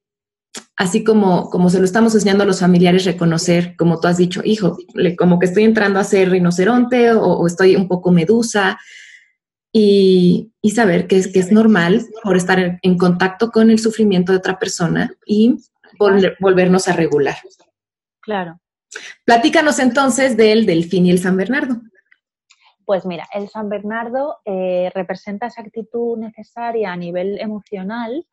así 0.77 1.03
como, 1.03 1.49
como 1.49 1.69
se 1.69 1.79
lo 1.79 1.86
estamos 1.86 2.13
enseñando 2.13 2.43
a 2.43 2.47
los 2.47 2.59
familiares, 2.59 3.05
reconocer, 3.05 3.75
como 3.75 3.99
tú 3.99 4.07
has 4.07 4.17
dicho, 4.17 4.41
hijo, 4.43 4.77
como 5.17 5.39
que 5.39 5.47
estoy 5.47 5.63
entrando 5.63 5.99
a 5.99 6.03
ser 6.03 6.29
rinoceronte 6.29 7.12
o, 7.13 7.45
estoy 7.47 7.75
un 7.75 7.88
poco 7.88 8.12
medusa 8.12 8.79
y, 9.71 10.51
saber 10.75 11.07
que 11.07 11.17
es, 11.17 11.27
que 11.27 11.39
es 11.39 11.51
normal 11.51 12.05
por 12.23 12.38
estar 12.38 12.79
en, 12.81 12.97
contacto 12.97 13.49
con 13.49 13.71
el 13.71 13.79
sufrimiento 13.79 14.31
de 14.31 14.38
otra 14.38 14.59
persona 14.59 15.12
y 15.25 15.57
volvernos 16.39 16.88
a 16.88 16.93
regular. 16.93 17.38
Claro. 18.21 18.59
Platícanos 19.25 19.79
entonces 19.79 20.38
del 20.38 20.65
delfín 20.65 21.06
y 21.06 21.12
el 21.12 21.19
San 21.19 21.38
Bernardo. 21.38 21.82
Pues 22.86 23.06
mira, 23.06 23.27
el 23.34 23.47
San 23.49 23.69
Bernardo 23.69 24.38
eh, 24.45 24.91
representa 24.93 25.47
esa 25.47 25.62
actitud 25.62 26.17
necesaria 26.17 26.91
a 26.91 26.97
nivel 26.97 27.39
emocional 27.39 28.25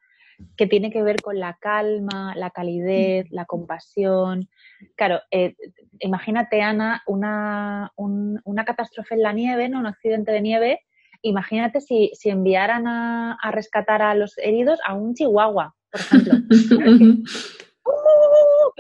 que 0.57 0.66
tiene 0.66 0.90
que 0.90 1.03
ver 1.03 1.20
con 1.20 1.38
la 1.38 1.59
calma, 1.61 2.35
la 2.35 2.51
calidez, 2.51 3.31
la 3.31 3.44
compasión. 3.44 4.49
Claro, 4.96 5.20
eh, 5.31 5.55
imagínate, 5.99 6.62
Ana, 6.62 7.03
una, 7.07 7.92
una, 7.96 8.64
catástrofe 8.64 9.14
en 9.14 9.23
la 9.23 9.33
nieve, 9.33 9.68
¿no? 9.68 9.79
un 9.79 9.87
accidente 9.87 10.33
de 10.33 10.40
nieve. 10.40 10.81
Imagínate 11.23 11.81
si, 11.81 12.12
enviaran 12.25 12.87
a, 12.87 13.35
a, 13.35 13.51
rescatar 13.51 14.01
a 14.03 14.14
los 14.14 14.38
heridos 14.38 14.81
a 14.87 14.94
un 14.94 15.14
chihuahua, 15.14 15.75
por 15.90 16.01
ejemplo. 16.01 16.35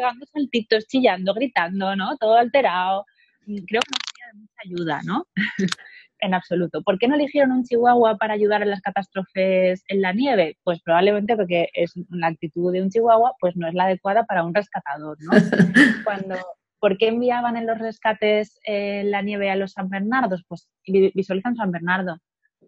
pegando 0.00 0.26
saltitos, 0.26 0.86
chillando, 0.86 1.34
gritando, 1.34 1.94
¿no? 1.94 2.16
Todo 2.16 2.36
alterado. 2.36 3.04
Mm, 3.46 3.56
creo 3.66 3.82
que 3.82 3.90
no 3.90 3.98
sería 4.08 4.32
de 4.32 4.38
mucha 4.38 4.60
ayuda, 4.64 5.00
¿no? 5.04 5.26
en 6.22 6.34
absoluto. 6.34 6.82
¿Por 6.82 6.98
qué 6.98 7.08
no 7.08 7.14
eligieron 7.14 7.52
un 7.52 7.64
chihuahua 7.64 8.16
para 8.16 8.34
ayudar 8.34 8.62
en 8.62 8.70
las 8.70 8.80
catástrofes 8.80 9.82
en 9.88 10.00
la 10.00 10.12
nieve? 10.12 10.56
Pues 10.64 10.80
probablemente 10.82 11.36
porque 11.36 11.68
es 11.72 11.92
la 12.10 12.28
actitud 12.28 12.72
de 12.72 12.82
un 12.82 12.90
chihuahua 12.90 13.34
pues 13.40 13.56
no 13.56 13.68
es 13.68 13.74
la 13.74 13.84
adecuada 13.84 14.24
para 14.24 14.44
un 14.44 14.54
rescatador, 14.54 15.16
¿no? 15.20 15.30
Cuando, 16.04 16.36
¿Por 16.78 16.96
qué 16.96 17.08
enviaban 17.08 17.56
en 17.56 17.66
los 17.66 17.78
rescates 17.78 18.58
en 18.64 19.10
la 19.10 19.22
nieve 19.22 19.50
a 19.50 19.56
los 19.56 19.72
San 19.72 19.88
Bernardos? 19.88 20.44
Pues 20.48 20.68
visualizan 20.86 21.56
San 21.56 21.70
Bernardo, 21.70 22.18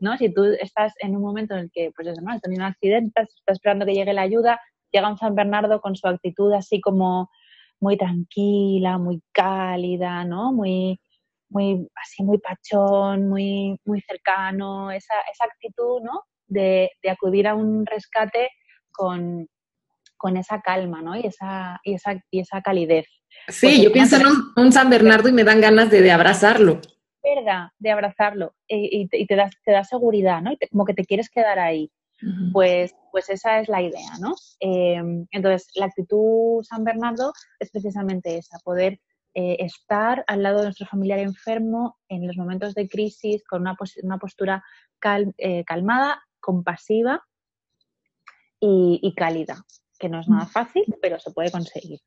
¿no? 0.00 0.16
Si 0.18 0.32
tú 0.32 0.44
estás 0.60 0.92
en 1.00 1.16
un 1.16 1.22
momento 1.22 1.54
en 1.54 1.60
el 1.60 1.70
que, 1.72 1.90
pues 1.94 2.08
es 2.08 2.16
normal, 2.16 2.36
has 2.36 2.42
tenido 2.42 2.62
un 2.62 2.70
accidente, 2.70 3.22
estás 3.22 3.56
esperando 3.56 3.86
que 3.86 3.94
llegue 3.94 4.12
la 4.12 4.22
ayuda, 4.22 4.60
llega 4.92 5.08
un 5.08 5.18
San 5.18 5.34
Bernardo 5.34 5.80
con 5.80 5.96
su 5.96 6.06
actitud 6.06 6.52
así 6.52 6.80
como 6.80 7.30
muy 7.80 7.96
tranquila, 7.96 8.96
muy 8.98 9.20
cálida, 9.32 10.24
¿no? 10.24 10.52
Muy, 10.52 11.00
muy, 11.48 11.88
así 11.96 12.22
muy 12.22 12.38
pachón, 12.38 13.28
muy, 13.28 13.76
muy 13.84 14.00
cercano, 14.02 14.90
esa, 14.90 15.14
esa 15.32 15.44
actitud, 15.44 16.00
¿no? 16.02 16.22
De, 16.46 16.90
acudir 17.10 17.48
a 17.48 17.54
un 17.54 17.84
rescate 17.84 18.50
con, 18.92 19.48
esa 20.36 20.60
calma, 20.60 21.02
¿no? 21.02 21.16
Y 21.16 21.26
esa, 21.26 21.80
y 21.82 21.94
esa, 21.94 22.22
y 22.30 22.40
esa 22.40 22.62
calidez. 22.62 23.06
Sí, 23.48 23.82
yo 23.82 23.90
pienso 23.90 24.16
en 24.16 24.26
un, 24.56 24.72
San 24.72 24.88
Bernardo 24.88 25.28
y 25.28 25.32
me 25.32 25.42
dan 25.42 25.60
ganas 25.60 25.90
de, 25.90 26.12
abrazarlo. 26.12 26.80
Verdad, 27.20 27.70
de 27.80 27.90
abrazarlo. 27.90 28.54
Y, 28.68 29.08
te, 29.08 29.34
da, 29.34 29.50
te 29.64 29.72
da 29.72 29.82
seguridad, 29.82 30.40
¿no? 30.40 30.52
como 30.70 30.84
que 30.84 30.94
te 30.94 31.04
quieres 31.04 31.28
quedar 31.28 31.58
ahí. 31.58 31.90
Pues, 32.52 32.94
pues 33.10 33.28
esa 33.30 33.60
es 33.60 33.68
la 33.68 33.82
idea, 33.82 34.18
¿no? 34.20 34.34
Em, 34.60 35.26
entonces, 35.30 35.68
la 35.74 35.86
actitud 35.86 36.62
San 36.62 36.84
Bernardo 36.84 37.32
es 37.58 37.70
precisamente 37.70 38.38
esa, 38.38 38.58
poder 38.60 39.00
eh, 39.34 39.56
estar 39.60 40.24
al 40.26 40.42
lado 40.42 40.58
de 40.58 40.64
nuestro 40.64 40.86
familiar 40.86 41.18
enfermo 41.18 41.98
en 42.08 42.26
los 42.26 42.36
momentos 42.36 42.74
de 42.74 42.88
crisis 42.88 43.42
con 43.44 43.62
una, 43.62 43.76
postura 44.18 44.62
eh, 45.38 45.64
calmada, 45.64 46.22
compasiva 46.40 47.22
y, 48.60 49.12
cálida, 49.16 49.64
que 49.98 50.08
no 50.08 50.20
es 50.20 50.28
nada 50.28 50.46
fácil, 50.46 50.84
pero 51.00 51.18
se 51.18 51.32
puede 51.32 51.50
conseguir. 51.50 51.98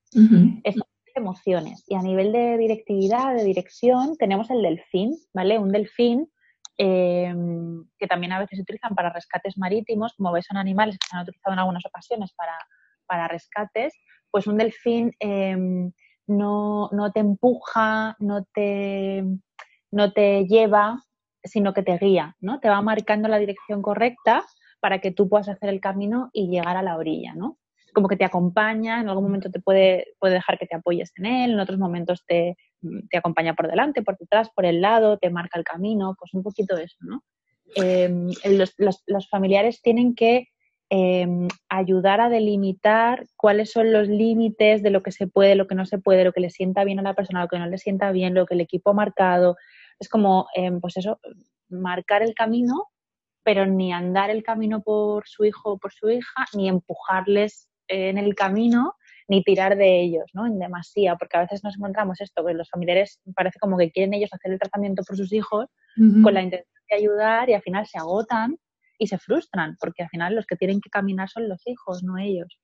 Es 0.64 0.76
emociones. 1.16 1.84
Y 1.88 1.96
a 1.96 2.02
nivel 2.02 2.32
de 2.32 2.58
directividad, 2.58 3.36
de 3.36 3.44
dirección, 3.44 4.16
tenemos 4.18 4.50
el 4.52 4.62
delfín, 4.62 5.18
¿vale? 5.34 5.58
Un 5.58 5.70
delfín 5.70 6.30
Em, 6.78 7.86
que 7.98 8.08
también 8.08 8.34
a 8.34 8.40
veces 8.40 8.58
se 8.58 8.64
utilizan 8.64 8.96
para 8.96 9.10
rescates 9.10 9.58
marítimos, 9.58 10.14
como 10.18 10.34
veis 10.34 10.46
son 10.46 10.58
animales 10.58 10.98
que 11.00 11.08
se 11.08 11.16
han 11.16 11.24
utilizado 11.24 11.54
en 11.54 11.60
algunas 11.60 11.86
ocasiones 11.86 12.34
para, 12.34 12.58
para 13.06 13.30
rescates, 13.30 13.94
pues 14.30 14.46
un 14.48 14.58
delfín 14.58 15.14
em, 15.20 15.94
no, 16.28 16.90
no, 16.92 17.12
te 17.12 17.22
empuja, 17.22 18.18
no 18.20 18.44
te, 18.54 19.24
no 19.92 20.12
te 20.12 20.46
lleva, 20.48 21.02
sino 21.44 21.74
que 21.74 21.84
te 21.84 21.98
guía, 21.98 22.36
¿no? 22.42 22.60
Te 22.60 22.70
va 22.70 22.82
marcando 22.82 23.30
la 23.30 23.40
dirección 23.40 23.82
correcta 23.82 24.44
para 24.82 25.00
que 25.00 25.12
tú 25.12 25.30
puedas 25.30 25.48
hacer 25.48 25.70
el 25.70 25.80
camino 25.80 26.30
y 26.34 26.50
llegar 26.50 26.76
a 26.76 26.82
la 26.82 26.98
orilla, 26.98 27.34
¿no? 27.36 27.58
Como 27.96 28.08
que 28.08 28.18
te 28.18 28.26
acompaña, 28.26 29.02
en 29.02 29.10
algún 29.10 29.24
momento 29.24 29.50
te 29.50 29.60
puede, 29.60 30.08
puede 30.20 30.36
dejar 30.36 30.60
que 30.60 30.68
te 30.68 30.76
apoyes 30.76 31.12
en 31.18 31.26
él, 31.26 31.52
en 31.52 31.60
otros 31.60 31.80
momentos 31.80 32.26
te, 32.28 32.58
te 33.10 33.18
acompaña 33.18 33.56
por 33.56 33.68
delante, 33.68 34.04
por 34.04 34.18
detrás, 34.18 34.50
por 34.54 34.66
el 34.66 34.82
lado, 34.82 35.18
te 35.18 35.30
marca 35.30 35.58
el 35.58 35.64
camino, 35.64 36.16
pues 36.20 36.34
un 36.34 36.44
poquito 36.44 36.78
eso, 36.78 36.98
¿no? 37.00 37.24
Em, 37.76 38.30
los, 39.08 39.30
familiares 39.30 39.82
tienen 39.82 40.16
que 40.16 40.48
em, 40.90 41.48
ayudar 41.68 42.22
a 42.22 42.30
delimitar 42.30 43.26
cuáles 43.36 43.72
son 43.72 43.92
los 43.92 44.08
límites 44.08 44.84
de 44.84 44.92
lo 44.92 45.02
que 45.02 45.12
se 45.12 45.28
puede, 45.28 45.56
lo 45.56 45.68
que 45.68 45.76
no 45.76 45.86
se 45.86 45.98
puede, 45.98 46.24
lo 46.24 46.32
que 46.32 46.42
le 46.42 46.52
sienta 46.52 46.84
bien 46.84 47.00
a 47.00 47.04
la 47.04 47.16
persona, 47.16 47.42
lo 47.42 47.48
que 47.48 47.58
no 47.58 47.68
le 47.68 47.78
sienta 47.78 48.12
bien, 48.12 48.36
lo 48.36 48.46
que 48.46 48.54
el 48.54 48.62
equipo 48.62 48.92
ha 48.92 48.94
marcado. 48.94 49.58
Es 50.00 50.10
como, 50.10 50.48
em, 50.56 50.80
pues 50.80 50.98
eso, 50.98 51.20
marcar 51.70 52.22
el 52.22 52.36
camino, 52.36 52.90
pero 53.44 53.66
ni 53.66 53.92
andar 53.94 54.30
el 54.30 54.44
camino 54.44 54.82
por 54.82 55.28
su 55.28 55.46
hijo 55.46 55.74
o 55.74 55.78
por 55.78 55.92
su 55.92 56.10
hija, 56.10 56.46
ni 56.54 56.70
empujarles 56.70 57.68
en 57.88 58.18
el 58.18 58.36
camino, 58.36 58.96
ni 59.28 59.44
tirar 59.44 59.76
de 59.76 60.02
ellos, 60.02 60.26
¿no? 60.34 60.46
En 60.46 60.60
demasía, 60.60 61.16
porque 61.16 61.38
a 61.38 61.42
veces 61.42 61.64
nos 61.64 61.76
encontramos 61.78 62.22
esto, 62.22 62.46
que 62.46 62.54
los 62.54 62.70
familiares 62.70 63.20
parece 63.36 63.60
como 63.60 63.78
que 63.78 63.92
quieren 63.92 64.14
ellos 64.14 64.30
hacer 64.32 64.52
el 64.52 64.60
tratamiento 64.60 65.04
por 65.04 65.18
sus 65.18 65.34
hijos 65.34 65.68
con 66.22 66.34
la 66.34 66.42
intención 66.42 66.68
de 66.90 66.96
ayudar 66.96 67.50
y 67.50 67.54
al 67.54 67.62
final 67.62 67.88
se 67.88 67.98
agotan 67.98 68.58
y 69.00 69.08
se 69.08 69.18
frustran, 69.18 69.78
porque 69.80 70.04
al 70.04 70.10
final 70.10 70.36
los 70.36 70.46
que 70.46 70.56
tienen 70.56 70.82
que 70.82 70.90
caminar 70.90 71.30
son 71.30 71.50
los 71.50 71.66
hijos, 71.66 72.04
no 72.04 72.18
ellos. 72.18 72.60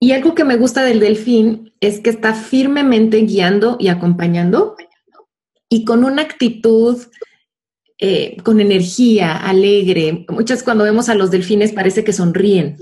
Y 0.00 0.12
algo 0.12 0.34
que 0.34 0.44
me 0.44 0.56
gusta 0.56 0.82
del 0.84 1.00
delfín 1.00 1.72
es 1.80 2.00
que 2.00 2.10
está 2.10 2.34
firmemente 2.34 3.18
guiando 3.18 3.76
y 3.78 3.88
acompañando 3.88 4.76
y 5.68 5.84
con 5.84 6.04
una 6.04 6.22
actitud 6.22 6.98
eh, 7.98 8.36
con 8.42 8.60
energía, 8.60 9.36
alegre. 9.36 10.26
Muchas 10.28 10.62
cuando 10.62 10.84
vemos 10.84 11.08
a 11.08 11.14
los 11.14 11.30
delfines 11.30 11.72
parece 11.72 12.02
que 12.04 12.12
sonríen, 12.12 12.76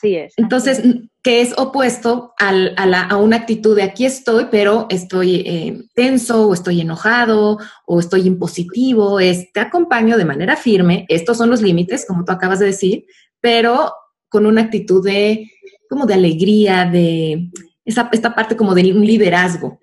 Así 0.00 0.16
es. 0.16 0.32
Entonces, 0.38 0.82
que 1.22 1.42
es 1.42 1.52
opuesto 1.58 2.32
a, 2.38 3.16
una 3.18 3.36
actitud 3.36 3.76
de 3.76 3.82
aquí 3.82 4.06
estoy, 4.06 4.46
pero 4.50 4.86
estoy 4.88 5.42
eh, 5.46 5.82
tenso 5.94 6.48
o 6.48 6.54
estoy 6.54 6.80
enojado 6.80 7.58
o 7.84 8.00
estoy 8.00 8.26
impositivo, 8.26 9.20
es 9.20 9.52
te 9.52 9.60
acompaño 9.60 10.16
de 10.16 10.24
manera 10.24 10.56
firme, 10.56 11.04
estos 11.10 11.36
son 11.36 11.50
los 11.50 11.60
límites, 11.60 12.06
como 12.06 12.24
tú 12.24 12.32
acabas 12.32 12.60
de 12.60 12.66
decir, 12.66 13.04
pero 13.40 13.92
con 14.30 14.46
una 14.46 14.62
actitud 14.62 15.04
de 15.04 15.50
como 15.90 16.06
de 16.06 16.14
alegría, 16.14 16.86
de 16.86 17.50
esa, 17.84 18.08
esta 18.10 18.34
parte 18.34 18.56
como 18.56 18.74
de 18.74 18.94
un 18.94 19.04
liderazgo. 19.04 19.80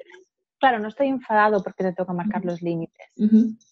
Claro, 0.60 0.80
no 0.80 0.88
estoy 0.88 1.10
enfadado 1.10 1.62
porque 1.62 1.84
te 1.84 1.94
toca 1.94 2.14
marcar 2.14 2.44
los 2.44 2.64
límites. 2.64 3.06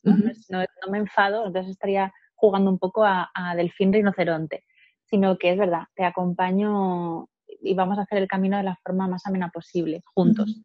¿no? 0.03 0.63
me 0.91 0.97
enfado, 0.99 1.47
entonces 1.47 1.71
estaría 1.71 2.13
jugando 2.35 2.69
un 2.69 2.77
poco 2.77 3.03
a, 3.03 3.31
a 3.33 3.55
delfín 3.55 3.91
rinoceronte, 3.91 4.63
sino 5.09 5.37
que 5.37 5.51
es 5.51 5.57
verdad, 5.57 5.83
te 5.95 6.03
acompaño 6.03 7.27
y 7.61 7.73
vamos 7.73 7.97
a 7.97 8.01
hacer 8.01 8.17
el 8.17 8.27
camino 8.27 8.57
de 8.57 8.63
la 8.63 8.79
forma 8.83 9.07
más 9.07 9.25
amena 9.25 9.49
posible, 9.49 10.03
juntos. 10.13 10.61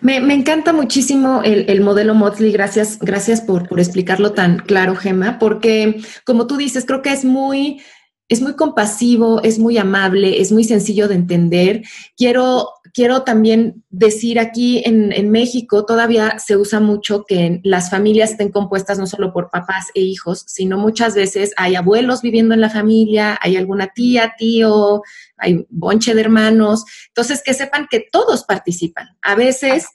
Me, 0.00 0.16
encanta 0.16 0.72
muchísimo 0.72 1.42
el, 1.42 1.80
modelo 1.80 2.14
Motley, 2.14 2.52
gracias, 2.52 2.98
gracias 2.98 3.40
por, 3.40 3.68
por, 3.68 3.80
explicarlo 3.80 4.32
tan 4.32 4.58
claro, 4.58 4.96
Gemma, 4.96 5.38
porque 5.38 6.00
como 6.24 6.46
tú 6.46 6.56
dices, 6.56 6.84
creo 6.84 7.00
que 7.00 7.12
es 7.12 7.24
muy, 7.24 7.80
es 8.28 8.42
muy 8.42 8.54
compasivo, 8.54 9.42
es 9.42 9.58
muy 9.58 9.78
amable, 9.78 10.40
es 10.40 10.52
muy 10.52 10.64
sencillo 10.64 11.08
de 11.08 11.14
entender. 11.14 11.82
Quiero 12.16 12.68
quiero 12.94 13.24
también 13.24 13.84
decir 13.90 14.38
aquí 14.38 14.82
en, 14.86 15.30
México 15.30 15.84
todavía 15.84 16.38
se 16.38 16.56
usa 16.56 16.78
mucho 16.78 17.24
que 17.24 17.60
las 17.64 17.90
familias 17.90 18.30
estén 18.30 18.52
compuestas 18.52 18.98
no 18.98 19.06
solo 19.06 19.32
por 19.32 19.50
papás 19.50 19.88
e 19.94 20.00
hijos, 20.00 20.44
sino 20.46 20.78
muchas 20.78 21.16
veces 21.16 21.52
hay 21.56 21.74
abuelos 21.74 22.22
viviendo 22.22 22.54
en 22.54 22.60
la 22.60 22.70
familia, 22.70 23.36
hay 23.42 23.56
alguna 23.56 23.88
tía, 23.88 24.34
tío, 24.38 25.02
hay 25.36 25.66
bonche 25.68 26.14
de 26.14 26.20
hermanos. 26.20 26.84
Entonces, 27.08 27.42
que 27.44 27.52
sepan 27.52 27.88
que 27.90 28.06
todos 28.12 28.44
participan. 28.44 29.08
A 29.22 29.34
veces, 29.34 29.88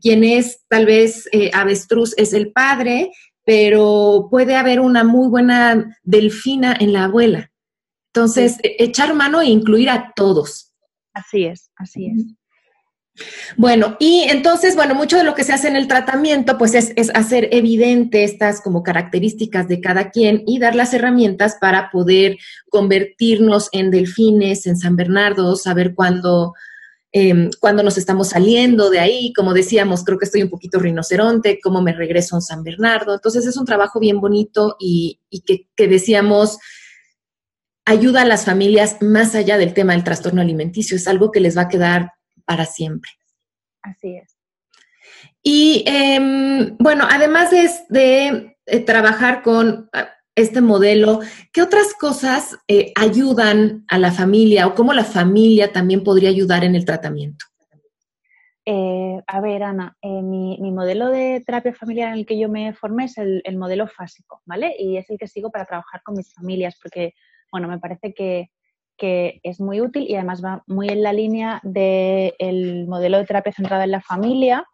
quien 0.00 0.24
es 0.24 0.64
tal 0.68 0.86
vez 0.86 1.28
eh, 1.32 1.50
avestruz 1.52 2.14
es 2.16 2.32
el 2.32 2.52
padre, 2.52 3.10
pero 3.44 4.28
puede 4.30 4.56
haber 4.56 4.80
una 4.80 5.04
muy 5.04 5.28
buena 5.28 5.98
delfina 6.04 6.74
en 6.80 6.94
la 6.94 7.04
abuela. 7.04 7.52
Entonces, 8.14 8.56
echar 8.62 9.12
mano 9.12 9.42
e 9.42 9.46
incluir 9.46 9.90
a 9.90 10.14
todos. 10.16 10.72
Así 11.12 11.44
es, 11.44 11.70
así 11.76 12.06
es. 12.06 12.36
Bueno, 13.56 13.96
y 13.98 14.24
entonces, 14.28 14.76
bueno, 14.76 14.94
mucho 14.94 15.16
de 15.16 15.24
lo 15.24 15.34
que 15.34 15.44
se 15.44 15.52
hace 15.52 15.68
en 15.68 15.76
el 15.76 15.88
tratamiento, 15.88 16.58
pues 16.58 16.74
es, 16.74 16.92
hacer 17.14 17.48
evidente 17.52 18.24
estas 18.24 18.60
como 18.60 18.82
características 18.82 19.68
de 19.68 19.80
cada 19.80 20.10
quien 20.10 20.42
y 20.46 20.58
dar 20.58 20.74
las 20.74 20.92
herramientas 20.92 21.56
para 21.60 21.90
poder 21.90 22.36
convertirnos 22.68 23.68
en 23.72 23.90
delfines, 23.90 24.66
en 24.66 24.76
San 24.76 24.96
Bernardo, 24.96 25.56
saber 25.56 25.94
cuándo, 25.94 26.54
em, 27.12 27.50
nos 27.62 27.96
estamos 27.96 28.28
saliendo 28.28 28.90
de 28.90 28.98
ahí. 28.98 29.32
Como 29.32 29.54
decíamos, 29.54 30.04
creo 30.04 30.18
que 30.18 30.26
estoy 30.26 30.42
un 30.42 30.50
poquito 30.50 30.78
rinoceronte, 30.78 31.58
cómo 31.62 31.80
me 31.80 31.94
regreso 31.94 32.34
a 32.34 32.38
un 32.38 32.42
San 32.42 32.62
Bernardo. 32.62 33.14
Entonces 33.14 33.46
es 33.46 33.56
un 33.56 33.64
trabajo 33.64 33.98
bien 33.98 34.20
bonito 34.20 34.76
y, 34.78 35.20
que, 35.46 35.68
que 35.74 35.88
decíamos, 35.88 36.58
ayuda 37.86 38.22
a 38.22 38.26
las 38.26 38.44
familias 38.44 38.98
más 39.00 39.34
allá 39.34 39.56
del 39.56 39.72
tema 39.72 39.94
del 39.94 40.04
trastorno 40.04 40.42
alimenticio. 40.42 40.96
Es 40.96 41.08
algo 41.08 41.30
que 41.30 41.40
les 41.40 41.56
va 41.56 41.62
a 41.62 41.68
quedar 41.68 42.15
para 42.46 42.64
siempre. 42.64 43.10
Así 43.82 44.16
es. 44.16 44.36
Y 45.42 45.84
em, 45.86 46.76
bueno, 46.78 47.06
además 47.08 47.50
de, 47.88 48.56
eh, 48.66 48.80
trabajar 48.80 49.42
con 49.42 49.88
ah, 49.92 50.08
este 50.34 50.60
modelo, 50.60 51.20
¿qué 51.52 51.62
otras 51.62 51.94
cosas 51.94 52.58
eh, 52.68 52.92
ayudan 52.96 53.84
a 53.88 53.98
la 53.98 54.12
familia 54.12 54.66
o 54.66 54.74
cómo 54.74 54.92
la 54.92 55.04
familia 55.04 55.72
también 55.72 56.02
podría 56.02 56.30
ayudar 56.30 56.64
en 56.64 56.74
el 56.74 56.84
tratamiento? 56.84 57.46
Eh, 58.68 59.22
a 59.28 59.40
ver, 59.40 59.62
Ana, 59.62 59.96
mi, 60.02 60.58
modelo 60.72 61.08
de 61.08 61.40
terapia 61.46 61.72
familiar 61.72 62.08
en 62.08 62.18
el 62.18 62.26
que 62.26 62.36
yo 62.36 62.48
me 62.48 62.72
formé 62.72 63.04
es 63.04 63.16
el, 63.16 63.40
el, 63.44 63.56
modelo 63.56 63.86
fásico, 63.86 64.42
¿vale? 64.44 64.74
Y 64.76 64.96
es 64.96 65.08
el 65.08 65.18
que 65.18 65.28
sigo 65.28 65.50
para 65.50 65.64
trabajar 65.64 66.02
con 66.02 66.16
mis 66.16 66.34
familias, 66.34 66.76
porque, 66.82 67.14
bueno, 67.52 67.68
me 67.68 67.78
parece 67.78 68.12
que 68.12 68.50
que 68.96 69.40
es 69.42 69.60
muy 69.60 69.80
útil 69.80 70.06
y 70.08 70.14
además 70.14 70.44
va 70.44 70.62
muy 70.66 70.88
en 70.88 71.02
la 71.02 71.12
línea 71.12 71.60
del 71.62 72.86
modelo 72.88 73.18
de 73.18 73.24
terapia 73.24 73.52
centrada 73.52 73.84
en 73.84 73.90
la 73.90 74.00
familia 74.00 74.66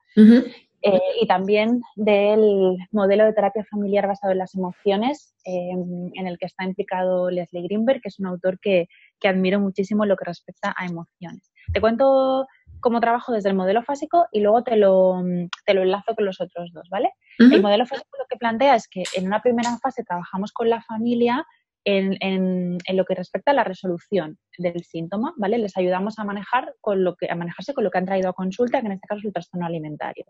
eh, 0.84 1.00
y 1.20 1.26
también 1.26 1.80
del 1.94 2.76
modelo 2.90 3.24
de 3.24 3.32
terapia 3.32 3.64
familiar 3.70 4.08
basado 4.08 4.32
en 4.32 4.38
las 4.38 4.54
emociones, 4.54 5.32
em, 5.44 6.10
en 6.14 6.26
el 6.26 6.38
que 6.38 6.46
está 6.46 6.64
implicado 6.64 7.30
Leslie 7.30 7.62
Greenberg, 7.62 8.00
que 8.00 8.08
es 8.08 8.18
un 8.18 8.26
autor 8.26 8.58
que, 8.58 8.88
admiro 9.24 9.60
muchísimo 9.60 10.04
lo 10.04 10.16
que 10.16 10.24
respecta 10.24 10.74
a 10.76 10.84
emociones. 10.84 11.52
Te 11.72 11.80
cuento 11.80 12.48
cómo 12.80 13.00
trabajo 13.00 13.32
desde 13.32 13.50
el 13.50 13.54
modelo 13.54 13.84
fásico 13.84 14.26
y 14.32 14.40
luego 14.40 14.64
te 14.64 14.74
lo, 14.74 15.22
te 15.64 15.74
lo 15.74 15.82
enlazo 15.82 16.16
con 16.16 16.24
los 16.24 16.40
otros 16.40 16.72
dos, 16.72 16.88
¿vale? 16.90 17.12
El 17.38 17.62
modelo 17.62 17.86
fásico 17.86 18.08
lo 18.18 18.26
que 18.28 18.36
plantea 18.36 18.74
es 18.74 18.88
que 18.88 19.04
en 19.14 19.26
una 19.28 19.40
primera 19.40 19.78
fase 19.78 20.02
trabajamos 20.02 20.50
con 20.50 20.68
la 20.68 20.82
familia 20.82 21.46
en, 21.84 22.78
lo 22.92 23.04
que 23.04 23.14
respecta 23.14 23.50
a 23.50 23.54
la 23.54 23.64
resolución 23.64 24.38
del 24.58 24.84
síntoma. 24.84 25.34
Les 25.38 25.76
ayudamos 25.76 26.18
a 26.18 26.24
manejar 26.24 26.74
con 26.80 27.04
lo 27.04 27.16
que, 27.16 27.30
a 27.30 27.34
manejarse 27.34 27.74
con 27.74 27.84
lo 27.84 27.90
que 27.90 27.98
han 27.98 28.06
traído 28.06 28.30
a 28.30 28.34
consulta, 28.34 28.80
que 28.80 28.86
en 28.86 28.92
este 28.92 29.08
caso 29.08 29.20
es 29.20 29.24
el 29.26 29.32
trastorno 29.32 29.66
alimentario. 29.66 30.26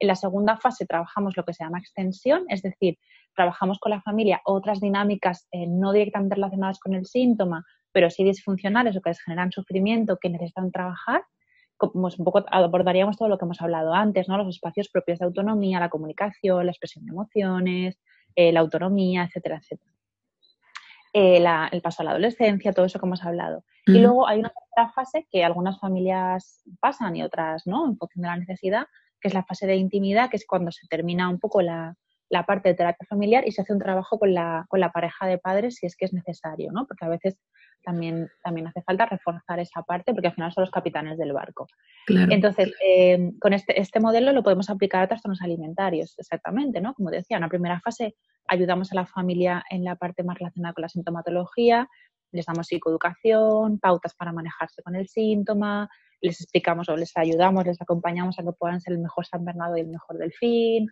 En 0.00 0.08
la 0.08 0.14
segunda 0.14 0.56
fase 0.56 0.86
trabajamos 0.86 1.36
lo 1.36 1.44
que 1.44 1.52
se 1.52 1.64
llama 1.64 1.78
extensión, 1.78 2.44
es 2.48 2.62
decir, 2.62 2.98
trabajamos 3.34 3.78
con 3.80 3.90
la 3.90 4.00
familia 4.00 4.40
otras 4.44 4.80
dinámicas 4.80 5.48
eh, 5.50 5.66
no 5.66 5.92
directamente 5.92 6.36
relacionadas 6.36 6.78
con 6.78 6.94
el 6.94 7.06
síntoma, 7.06 7.64
pero 7.92 8.10
sí 8.10 8.22
disfuncionales 8.22 8.96
o 8.96 9.00
que 9.00 9.10
les 9.10 9.20
generan 9.20 9.50
sufrimiento 9.50 10.18
que 10.20 10.30
necesitan 10.30 10.70
trabajar. 10.70 11.22
Como 11.76 12.08
un 12.08 12.24
poco 12.24 12.44
abordaríamos 12.50 13.16
todo 13.16 13.28
lo 13.28 13.38
que 13.38 13.44
hemos 13.44 13.60
hablado 13.60 13.94
antes. 13.94 14.26
Los 14.26 14.48
espacios 14.48 14.88
propios 14.88 15.20
de 15.20 15.26
autonomía, 15.26 15.78
la 15.78 15.88
comunicación, 15.88 16.66
la 16.66 16.72
expresión 16.72 17.04
de 17.04 17.12
emociones, 17.12 18.00
eh, 18.34 18.52
la 18.52 18.60
autonomía, 18.60 19.24
etcétera, 19.24 19.58
etcétera. 19.58 19.97
Eh, 21.12 21.42
el 21.72 21.82
paso 21.82 22.02
a 22.02 22.04
la 22.04 22.10
adolescencia, 22.10 22.72
todo 22.72 22.86
eso 22.86 22.98
que 22.98 23.06
hemos 23.06 23.24
hablado. 23.24 23.64
Y 23.86 23.98
luego 24.00 24.28
hay 24.28 24.40
una 24.40 24.50
tercera 24.50 24.92
fase 24.92 25.26
que 25.30 25.44
algunas 25.44 25.80
familias 25.80 26.62
pasan 26.78 27.16
y 27.16 27.22
otras 27.22 27.66
no, 27.66 27.86
en 27.86 27.96
función 27.96 28.22
de 28.22 28.28
la 28.28 28.36
necesidad, 28.36 28.86
que 29.18 29.28
es 29.28 29.34
la 29.34 29.44
fase 29.44 29.66
de 29.66 29.76
intimidad, 29.76 30.28
que 30.28 30.36
es 30.36 30.46
cuando 30.46 30.70
se 30.70 30.86
termina 30.88 31.28
un 31.30 31.38
poco 31.38 31.62
la, 31.62 31.96
la 32.30 32.44
parte 32.44 32.68
de 32.68 32.74
terapia 32.74 33.06
familiar 33.08 33.46
y 33.46 33.52
se 33.52 33.62
hace 33.62 33.72
un 33.72 33.78
trabajo 33.78 34.18
con 34.18 34.34
la, 34.34 34.66
con 34.68 34.80
la 34.80 34.92
pareja 34.92 35.26
de 35.26 35.38
padres 35.38 35.76
si 35.76 35.86
es 35.86 35.96
que 35.96 36.04
es 36.04 36.12
necesario, 36.12 36.70
¿no? 36.72 36.86
Porque 36.86 37.04
a 37.04 37.08
veces 37.08 37.38
también, 37.82 38.28
también 38.42 38.66
hace 38.66 38.82
falta 38.82 39.06
reforzar 39.06 39.60
esa 39.60 39.82
parte 39.82 40.12
porque 40.12 40.28
al 40.28 40.34
final 40.34 40.52
son 40.52 40.62
los 40.62 40.70
capitanes 40.70 41.16
del 41.16 41.32
barco. 41.32 41.66
Entonces, 42.06 42.72
eh, 42.84 43.32
con 43.40 43.52
este, 43.52 43.80
este 43.80 44.00
modelo 44.00 44.32
lo 44.32 44.42
podemos 44.42 44.68
aplicar 44.68 45.02
a 45.02 45.08
trastornos 45.08 45.42
alimentarios, 45.42 46.14
exactamente, 46.18 46.80
¿no? 46.80 46.94
Como 46.94 47.10
decía, 47.10 47.36
en 47.36 47.42
la 47.42 47.48
primera 47.48 47.80
fase 47.80 48.14
ayudamos 48.46 48.92
a 48.92 48.96
la 48.96 49.06
familia 49.06 49.64
en 49.70 49.84
la 49.84 49.96
parte 49.96 50.22
más 50.22 50.38
relacionada 50.38 50.74
con 50.74 50.82
la 50.82 50.88
sintomatología, 50.88 51.88
les 52.32 52.46
damos 52.46 52.66
psicoeducación, 52.66 53.78
pautas 53.78 54.14
para 54.14 54.32
manejarse 54.32 54.82
con 54.82 54.94
el 54.96 55.08
síntoma, 55.08 55.88
les 56.20 56.40
explicamos 56.40 56.88
o 56.88 56.96
les 56.96 57.16
ayudamos, 57.16 57.64
les 57.66 57.80
acompañamos 57.80 58.38
a 58.38 58.42
que 58.42 58.52
puedan 58.52 58.80
ser 58.80 58.94
el 58.94 59.00
mejor 59.00 59.26
San 59.26 59.44
Bernardo 59.44 59.76
y 59.76 59.80
el 59.80 59.88
mejor 59.88 60.18
delfín. 60.18 60.88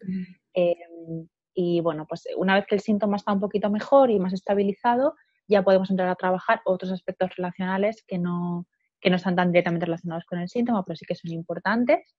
Em, 0.55 1.29
y 1.55 1.81
bueno, 1.81 2.07
pues 2.09 2.25
una 2.37 2.55
vez 2.55 2.67
que 2.67 2.75
el 2.75 2.81
síntoma 2.81 3.17
está 3.17 3.33
un 3.33 3.41
poquito 3.41 3.71
mejor 3.71 4.11
y 4.11 4.19
más 4.19 4.33
estabilizado, 4.33 5.15
ya 5.49 5.63
podemos 5.63 5.91
entrar 5.91 6.09
a 6.09 6.15
trabajar 6.15 6.61
otros 6.65 6.93
aspectos 6.93 7.35
relacionales 7.37 8.05
que 8.07 8.19
no, 8.19 8.67
que 9.01 9.11
no 9.11 9.17
están 9.17 9.37
tan 9.37 9.53
directamente 9.53 9.87
relacionados 9.87 10.25
con 10.25 10.39
el 10.39 10.49
síntoma, 10.49 10.85
pero 10.85 10.97
sí 10.97 11.07
que 11.07 11.15
son 11.15 11.31
importantes. 11.31 12.15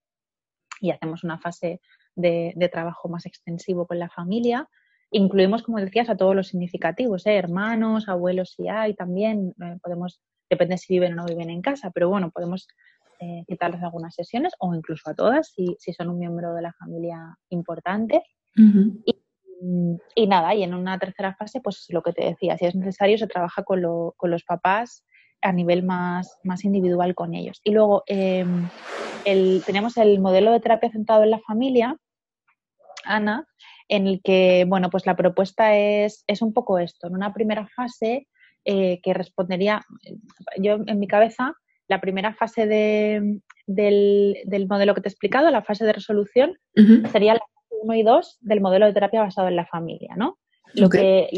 Y 0.79 0.91
hacemos 0.91 1.23
una 1.23 1.39
fase 1.39 1.81
de, 2.15 2.69
trabajo 2.71 3.09
más 3.09 3.25
extensivo 3.25 3.87
con 3.87 3.99
la 3.99 4.09
familia. 4.09 4.69
Incluimos, 5.11 5.63
como 5.63 5.79
decías, 5.79 6.09
a 6.09 6.17
todos 6.17 6.35
los 6.35 6.47
significativos, 6.47 7.25
¿eh? 7.25 7.35
hermanos, 7.35 8.09
abuelos 8.09 8.53
si 8.53 8.67
hay 8.67 8.93
también. 8.93 9.53
Eh, 9.61 9.77
podemos, 9.81 10.21
depende 10.49 10.77
si 10.77 10.93
viven 10.93 11.13
o 11.13 11.15
no 11.17 11.25
viven 11.25 11.49
en 11.49 11.61
casa, 11.61 11.91
pero 11.91 12.09
bueno, 12.09 12.31
podemos 12.31 12.67
eh, 13.19 13.43
quitarles 13.47 13.81
algunas 13.83 14.13
sesiones 14.13 14.53
o 14.59 14.73
incluso 14.73 15.09
a 15.09 15.13
todas 15.13 15.51
si, 15.51 15.75
si 15.79 15.93
son 15.93 16.09
un 16.09 16.19
miembro 16.19 16.53
de 16.53 16.61
la 16.61 16.73
familia 16.73 17.37
importante. 17.49 18.23
y, 20.15 20.27
nada, 20.27 20.53
y 20.53 20.63
en 20.63 20.73
una 20.73 20.99
tercera 20.99 21.35
fase, 21.35 21.61
pues 21.61 21.85
lo 21.89 22.01
que 22.01 22.13
te 22.13 22.25
decía, 22.25 22.57
si 22.57 22.65
es 22.65 22.75
necesario, 22.75 23.17
se 23.17 23.27
trabaja 23.27 23.63
con, 23.63 23.81
con 24.15 24.31
los 24.31 24.43
papás 24.43 25.03
a 25.41 25.51
nivel 25.51 25.83
más, 25.83 26.39
más 26.43 26.63
individual 26.65 27.15
con 27.15 27.33
ellos. 27.33 27.61
Y 27.63 27.71
luego 27.71 28.03
em, 28.07 28.67
el, 29.25 29.63
tenemos 29.65 29.97
el 29.97 30.19
modelo 30.19 30.51
de 30.51 30.59
terapia 30.59 30.91
centrado 30.91 31.23
en 31.23 31.31
la 31.31 31.39
familia, 31.39 31.97
Ana, 33.03 33.47
en 33.87 34.07
el 34.07 34.21
que, 34.21 34.65
bueno, 34.67 34.89
pues 34.89 35.05
la 35.05 35.15
propuesta 35.15 35.75
es, 35.77 36.23
es 36.27 36.41
un 36.41 36.53
poco 36.53 36.79
esto. 36.79 37.07
En 37.07 37.15
una 37.15 37.33
primera 37.33 37.67
fase 37.67 38.27
eh, 38.65 38.99
que 39.01 39.13
respondería, 39.13 39.81
yo 40.57 40.77
en 40.85 40.99
mi 40.99 41.07
cabeza 41.07 41.55
la 41.87 42.01
primera 42.01 42.33
fase 42.33 42.67
de, 42.67 43.39
del, 43.65 44.67
modelo 44.67 44.93
que 44.93 45.01
te 45.01 45.07
he 45.07 45.11
explicado, 45.11 45.49
la 45.51 45.63
fase 45.63 45.85
de 45.85 45.93
resolución, 45.93 46.57
sería 47.11 47.33
la 47.33 47.39
fase 47.39 47.75
1 47.83 47.93
y 47.95 48.03
2 48.03 48.37
del 48.41 48.61
modelo 48.61 48.85
de 48.85 48.93
terapia 48.93 49.21
basado 49.21 49.47
en 49.47 49.55
la 49.55 49.65
familia, 49.65 50.15
¿no? 50.15 50.37
Lo, 50.73 50.89
que, 50.89 51.29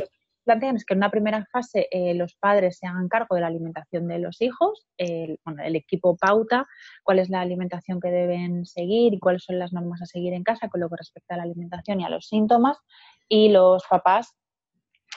plantean 0.50 0.78
es 0.78 0.86
que 0.86 0.96
en 0.96 1.00
una 1.00 1.12
primera 1.12 1.46
fase 1.52 1.88
eh, 1.92 2.16
los 2.16 2.34
padres 2.34 2.80
se 2.80 2.88
hagan 2.88 3.08
cargo 3.08 3.36
de 3.36 3.42
la 3.42 3.48
alimentación 3.48 4.08
de 4.08 4.18
los 4.18 4.42
hijos, 4.42 4.88
el, 4.98 5.40
bueno, 5.46 5.62
el 5.64 5.76
equipo 5.76 6.18
pauta 6.18 6.66
cuál 7.04 7.20
es 7.20 7.30
la 7.30 7.42
alimentación 7.42 8.00
que 8.00 8.10
deben 8.10 8.66
seguir 8.66 9.14
y 9.14 9.20
cuáles 9.20 9.44
son 9.44 9.60
las 9.60 9.74
normas 9.74 10.02
a 10.02 10.08
seguir 10.08 10.34
en 10.34 10.44
casa 10.44 10.68
con 10.68 10.82
lo 10.82 10.90
que 10.90 10.96
respecta 10.98 11.36
a 11.36 11.38
la 11.38 11.44
alimentación 11.44 12.02
y 12.02 12.06
a 12.06 12.10
los 12.10 12.28
síntomas, 12.28 12.80
y 13.28 13.50
los 13.50 13.84
papás 13.88 14.36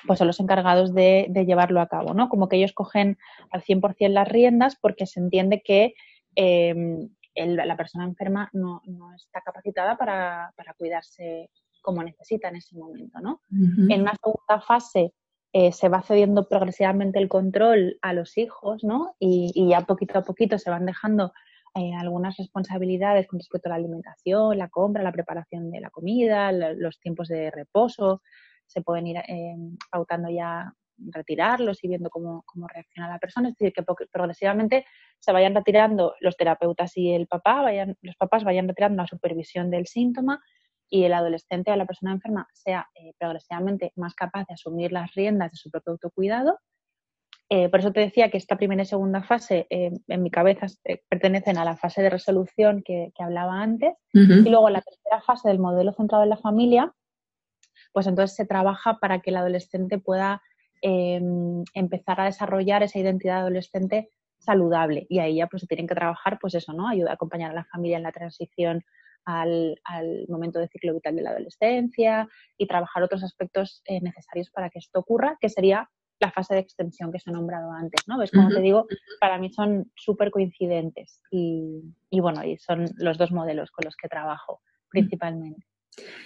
pues 0.07 0.19
son 0.19 0.27
los 0.27 0.41
encargados 0.41 0.95
de, 0.95 1.31
llevarlo 1.47 1.81
a 1.81 1.89
cabo, 1.89 2.15
¿no? 2.15 2.29
Como 2.29 2.49
que 2.49 2.57
ellos 2.57 2.73
cogen 2.73 3.19
al 3.51 3.63
100% 3.63 4.09
las 4.09 4.29
riendas 4.29 4.77
porque 4.81 5.07
se 5.07 5.21
entiende 5.21 5.63
que 5.63 5.95
em, 6.35 7.09
la 7.35 7.77
persona 7.77 8.05
enferma 8.05 8.51
no, 8.53 8.83
está 9.17 9.41
capacitada 9.41 9.97
para, 9.97 10.53
cuidarse 10.77 11.51
como 11.81 12.03
necesita 12.03 12.49
en 12.49 12.57
ese 12.57 12.77
momento, 12.77 13.19
¿no? 13.21 13.41
En 13.51 14.03
una 14.03 14.15
segunda 14.23 14.61
fase 14.65 15.13
eh, 15.55 15.71
se 15.73 15.91
va 15.91 16.01
cediendo 16.01 16.49
progresivamente 16.49 17.19
el 17.19 17.29
control 17.29 17.99
a 18.01 18.15
los 18.15 18.39
hijos, 18.39 18.85
¿no? 18.85 19.17
Y, 19.19 19.69
ya 19.69 19.83
poquito 19.83 20.19
a 20.19 20.23
poquito 20.23 20.59
se 20.59 20.71
van 20.71 20.87
dejando 20.87 21.33
eh, 21.75 21.93
algunas 21.95 22.39
responsabilidades 22.39 23.27
con 23.27 23.39
respecto 23.39 23.69
a 23.69 23.71
la 23.71 23.77
alimentación, 23.77 24.57
la 24.57 24.69
compra, 24.69 25.03
la 25.03 25.13
preparación 25.13 25.71
de 25.71 25.81
la 25.81 25.91
comida, 25.91 26.53
los 26.53 26.99
tiempos 27.01 27.29
de 27.29 27.51
reposo, 27.51 28.23
se 28.67 28.83
pueden 28.83 29.07
ir 29.07 29.17
eh, 29.17 29.57
pautando 29.91 30.31
ya 30.31 30.73
retirarlos 30.99 31.83
y 31.83 31.89
viendo 31.89 32.11
cómo, 32.11 32.45
reacciona 32.69 33.09
la 33.09 33.19
persona. 33.19 33.49
Es 33.49 33.57
decir, 33.57 33.73
que 33.73 33.83
progresivamente 33.83 34.87
se 35.19 35.33
vayan 35.33 35.55
retirando 35.55 36.15
los 36.21 36.37
terapeutas 36.37 36.97
y 36.97 37.13
el 37.13 37.27
papá, 37.27 37.63
vayan, 37.63 37.97
los 38.03 38.17
papás 38.17 38.45
vayan 38.45 38.69
retirando 38.69 39.03
la 39.03 39.09
supervisión 39.09 39.71
del 39.71 39.87
síntoma 39.87 40.43
y 40.89 41.05
el 41.05 41.15
adolescente 41.15 41.73
o 41.73 41.77
la 41.77 41.87
persona 41.87 42.13
enferma 42.13 42.47
sea 42.53 42.89
eh, 42.95 43.15
progresivamente 43.19 43.93
más 43.97 44.15
capaz 44.15 44.45
de 44.47 44.55
asumir 44.55 44.93
las 44.93 45.13
riendas 45.15 45.51
de 45.51 45.57
su 45.57 45.71
propio 45.71 45.93
autocuidado. 45.93 46.59
Eh, 47.49 47.69
por 47.69 47.81
eso 47.81 47.93
te 47.93 48.01
decía 48.01 48.31
que 48.31 48.39
esta 48.39 48.57
primera 48.57 48.83
y 48.83 48.87
segunda 48.87 49.23
fase 49.23 49.67
en 49.69 50.23
mi 50.23 50.31
cabeza 50.31 50.67
pertenecen 51.11 51.59
a 51.59 51.67
la 51.67 51.77
fase 51.77 52.01
de 52.01 52.09
resolución 52.09 52.83
que, 52.83 53.13
hablaba 53.19 53.61
antes. 53.61 53.93
Y 54.15 54.49
luego 54.49 54.71
la 54.71 54.81
tercera 54.81 55.21
fase 55.21 55.51
del 55.51 55.59
modelo 55.59 55.93
centrado 55.93 56.23
en 56.23 56.31
la 56.31 56.39
familia 56.39 56.95
pues 57.93 58.07
entonces 58.07 58.37
se 58.37 58.47
trabaja 58.47 58.99
para 58.99 59.21
que 59.21 59.31
el 59.31 59.37
adolescente 59.37 59.99
pueda 59.99 60.43
em, 60.81 61.63
empezar 61.75 62.21
a 62.21 62.25
desarrollar 62.25 62.83
esa 62.83 62.99
identidad 62.99 63.41
adolescente 63.41 64.11
saludable. 64.39 65.07
Y 65.09 65.21
ahí 65.21 65.37
ya 65.37 65.47
pues 65.47 65.61
se 65.61 65.67
tienen 65.67 65.87
que 65.87 65.95
trabajar, 65.95 66.39
pues 66.41 66.55
eso, 66.55 66.73
¿no? 66.73 66.89
Ayuda 66.89 67.11
a 67.11 67.15
acompañar 67.15 67.53
a 67.53 67.55
la 67.55 67.65
familia 67.65 67.99
en 67.99 68.03
la 68.03 68.13
transición 68.13 68.85
al, 69.25 69.79
momento 70.29 70.59
de 70.59 70.69
ciclo 70.69 70.95
vital 70.95 71.15
de 71.15 71.23
la 71.23 71.31
adolescencia 71.31 72.29
y 72.59 72.67
trabajar 72.67 73.05
otros 73.05 73.23
aspectos 73.23 73.83
eh, 73.85 74.01
necesarios 74.01 74.51
para 74.51 74.69
que 74.69 74.81
esto 74.81 74.99
ocurra, 74.99 75.39
que 75.41 75.49
sería 75.49 75.89
la 76.19 76.33
fase 76.33 76.55
de 76.55 76.61
extensión 76.61 77.13
que 77.13 77.19
se 77.19 77.31
ha 77.31 77.33
nombrado 77.33 77.71
antes, 77.73 78.03
¿no? 78.07 78.19
¿Ves? 78.19 78.31
Como 78.31 78.49
te 78.49 78.61
digo, 78.61 78.87
para 79.21 79.39
mí 79.39 79.51
son 79.53 79.91
súper 79.97 80.31
coincidentes 80.31 81.21
y, 81.31 81.83
y, 82.11 82.21
bueno, 82.21 82.45
y 82.45 82.59
son 82.59 82.87
los 82.97 83.19
dos 83.19 83.33
modelos 83.33 83.71
con 83.71 83.85
los 83.85 83.97
que 83.97 84.09
trabajo 84.09 84.61
principalmente 84.89 85.67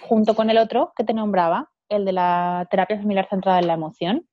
junto 0.01 0.35
con 0.35 0.49
el 0.49 0.57
otro 0.57 0.93
que 0.95 1.03
te 1.03 1.13
nombraba, 1.13 1.71
el 1.89 2.05
de 2.05 2.13
la 2.13 2.67
terapia 2.69 2.97
familiar 2.97 3.27
centrada 3.29 3.59
en 3.59 3.67
la 3.67 3.73
emoción. 3.73 4.27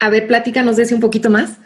A 0.00 0.10
ver, 0.10 0.26
platícanos 0.26 0.76
de 0.76 0.84
ese 0.84 0.94
un 0.94 1.00
poquito 1.00 1.30
más. 1.30 1.58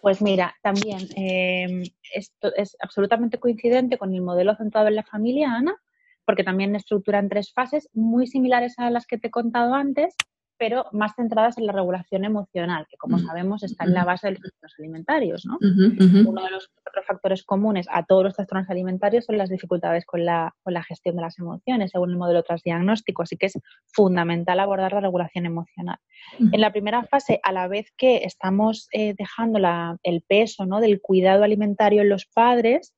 Pues 0.00 0.22
mira, 0.22 0.54
también 0.62 1.08
em, 1.16 1.82
esto 2.14 2.54
es 2.54 2.76
absolutamente 2.80 3.38
coincidente 3.38 3.98
con 3.98 4.14
el 4.14 4.22
modelo 4.22 4.54
centrado 4.56 4.88
en 4.88 4.96
la 4.96 5.02
familia, 5.02 5.52
Ana, 5.52 5.76
porque 6.24 6.44
también 6.44 6.76
estructura 6.76 7.18
en 7.18 7.28
tres 7.28 7.52
fases 7.52 7.88
muy 7.92 8.26
similares 8.26 8.74
a 8.78 8.90
las 8.90 9.06
que 9.06 9.18
te 9.18 9.28
he 9.28 9.30
contado 9.30 9.74
antes, 9.74 10.14
pero 10.58 10.86
más 10.92 11.14
centradas 11.16 11.58
en 11.58 11.66
la 11.66 11.72
regulación 11.72 12.24
emocional, 12.24 12.86
que 12.88 12.96
como 12.96 13.18
sabemos 13.18 13.62
está 13.62 13.84
en 13.84 13.94
la 13.94 14.04
base 14.04 14.28
de 14.28 14.32
los 14.32 14.40
trastornos 14.40 14.74
alimentarios. 14.78 15.46
¿no? 15.46 15.58
Uno 15.60 16.44
de 16.44 16.50
los 16.50 16.70
otros 16.86 17.06
factores 17.06 17.42
comunes 17.42 17.86
a 17.90 18.04
todos 18.04 18.24
los 18.24 18.34
trastornos 18.34 18.70
alimentarios 18.70 19.26
son 19.26 19.38
las 19.38 19.50
dificultades 19.50 20.04
con 20.06 20.24
la, 20.24 20.54
con 20.62 20.74
la 20.74 20.82
gestión 20.82 21.16
de 21.16 21.22
las 21.22 21.38
emociones, 21.38 21.90
según 21.90 22.10
el 22.10 22.16
modelo 22.16 22.42
transdiagnóstico, 22.42 23.22
así 23.22 23.36
que 23.36 23.46
es 23.46 23.58
fundamental 23.86 24.60
abordar 24.60 24.92
la 24.92 25.00
regulación 25.00 25.46
emocional. 25.46 25.98
En 26.38 26.60
la 26.60 26.72
primera 26.72 27.02
fase, 27.04 27.40
a 27.42 27.52
la 27.52 27.68
vez 27.68 27.92
que 27.96 28.24
estamos 28.24 28.88
eh, 28.92 29.14
dejando 29.16 29.58
la, 29.58 29.98
el 30.02 30.22
peso 30.22 30.66
¿no? 30.66 30.80
del 30.80 31.00
cuidado 31.00 31.44
alimentario 31.44 32.02
en 32.02 32.08
los 32.08 32.26
padres, 32.26 32.94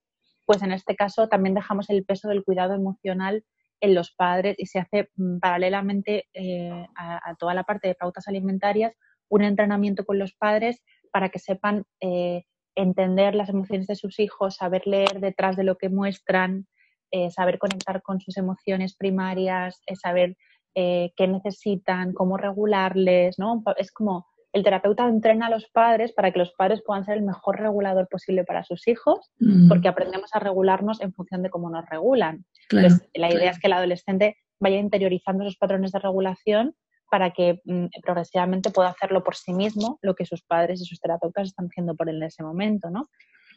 pues 0.46 0.62
en 0.62 0.72
este 0.72 0.96
caso 0.96 1.28
también 1.28 1.54
dejamos 1.54 1.90
el 1.90 2.04
peso 2.04 2.28
del 2.28 2.44
cuidado 2.44 2.74
emocional 2.74 3.44
en 3.81 3.95
los 3.95 4.12
padres 4.12 4.57
y 4.59 4.66
se 4.66 4.79
hace 4.79 5.11
mm, 5.16 5.39
paralelamente 5.39 6.26
eh, 6.33 6.87
a, 6.97 7.35
toda 7.37 7.55
la 7.55 7.64
parte 7.64 7.89
de 7.89 7.95
pautas 7.95 8.29
alimentarias 8.29 8.95
un 9.29 9.43
entrenamiento 9.43 10.05
con 10.05 10.18
los 10.18 10.33
padres 10.33 10.83
para 11.12 11.29
que 11.29 11.39
sepan 11.39 11.85
eh, 12.01 12.45
entender 12.74 13.35
las 13.35 13.49
emociones 13.49 13.87
de 13.87 13.97
sus 13.97 14.18
hijos, 14.20 14.57
saber 14.57 14.87
leer 14.87 15.20
detrás 15.20 15.57
de 15.57 15.64
lo 15.64 15.76
que 15.76 15.89
muestran, 15.89 16.66
eh, 17.11 17.31
saber 17.31 17.59
conectar 17.59 18.03
con 18.03 18.20
sus 18.20 18.37
emociones 18.37 18.97
primarias, 18.97 19.83
saber 20.01 20.37
qué 20.74 21.26
necesitan, 21.26 22.12
cómo 22.12 22.37
regularles, 22.37 23.37
¿no? 23.37 23.64
Es 23.79 23.91
como 23.91 24.29
el 24.53 24.62
terapeuta 24.62 25.07
entrena 25.07 25.46
a 25.46 25.51
los 25.51 25.66
padres 25.66 26.12
para 26.12 26.32
que 26.32 26.38
los 26.38 26.53
padres 26.53 26.82
puedan 26.84 27.05
ser 27.05 27.18
el 27.18 27.22
mejor 27.22 27.61
regulador 27.61 28.09
posible 28.09 28.44
para 28.44 28.64
sus 28.64 28.88
hijos, 28.88 29.30
mm. 29.40 29.68
porque 29.68 29.88
aprendemos 29.88 30.30
a 30.34 30.38
regularnos 30.38 31.01
en 31.01 31.12
función 31.12 31.42
de 31.42 31.51
cómo 31.51 31.70
nos 31.70 31.86
regulan. 31.88 32.44
Entonces, 32.70 33.09
la 33.14 33.30
idea 33.30 33.51
es 33.51 33.59
que 33.59 33.66
el 33.66 33.74
adolescente 33.74 34.36
vaya 34.61 34.78
interiorizando 34.78 35.44
esos 35.44 35.57
patrones 35.57 35.92
de 35.92 35.99
regulación 35.99 36.74
para 37.11 37.30
que 37.30 37.61
mm, 37.64 37.86
progresivamente 38.03 38.70
pueda 38.70 38.88
hacerlo 38.88 39.22
por 39.22 39.34
sí 39.34 39.53
mismo 39.53 39.99
lo 40.03 40.14
que 40.14 40.26
sus 40.26 40.42
padres 40.42 40.80
y 40.80 40.84
sus 40.84 41.01
terapeutas 41.01 41.49
están 41.49 41.66
haciendo 41.66 41.94
por 41.94 42.09
él 42.09 42.16
en 42.16 42.24
ese 42.24 42.42
momento, 42.42 42.90
¿no? 42.90 43.09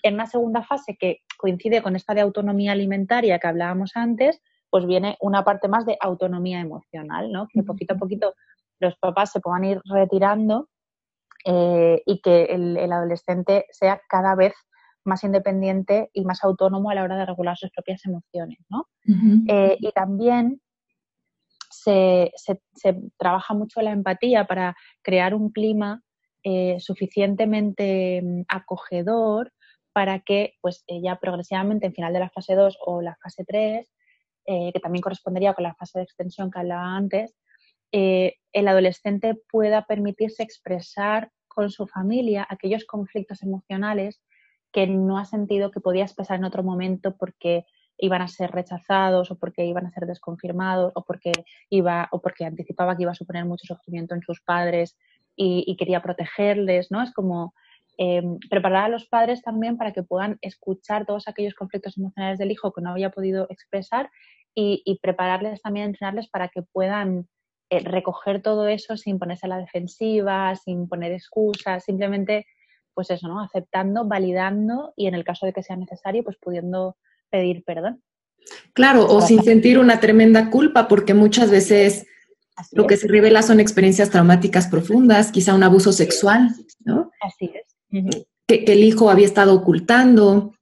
En 0.03 0.15
una 0.15 0.25
segunda 0.25 0.63
fase 0.63 0.97
que 0.97 1.19
coincide 1.37 1.81
con 1.81 1.95
esta 1.95 2.13
de 2.13 2.21
autonomía 2.21 2.71
alimentaria 2.71 3.39
que 3.39 3.47
hablábamos 3.47 3.91
antes, 3.95 4.41
pues 4.69 4.85
viene 4.85 5.17
una 5.19 5.43
parte 5.43 5.67
más 5.67 5.85
de 5.85 5.97
autonomía 5.99 6.59
emocional, 6.59 7.31
¿no? 7.31 7.47
Que 7.47 7.61
poquito 7.63 7.93
a 7.93 7.97
poquito 7.97 8.33
los 8.79 8.97
papás 8.97 9.31
se 9.31 9.39
puedan 9.39 9.63
ir 9.63 9.81
retirando 9.85 10.69
eh, 11.45 12.03
y 12.05 12.21
que 12.21 12.43
el, 12.45 12.77
adolescente 12.91 13.65
sea 13.71 14.01
cada 14.07 14.35
vez 14.35 14.53
más 15.03 15.23
independiente 15.23 16.09
y 16.13 16.23
más 16.23 16.43
autónomo 16.43 16.91
a 16.91 16.95
la 16.95 17.03
hora 17.03 17.17
de 17.17 17.25
regular 17.25 17.57
sus 17.57 17.71
propias 17.71 18.05
emociones. 18.05 18.59
¿no? 18.69 18.87
Eh, 19.47 19.77
y 19.79 19.91
también 19.91 20.61
se, 21.69 22.31
trabaja 23.17 23.53
mucho 23.55 23.81
la 23.81 23.91
empatía 23.91 24.45
para 24.45 24.75
crear 25.01 25.33
un 25.33 25.51
clima 25.51 26.03
eh, 26.43 26.77
suficientemente 26.79 28.21
mm, 28.21 28.41
acogedor 28.47 29.51
para 29.93 30.19
que 30.19 30.53
pues 30.61 30.83
ya 30.87 31.17
progresivamente 31.17 31.87
en 31.87 31.93
final 31.93 32.13
de 32.13 32.19
la 32.19 32.29
fase 32.29 32.55
2 32.55 32.77
o 32.85 33.01
la 33.01 33.17
fase 33.21 33.43
3, 33.45 33.91
que 34.45 34.79
también 34.81 35.01
correspondería 35.01 35.53
con 35.53 35.63
la 35.63 35.75
fase 35.75 35.99
de 35.99 36.03
extensión 36.03 36.49
que 36.49 36.59
hablaba 36.59 36.95
antes, 36.95 37.35
eh, 37.91 38.35
el 38.53 38.67
adolescente 38.67 39.35
pueda 39.51 39.85
permitirse 39.85 40.43
expresar 40.43 41.31
con 41.47 41.69
su 41.69 41.87
familia 41.87 42.47
aquellos 42.49 42.85
conflictos 42.85 43.43
emocionales 43.43 44.21
que 44.71 44.87
no 44.87 45.17
ha 45.17 45.25
sentido 45.25 45.71
que 45.71 45.81
podía 45.81 46.03
expresar 46.03 46.37
en 46.37 46.45
otro 46.45 46.63
momento 46.63 47.17
porque 47.17 47.65
iban 47.97 48.21
a 48.21 48.27
ser 48.27 48.51
rechazados 48.51 49.29
o 49.31 49.37
porque 49.37 49.65
iban 49.65 49.85
a 49.85 49.91
ser 49.91 50.05
desconfirmados 50.05 50.93
o 50.95 51.03
porque 51.03 51.33
iba 51.69 52.07
o 52.11 52.21
porque 52.21 52.45
anticipaba 52.45 52.95
que 52.95 53.03
iba 53.03 53.11
a 53.11 53.15
suponer 53.15 53.45
mucho 53.45 53.67
sufrimiento 53.67 54.15
en 54.15 54.21
sus 54.21 54.41
padres 54.41 54.97
y, 55.35 55.75
quería 55.77 56.01
protegerles, 56.01 56.91
¿no? 56.91 57.01
Es 57.01 57.11
como 57.13 57.53
em, 57.97 58.37
preparar 58.49 58.85
a 58.85 58.89
los 58.89 59.07
padres 59.07 59.41
también 59.41 59.77
para 59.77 59.91
que 59.91 60.03
puedan 60.03 60.37
escuchar 60.41 61.05
todos 61.05 61.27
aquellos 61.27 61.55
conflictos 61.55 61.97
emocionales 61.97 62.37
del 62.37 62.51
hijo 62.51 62.71
que 62.73 62.81
no 62.81 62.91
había 62.91 63.09
podido 63.09 63.47
expresar 63.49 64.11
y, 64.53 64.83
y 64.85 64.99
prepararles 64.99 65.61
también, 65.61 65.87
entrenarles 65.87 66.29
para 66.29 66.49
que 66.49 66.61
puedan 66.61 67.19
eh, 67.19 67.23
recoger 67.79 68.41
todo 68.41 68.67
eso 68.67 68.97
sin 68.97 69.17
ponerse 69.17 69.45
a 69.45 69.49
la 69.49 69.57
defensiva, 69.57 70.55
sin 70.55 70.87
poner 70.87 71.13
excusas, 71.13 71.83
simplemente, 71.83 72.45
pues 72.93 73.09
eso, 73.09 73.27
¿no? 73.27 73.41
Aceptando, 73.41 74.05
validando 74.05 74.93
y 74.95 75.07
en 75.07 75.15
el 75.15 75.23
caso 75.23 75.45
de 75.45 75.53
que 75.53 75.63
sea 75.63 75.77
necesario, 75.77 76.23
pues 76.23 76.37
pudiendo 76.37 76.97
pedir 77.29 77.63
perdón. 77.63 78.03
Claro, 78.73 79.05
o 79.07 79.21
sin 79.21 79.43
sentir 79.43 79.79
una 79.79 79.99
tremenda 79.99 80.49
culpa, 80.49 80.87
porque 80.87 81.13
muchas 81.13 81.49
veces 81.51 82.07
lo 82.71 82.87
que 82.87 82.97
se 82.97 83.07
revela 83.07 83.41
son 83.41 83.59
experiencias 83.59 84.09
traumáticas 84.09 84.67
profundas, 84.67 85.31
quizá 85.31 85.53
un 85.53 85.63
abuso 85.63 85.93
sexual, 85.93 86.49
¿no? 86.83 87.11
Así 87.21 87.51
es. 87.53 88.25
que, 88.47 88.65
que, 88.65 88.73
el 88.73 88.83
hijo 88.83 89.09
había 89.09 89.25
estado 89.25 89.53
ocultando 89.53 90.53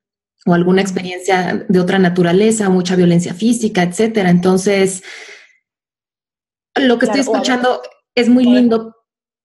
o 0.45 0.53
alguna 0.53 0.81
experiencia 0.81 1.65
de 1.67 1.79
otra 1.79 1.99
naturaleza, 1.99 2.69
mucha 2.69 2.95
violencia 2.95 3.33
física, 3.33 3.83
etcétera. 3.83 4.29
Entonces, 4.29 5.03
lo 6.75 6.97
que 6.97 7.05
estoy 7.05 7.21
escuchando 7.21 7.81
es 8.15 8.29
muy 8.29 8.45
lindo. 8.45 8.95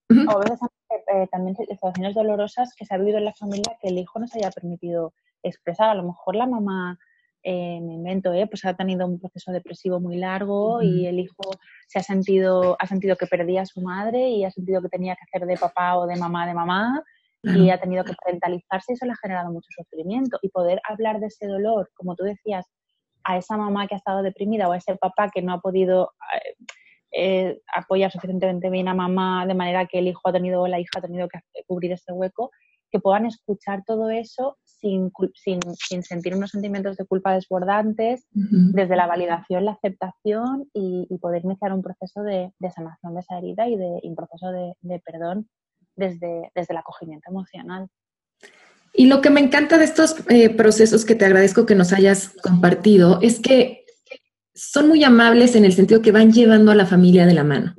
O 0.09 0.31
a 0.31 0.39
veces 0.39 0.59
eh, 0.89 1.27
también 1.31 1.55
situaciones 1.55 2.13
dolorosas 2.13 2.73
que 2.75 2.85
se 2.85 2.93
ha 2.93 2.97
vivido 2.97 3.17
en 3.17 3.25
la 3.25 3.33
familia 3.33 3.77
que 3.81 3.87
el 3.87 3.97
hijo 3.97 4.19
no 4.19 4.27
se 4.27 4.39
haya 4.39 4.51
permitido 4.51 5.13
expresar. 5.43 5.89
A 5.89 5.95
lo 5.95 6.03
mejor 6.03 6.35
la 6.35 6.45
mamá 6.45 6.99
eh, 7.43 7.79
me 7.81 7.93
invento, 7.93 8.33
¿eh? 8.33 8.47
pues 8.47 8.65
ha 8.65 8.73
tenido 8.73 9.05
un 9.05 9.19
proceso 9.19 9.51
depresivo 9.51 9.99
muy 9.99 10.17
largo 10.17 10.81
y 10.81 11.05
el 11.05 11.19
hijo 11.19 11.43
se 11.87 11.99
ha 11.99 12.03
sentido, 12.03 12.75
ha 12.79 12.87
sentido 12.87 13.15
que 13.15 13.27
perdía 13.27 13.61
a 13.61 13.65
su 13.65 13.81
madre 13.81 14.29
y 14.29 14.43
ha 14.43 14.51
sentido 14.51 14.81
que 14.81 14.89
tenía 14.89 15.15
que 15.15 15.23
hacer 15.23 15.47
de 15.47 15.57
papá 15.57 15.97
o 15.97 16.07
de 16.07 16.15
mamá 16.15 16.47
de 16.47 16.53
mamá 16.53 17.03
y 17.43 17.69
ha 17.69 17.79
tenido 17.79 18.03
que 18.03 18.13
parentalizarse 18.13 18.91
y 18.91 18.93
eso 18.93 19.05
le 19.05 19.11
ha 19.11 19.17
generado 19.21 19.51
mucho 19.51 19.67
sufrimiento. 19.69 20.39
Y 20.41 20.49
poder 20.49 20.81
hablar 20.89 21.19
de 21.19 21.27
ese 21.27 21.45
dolor, 21.45 21.91
como 21.93 22.15
tú 22.15 22.23
decías, 22.23 22.65
a 23.23 23.37
esa 23.37 23.55
mamá 23.57 23.85
que 23.85 23.93
ha 23.93 23.97
estado 23.97 24.23
deprimida 24.23 24.67
o 24.67 24.71
a 24.71 24.77
ese 24.77 24.95
papá 24.95 25.29
que 25.29 25.43
no 25.43 25.53
ha 25.53 25.59
podido 25.59 26.11
eh, 27.17 27.61
apoyar 27.73 28.11
suficientemente 28.11 28.69
bien 28.69 28.87
a 28.87 28.93
mamá 28.93 29.45
de 29.45 29.53
manera 29.53 29.85
que 29.85 29.99
el 29.99 30.07
hijo 30.07 30.21
ha 30.25 30.33
tenido 30.33 30.61
o 30.61 30.67
la 30.67 30.79
hija 30.79 30.91
ha 30.97 31.01
tenido 31.01 31.27
que 31.29 31.39
cubrir 31.65 31.93
ese 31.93 32.11
hueco, 32.11 32.51
que 32.91 32.99
puedan 32.99 33.25
escuchar 33.25 33.83
todo 33.85 34.09
eso 34.09 34.57
sin, 34.63 35.11
sin, 35.33 35.59
sin 35.77 36.03
sentir 36.03 36.35
unos 36.35 36.51
sentimientos 36.51 36.97
de 36.97 37.05
culpa 37.05 37.33
desbordantes, 37.33 38.25
desde 38.31 38.95
la 38.95 39.07
validación, 39.07 39.65
la 39.65 39.71
aceptación 39.71 40.69
y, 40.73 41.07
poder 41.21 41.43
iniciar 41.43 41.73
un 41.73 41.81
proceso 41.81 42.21
de, 42.21 42.51
sanación 42.73 43.13
de 43.13 43.19
esa 43.21 43.37
herida 43.37 43.67
y 43.67 43.77
de 43.77 43.99
un 44.03 44.15
proceso 44.15 44.51
de, 44.51 44.99
perdón 44.99 45.47
desde, 45.95 46.51
desde 46.53 46.73
el 46.73 46.77
acogimiento 46.77 47.31
emocional. 47.31 47.87
Y 48.93 49.07
lo 49.07 49.21
que 49.21 49.29
me 49.29 49.41
encanta 49.41 49.77
de 49.77 49.85
estos 49.85 50.17
eh, 50.29 50.49
procesos 50.49 51.05
que 51.05 51.15
te 51.15 51.25
agradezco 51.25 51.65
que 51.65 51.75
nos 51.75 51.91
hayas 51.93 52.29
compartido 52.43 53.19
es 53.21 53.39
que 53.39 53.84
son 54.55 54.87
muy 54.87 55.03
amables 55.03 55.55
en 55.55 55.65
el 55.65 55.73
sentido 55.73 56.01
que 56.01 56.11
van 56.11 56.31
llevando 56.31 56.71
a 56.71 56.75
la 56.75 56.85
familia 56.85 57.25
de 57.25 57.33
la 57.33 57.43
mano. 57.43 57.75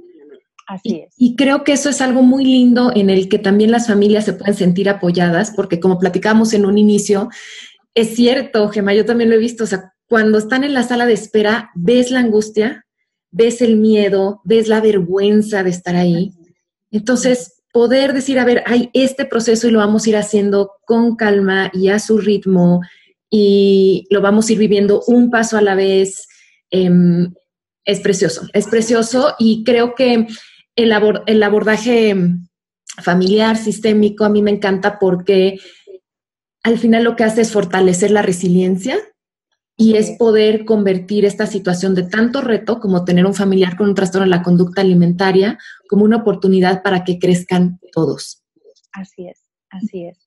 Así 0.68 1.02
es. 1.06 1.14
Y, 1.16 1.36
creo 1.36 1.64
que 1.64 1.72
eso 1.72 1.88
es 1.88 2.00
algo 2.00 2.22
muy 2.22 2.44
lindo 2.44 2.92
en 2.94 3.08
el 3.08 3.28
que 3.28 3.38
también 3.38 3.70
las 3.70 3.86
familias 3.86 4.24
se 4.24 4.32
pueden 4.32 4.54
sentir 4.54 4.88
apoyadas, 4.88 5.52
porque 5.54 5.80
como 5.80 5.98
platicamos 5.98 6.52
en 6.52 6.66
un 6.66 6.76
inicio, 6.76 7.28
es 7.94 8.14
cierto, 8.14 8.68
Gemma, 8.68 8.92
yo 8.92 9.04
también 9.04 9.30
lo 9.30 9.36
he 9.36 9.40
visto, 9.40 9.64
o 9.64 9.66
sea, 9.66 9.94
cuando 10.08 10.38
están 10.38 10.64
en 10.64 10.74
la 10.74 10.82
sala 10.82 11.06
de 11.06 11.14
espera, 11.14 11.70
ves 11.74 12.10
la 12.10 12.20
angustia, 12.20 12.84
ves 13.30 13.62
el 13.62 13.76
miedo, 13.76 14.40
ves 14.44 14.68
la 14.68 14.80
vergüenza 14.80 15.62
de 15.62 15.70
estar 15.70 15.96
ahí. 15.96 16.32
Entonces, 16.90 17.62
poder 17.72 18.12
decir, 18.12 18.38
a 18.38 18.44
ver, 18.44 18.62
hay 18.66 18.90
este 18.92 19.24
proceso 19.24 19.68
y 19.68 19.70
lo 19.70 19.80
vamos 19.80 20.06
a 20.06 20.08
ir 20.10 20.16
haciendo 20.16 20.72
con 20.84 21.16
calma 21.16 21.70
y 21.72 21.88
a 21.88 21.98
su 21.98 22.18
ritmo 22.18 22.80
y 23.30 24.06
lo 24.10 24.20
vamos 24.20 24.48
a 24.48 24.52
ir 24.52 24.58
viviendo 24.58 25.02
un 25.06 25.30
paso 25.30 25.58
a 25.58 25.62
la 25.62 25.74
vez, 25.74 26.26
em, 26.70 27.32
es 27.84 28.00
precioso, 28.00 28.48
es 28.52 28.66
precioso 28.66 29.34
y 29.38 29.64
creo 29.64 29.94
que 29.94 30.26
el, 30.76 30.92
el 31.26 31.42
abordaje 31.42 32.16
familiar, 33.02 33.56
sistémico, 33.56 34.24
a 34.24 34.28
mí 34.28 34.42
me 34.42 34.50
encanta 34.50 34.98
porque 34.98 35.58
al 36.62 36.78
final 36.78 37.04
lo 37.04 37.14
que 37.14 37.24
hace 37.24 37.42
es 37.42 37.52
fortalecer 37.52 38.10
la 38.10 38.22
resiliencia 38.22 38.98
y 39.76 39.96
es 39.96 40.12
poder 40.12 40.64
convertir 40.64 41.24
esta 41.24 41.46
situación 41.46 41.94
de 41.94 42.04
tanto 42.04 42.40
reto 42.40 42.80
como 42.80 43.04
tener 43.04 43.26
un 43.26 43.34
familiar 43.34 43.76
con 43.76 43.88
un 43.88 43.94
trastorno 43.94 44.24
de 44.24 44.30
la 44.30 44.42
conducta 44.42 44.80
alimentaria 44.80 45.58
como 45.88 46.04
una 46.04 46.16
oportunidad 46.16 46.82
para 46.82 47.04
que 47.04 47.18
crezcan 47.18 47.78
todos. 47.92 48.42
Así 48.92 49.28
es, 49.28 49.42
así 49.70 50.06
es. 50.06 50.18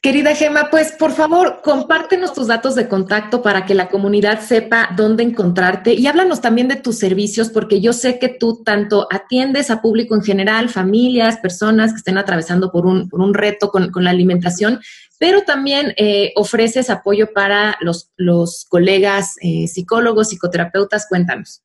Querida 0.00 0.32
Gema, 0.36 0.68
pues 0.70 0.92
por 0.92 1.10
favor, 1.10 1.60
compártenos 1.60 2.32
tus 2.32 2.46
datos 2.46 2.76
de 2.76 2.86
contacto 2.86 3.42
para 3.42 3.66
que 3.66 3.74
la 3.74 3.88
comunidad 3.88 4.40
sepa 4.40 4.90
dónde 4.96 5.24
encontrarte 5.24 5.92
y 5.92 6.06
háblanos 6.06 6.40
también 6.40 6.68
de 6.68 6.76
tus 6.76 6.98
servicios, 6.98 7.48
porque 7.48 7.80
yo 7.80 7.92
sé 7.92 8.20
que 8.20 8.28
tú 8.28 8.62
tanto 8.62 9.08
atiendes 9.10 9.72
a 9.72 9.82
público 9.82 10.14
en 10.14 10.22
general, 10.22 10.68
familias, 10.68 11.38
personas 11.38 11.90
que 11.90 11.96
estén 11.96 12.16
atravesando 12.16 12.70
por 12.70 12.86
un, 12.86 13.08
por 13.08 13.20
un 13.20 13.34
reto 13.34 13.70
con, 13.70 13.90
la 13.92 14.10
alimentación, 14.10 14.78
pero 15.18 15.42
también 15.42 15.94
eh, 15.96 16.32
ofreces 16.36 16.90
apoyo 16.90 17.32
para 17.32 17.76
los, 17.80 18.12
los 18.16 18.66
colegas 18.68 19.34
eh, 19.42 19.66
psicólogos, 19.66 20.28
psicoterapeutas. 20.28 21.08
Cuéntanos. 21.08 21.64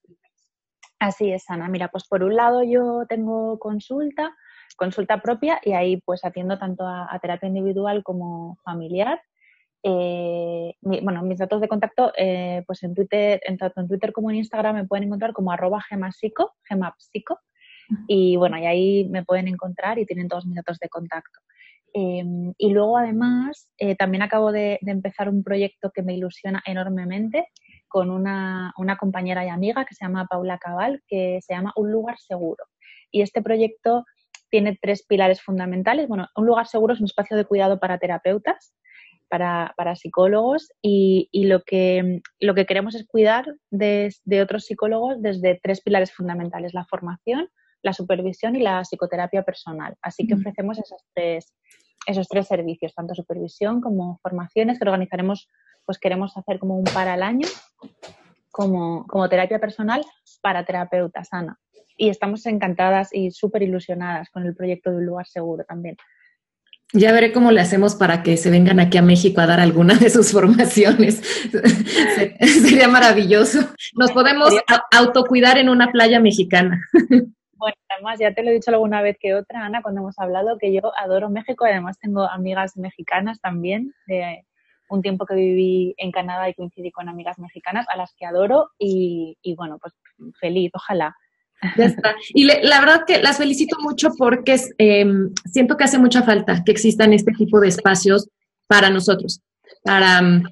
Así 0.98 1.32
es, 1.32 1.44
Ana. 1.50 1.68
Mira, 1.70 1.90
pues 1.90 2.06
por 2.06 2.24
un 2.24 2.36
lado 2.36 2.64
yo 2.64 3.04
tengo 3.08 3.60
consulta 3.60 4.34
consulta 4.76 5.22
propia 5.22 5.60
y 5.64 5.74
ahí 5.74 5.98
pues 6.06 6.24
atiendo 6.26 6.58
tanto 6.58 6.86
a, 6.86 7.18
terapia 7.22 7.48
individual 7.48 8.04
como 8.04 8.58
familiar. 8.64 9.22
Eh, 9.84 10.76
bueno, 10.82 11.22
mis 11.24 11.40
datos 11.40 11.60
de 11.60 11.68
contacto, 11.68 12.14
eh, 12.18 12.64
pues 12.66 12.84
en 12.84 12.94
Twitter, 12.94 13.42
en 13.46 13.58
tanto 13.58 13.82
en 13.82 13.88
Twitter 13.88 14.14
como 14.14 14.30
en 14.32 14.38
Instagram 14.38 14.76
me 14.76 14.86
pueden 14.86 15.06
encontrar 15.06 15.34
como 15.34 15.52
arroba 15.52 15.82
gemapsico, 15.82 16.54
gemapsico, 16.64 17.40
y 18.08 18.38
bueno, 18.38 18.58
y 18.58 18.66
ahí 18.66 19.10
me 19.10 19.24
pueden 19.24 19.48
encontrar 19.48 20.00
y 20.00 20.06
tienen 20.06 20.28
todos 20.28 20.46
mis 20.46 20.56
datos 20.56 20.80
de 20.80 20.90
contacto. 20.90 21.40
Em, 21.94 22.54
y 22.58 22.72
luego 22.72 22.98
además 22.98 23.70
eh, 23.78 23.96
también 23.96 24.24
acabo 24.24 24.52
de, 24.52 24.80
empezar 24.82 25.30
un 25.30 25.44
proyecto 25.44 25.92
que 25.92 26.02
me 26.02 26.16
ilusiona 26.16 26.64
enormemente 26.66 27.48
con 27.88 28.10
una, 28.10 28.74
una, 28.78 28.98
compañera 28.98 29.46
y 29.46 29.50
amiga 29.50 29.86
que 29.86 29.94
se 29.94 30.04
llama 30.04 30.26
Paula 30.26 30.58
Cabal, 30.58 31.04
que 31.08 31.40
se 31.42 31.54
llama 31.54 31.72
Un 31.76 31.92
lugar 31.92 32.18
seguro. 32.18 32.66
Y 33.12 33.22
este 33.22 33.44
proyecto 33.44 34.06
tiene 34.54 34.78
tres 34.80 35.04
pilares 35.04 35.42
fundamentales. 35.42 36.08
Bueno, 36.08 36.28
un 36.36 36.46
lugar 36.46 36.68
seguro 36.68 36.94
es 36.94 37.00
un 37.00 37.08
espacio 37.08 37.36
de 37.36 37.44
cuidado 37.44 37.80
para 37.80 37.98
terapeutas, 37.98 38.76
para, 39.28 39.96
psicólogos 39.96 40.72
y, 40.80 41.28
lo, 41.48 41.64
que, 41.64 42.22
lo 42.40 42.54
que 42.54 42.68
queremos 42.68 42.94
es 42.94 43.08
cuidar 43.08 43.48
de, 43.72 44.14
otros 44.44 44.66
psicólogos 44.66 45.20
desde 45.24 45.60
tres 45.64 45.82
pilares 45.82 46.14
fundamentales, 46.14 46.76
la 46.76 46.86
formación, 46.86 47.50
la 47.82 47.94
supervisión 47.94 48.56
y 48.56 48.60
la 48.60 48.84
psicoterapia 48.84 49.42
personal. 49.42 49.96
Así 50.04 50.28
que 50.28 50.36
ofrecemos 50.36 50.78
esos 50.78 51.02
tres, 51.16 51.52
esos 52.06 52.28
tres 52.28 52.46
servicios, 52.46 52.94
tanto 52.94 53.16
supervisión 53.16 53.82
como 53.82 54.20
formaciones 54.22 54.78
que 54.78 54.88
organizaremos, 54.88 55.50
pues 55.84 55.98
queremos 55.98 56.38
hacer 56.38 56.60
como 56.60 56.78
un 56.78 56.84
par 56.84 57.08
al 57.08 57.24
año, 57.24 57.48
como, 58.52 59.08
como 59.08 59.28
terapia 59.30 59.58
personal 59.58 60.06
para 60.44 60.64
terapeutas, 60.64 61.30
Ana 61.32 61.58
y 61.98 62.10
estamos 62.10 62.46
encantadas 62.46 63.10
y 63.14 63.32
súper 63.32 63.64
ilusionadas 63.64 64.30
con 64.30 64.46
el 64.46 64.56
proyecto 64.56 64.92
de 64.92 64.98
un 64.98 65.06
lugar 65.06 65.28
seguro 65.28 65.64
también. 65.64 65.98
Ya 66.96 67.12
veré 67.12 67.34
cómo 67.34 67.52
le 67.52 67.60
hacemos 67.60 67.96
para 67.96 68.22
que 68.22 68.38
se 68.38 68.52
vengan 68.52 68.80
aquí 68.80 69.00
a 69.00 69.02
México 69.02 69.42
a 69.42 69.48
dar 69.48 69.60
alguna 69.60 69.96
de 69.96 70.12
sus 70.12 70.32
formaciones. 70.32 71.24
Sería 72.40 72.88
maravilloso. 72.88 73.62
Nos 73.96 74.12
podemos 74.12 74.54
autocuidar 74.92 75.58
en 75.58 75.70
una 75.70 75.92
playa 75.92 76.20
mexicana. 76.20 76.80
Bueno, 77.56 77.76
además 77.90 78.20
ya 78.20 78.34
te 78.34 78.44
lo 78.44 78.52
he 78.52 78.54
dicho 78.54 78.70
alguna 78.70 79.02
vez 79.02 79.18
que 79.20 79.34
otra, 79.34 79.66
Ana, 79.66 79.82
cuando 79.82 80.02
hemos 80.02 80.20
hablado 80.20 80.58
que 80.60 80.72
yo 80.72 80.82
adoro 80.96 81.32
México. 81.32 81.66
Además 81.66 81.98
tengo 81.98 82.30
amigas 82.30 82.78
mexicanas 82.78 83.42
también, 83.42 83.94
de 84.06 84.46
un 84.88 85.02
tiempo 85.02 85.26
que 85.26 85.34
viví 85.34 85.96
en 85.98 86.12
Canadá 86.12 86.48
y 86.48 86.54
coincidí 86.54 86.92
con 86.92 87.10
amigas 87.10 87.40
mexicanas 87.40 87.88
a 87.90 87.98
las 87.98 88.14
que 88.14 88.28
adoro 88.28 88.70
y, 88.78 89.38
y 89.42 89.56
bueno, 89.56 89.80
pues 89.80 89.94
feliz, 90.40 90.72
ojalá 90.76 91.16
ya 91.78 91.86
está. 91.86 92.16
Y 92.34 92.46
la 92.46 92.80
verdad 92.80 93.04
que 93.06 93.22
las 93.22 93.38
felicito 93.38 93.78
mucho 93.82 94.12
porque 94.18 94.60
em, 94.78 95.32
siento 95.52 95.78
que 95.78 95.84
hace 95.84 95.98
mucha 95.98 96.24
falta 96.24 96.64
que 96.64 96.72
existan 96.72 97.14
este 97.14 97.32
tipo 97.32 97.60
de 97.60 97.68
espacios 97.68 98.30
para 98.68 98.90
nosotros, 98.90 99.42
para, 99.84 100.22
mm, 100.22 100.44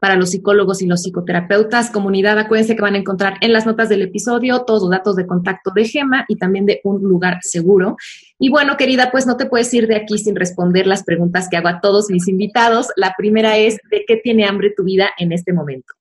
para 0.00 0.16
los 0.16 0.30
psicólogos 0.30 0.82
y 0.82 0.86
los 0.86 1.02
psicoterapeutas. 1.02 1.90
Comunidad, 1.90 2.38
acuérdense 2.38 2.76
que 2.76 2.82
van 2.82 2.94
a 2.94 2.98
encontrar 2.98 3.34
en 3.40 3.52
las 3.52 3.66
notas 3.66 3.88
del 3.88 4.02
episodio 4.02 4.62
todos 4.64 4.82
los 4.82 4.90
datos 4.90 5.16
de 5.16 5.26
contacto 5.26 5.70
de 5.74 5.84
Gema 5.84 6.24
y 6.28 6.36
también 6.36 6.66
de 6.66 6.80
un 6.84 7.02
lugar 7.02 7.38
seguro. 7.42 7.96
Y 8.38 8.50
bueno, 8.50 8.76
querida, 8.76 9.10
pues 9.10 9.26
no 9.26 9.36
te 9.36 9.46
puedes 9.46 9.72
ir 9.72 9.86
de 9.86 9.96
aquí 9.96 10.18
sin 10.18 10.36
responder 10.36 10.86
las 10.86 11.04
preguntas 11.04 11.48
que 11.48 11.56
hago 11.56 11.68
a 11.68 11.80
todos 11.80 12.10
mis 12.10 12.28
invitados. 12.28 12.88
La 12.96 13.14
primera 13.16 13.56
es, 13.56 13.78
¿de 13.90 14.04
qué 14.06 14.16
tiene 14.16 14.46
hambre 14.46 14.72
tu 14.76 14.84
vida 14.84 15.10
en 15.18 15.32
este 15.32 15.52
momento? 15.52 15.94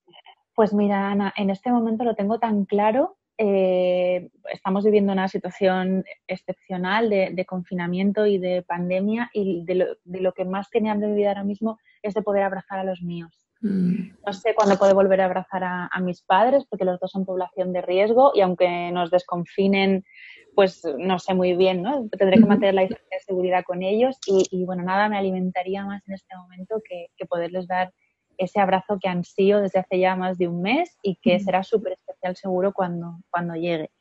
Pues 0.56 0.74
mira, 0.74 1.12
Ana, 1.12 1.34
en 1.36 1.50
este 1.50 1.72
momento 1.72 2.04
lo 2.06 2.16
tengo 2.16 2.40
tan 2.40 2.66
claro 2.66 3.18
eh, 3.38 4.30
estamos 4.52 4.86
viviendo 4.86 5.12
una 5.12 5.28
situación 5.28 6.06
excepcional 6.28 7.10
de, 7.10 7.46
confinamiento 7.46 8.26
y 8.26 8.38
de 8.38 8.62
pandemia 8.62 9.30
y 9.34 9.66
de 9.66 9.98
lo, 10.22 10.34
que 10.34 10.46
más 10.46 10.70
tenía 10.70 10.96
de 10.96 11.08
mi 11.08 11.16
vida 11.16 11.30
ahora 11.30 11.44
mismo 11.44 11.78
es 12.02 12.14
de 12.14 12.22
poder 12.22 12.44
abrazar 12.44 12.80
a 12.80 12.84
los 12.84 13.02
míos. 13.02 13.48
Mm. 13.62 14.12
No 14.26 14.34
sé 14.34 14.54
cuándo 14.56 14.78
puedo 14.78 14.96
volver 14.96 15.22
a 15.22 15.26
abrazar 15.26 15.64
a, 15.64 16.00
mis 16.02 16.22
padres 16.22 16.66
porque 16.70 16.86
los 16.86 17.00
dos 17.00 17.12
son 17.12 17.26
población 17.26 17.74
de 17.74 17.82
riesgo 17.82 18.32
y 18.34 18.42
aunque 18.42 18.92
nos 18.92 19.12
desconfinen, 19.12 20.06
pues 20.54 20.84
no 20.98 21.20
sé 21.20 21.34
muy 21.34 21.56
bien, 21.56 21.82
¿no? 21.82 22.08
Tendré 22.10 22.40
que 22.40 22.46
mantener 22.46 22.76
la 22.76 22.82
distancia 22.82 23.18
de 23.18 23.24
seguridad 23.26 23.64
con 23.66 23.84
ellos 23.84 24.18
y, 24.26 24.64
bueno, 24.64 24.84
nada 24.84 25.10
me 25.10 25.18
alimentaría 25.18 25.86
más 25.86 26.08
en 26.08 26.14
este 26.14 26.38
momento 26.38 26.82
que, 26.88 27.08
que 27.18 27.26
poderles 27.26 27.68
dar 27.68 27.92
ese 28.38 28.60
abrazo 28.60 28.98
que 29.02 29.10
ansío 29.10 29.62
desde 29.62 29.80
hace 29.80 30.00
ya 30.00 30.16
más 30.16 30.38
de 30.38 30.48
un 30.48 30.62
mes 30.62 30.98
y 31.02 31.16
que 31.16 31.40
será 31.40 31.64
súper 31.64 31.94
especial 31.94 32.36
seguro 32.36 32.74
cuando, 32.74 33.20
cuando 33.30 33.56
llegue. 33.56 33.92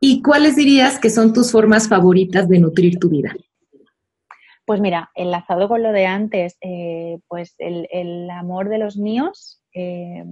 ¿Y 0.00 0.20
cuáles 0.20 0.56
dirías 0.56 0.98
que 0.98 1.10
son 1.10 1.32
tus 1.32 1.52
formas 1.52 1.88
favoritas 1.88 2.48
de 2.48 2.58
nutrir 2.58 2.98
tu 2.98 3.08
vida? 3.08 3.32
Pues 4.64 4.80
mira, 4.80 5.10
enlazado 5.14 5.68
con 5.68 5.82
lo 5.82 5.92
de 5.92 6.06
antes, 6.06 6.56
eh, 6.60 7.18
pues 7.28 7.54
el, 7.58 8.30
amor 8.30 8.68
de 8.68 8.78
los 8.78 8.96
míos. 8.96 9.62
Eh, 9.74 10.24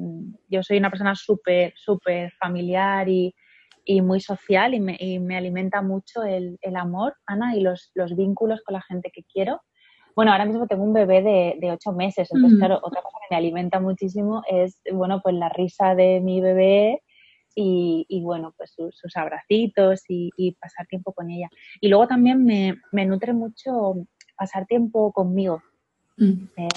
yo 0.48 0.62
soy 0.62 0.78
una 0.78 0.90
persona 0.90 1.14
súper, 1.14 1.72
súper 1.76 2.32
familiar 2.32 3.08
y, 3.08 3.34
muy 4.02 4.20
social 4.20 4.72
y 4.74 4.80
me, 4.80 5.36
alimenta 5.36 5.82
mucho 5.82 6.22
el, 6.22 6.58
amor, 6.76 7.14
Ana, 7.26 7.56
y 7.56 7.60
los, 7.60 7.90
los, 7.94 8.14
vínculos 8.16 8.62
con 8.62 8.74
la 8.74 8.82
gente 8.82 9.10
que 9.12 9.24
quiero. 9.24 9.60
Bueno, 10.20 10.32
ahora 10.32 10.44
mismo 10.44 10.66
tengo 10.66 10.84
un 10.84 10.92
bebé 10.92 11.22
de, 11.22 11.56
de 11.58 11.70
ocho 11.72 11.92
meses, 11.92 12.28
entonces, 12.30 12.58
claro, 12.58 12.78
otra 12.82 13.00
cosa 13.00 13.16
que 13.22 13.34
me 13.34 13.38
alimenta 13.38 13.80
muchísimo 13.80 14.42
es, 14.50 14.78
bueno, 14.92 15.22
pues 15.22 15.34
la 15.34 15.48
risa 15.48 15.94
de 15.94 16.20
mi 16.20 16.42
bebé 16.42 17.02
y, 17.54 18.04
y 18.06 18.20
bueno, 18.20 18.52
pues 18.54 18.74
sus, 18.76 19.16
abracitos 19.16 20.02
y, 20.08 20.58
pasar 20.60 20.86
tiempo 20.88 21.14
con 21.14 21.30
ella. 21.30 21.48
Y 21.80 21.88
luego 21.88 22.06
también 22.06 22.44
me, 22.44 22.74
me 22.92 23.06
nutre 23.06 23.32
mucho 23.32 23.94
pasar 24.36 24.66
tiempo 24.66 25.10
conmigo. 25.10 25.62
Mm. 26.18 26.48
Eh, 26.58 26.68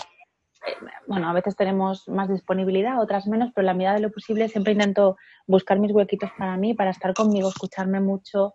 bueno, 1.06 1.28
a 1.28 1.34
veces 1.34 1.58
tenemos 1.58 2.08
más 2.08 2.30
disponibilidad, 2.30 3.02
otras 3.02 3.28
menos, 3.28 3.52
pero 3.54 3.64
en 3.64 3.66
la 3.66 3.74
medida 3.74 3.94
de 3.94 4.00
lo 4.00 4.12
posible 4.14 4.48
siempre 4.48 4.72
intento 4.72 5.18
buscar 5.48 5.80
mis 5.80 5.92
huequitos 5.92 6.32
para 6.38 6.56
mí, 6.56 6.76
para 6.76 6.92
estar 6.92 7.14
conmigo, 7.14 7.50
escucharme 7.50 8.00
mucho, 8.00 8.54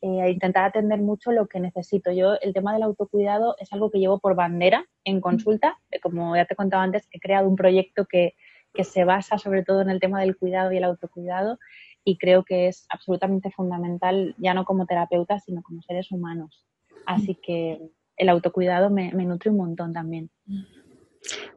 eh, 0.00 0.30
intentar 0.30 0.64
atender 0.64 1.00
mucho 1.00 1.32
lo 1.32 1.46
que 1.46 1.60
necesito. 1.60 2.12
Yo 2.12 2.34
el 2.40 2.52
tema 2.52 2.72
del 2.72 2.84
autocuidado 2.84 3.56
es 3.58 3.72
algo 3.72 3.90
que 3.90 3.98
llevo 3.98 4.18
por 4.20 4.34
bandera 4.34 4.84
en 5.04 5.20
consulta. 5.20 5.78
Eh, 5.90 6.00
como 6.00 6.36
ya 6.36 6.44
te 6.44 6.54
contaba 6.54 6.82
antes, 6.82 7.08
he 7.10 7.18
creado 7.18 7.48
un 7.48 7.56
proyecto 7.56 8.06
que, 8.06 8.34
que 8.72 8.84
se 8.84 9.04
basa 9.04 9.38
sobre 9.38 9.64
todo 9.64 9.80
en 9.80 9.90
el 9.90 10.00
tema 10.00 10.20
del 10.20 10.36
cuidado 10.36 10.72
y 10.72 10.76
el 10.76 10.84
autocuidado 10.84 11.58
y 12.04 12.16
creo 12.16 12.44
que 12.44 12.68
es 12.68 12.86
absolutamente 12.88 13.50
fundamental, 13.50 14.34
ya 14.38 14.54
no 14.54 14.64
como 14.64 14.86
terapeuta, 14.86 15.40
sino 15.40 15.62
como 15.62 15.82
seres 15.82 16.10
humanos. 16.10 16.64
Así 17.04 17.34
que 17.34 17.80
el 18.16 18.28
autocuidado 18.28 18.90
me, 18.90 19.12
me 19.12 19.24
nutre 19.24 19.50
un 19.50 19.58
montón 19.58 19.92
también. 19.92 20.30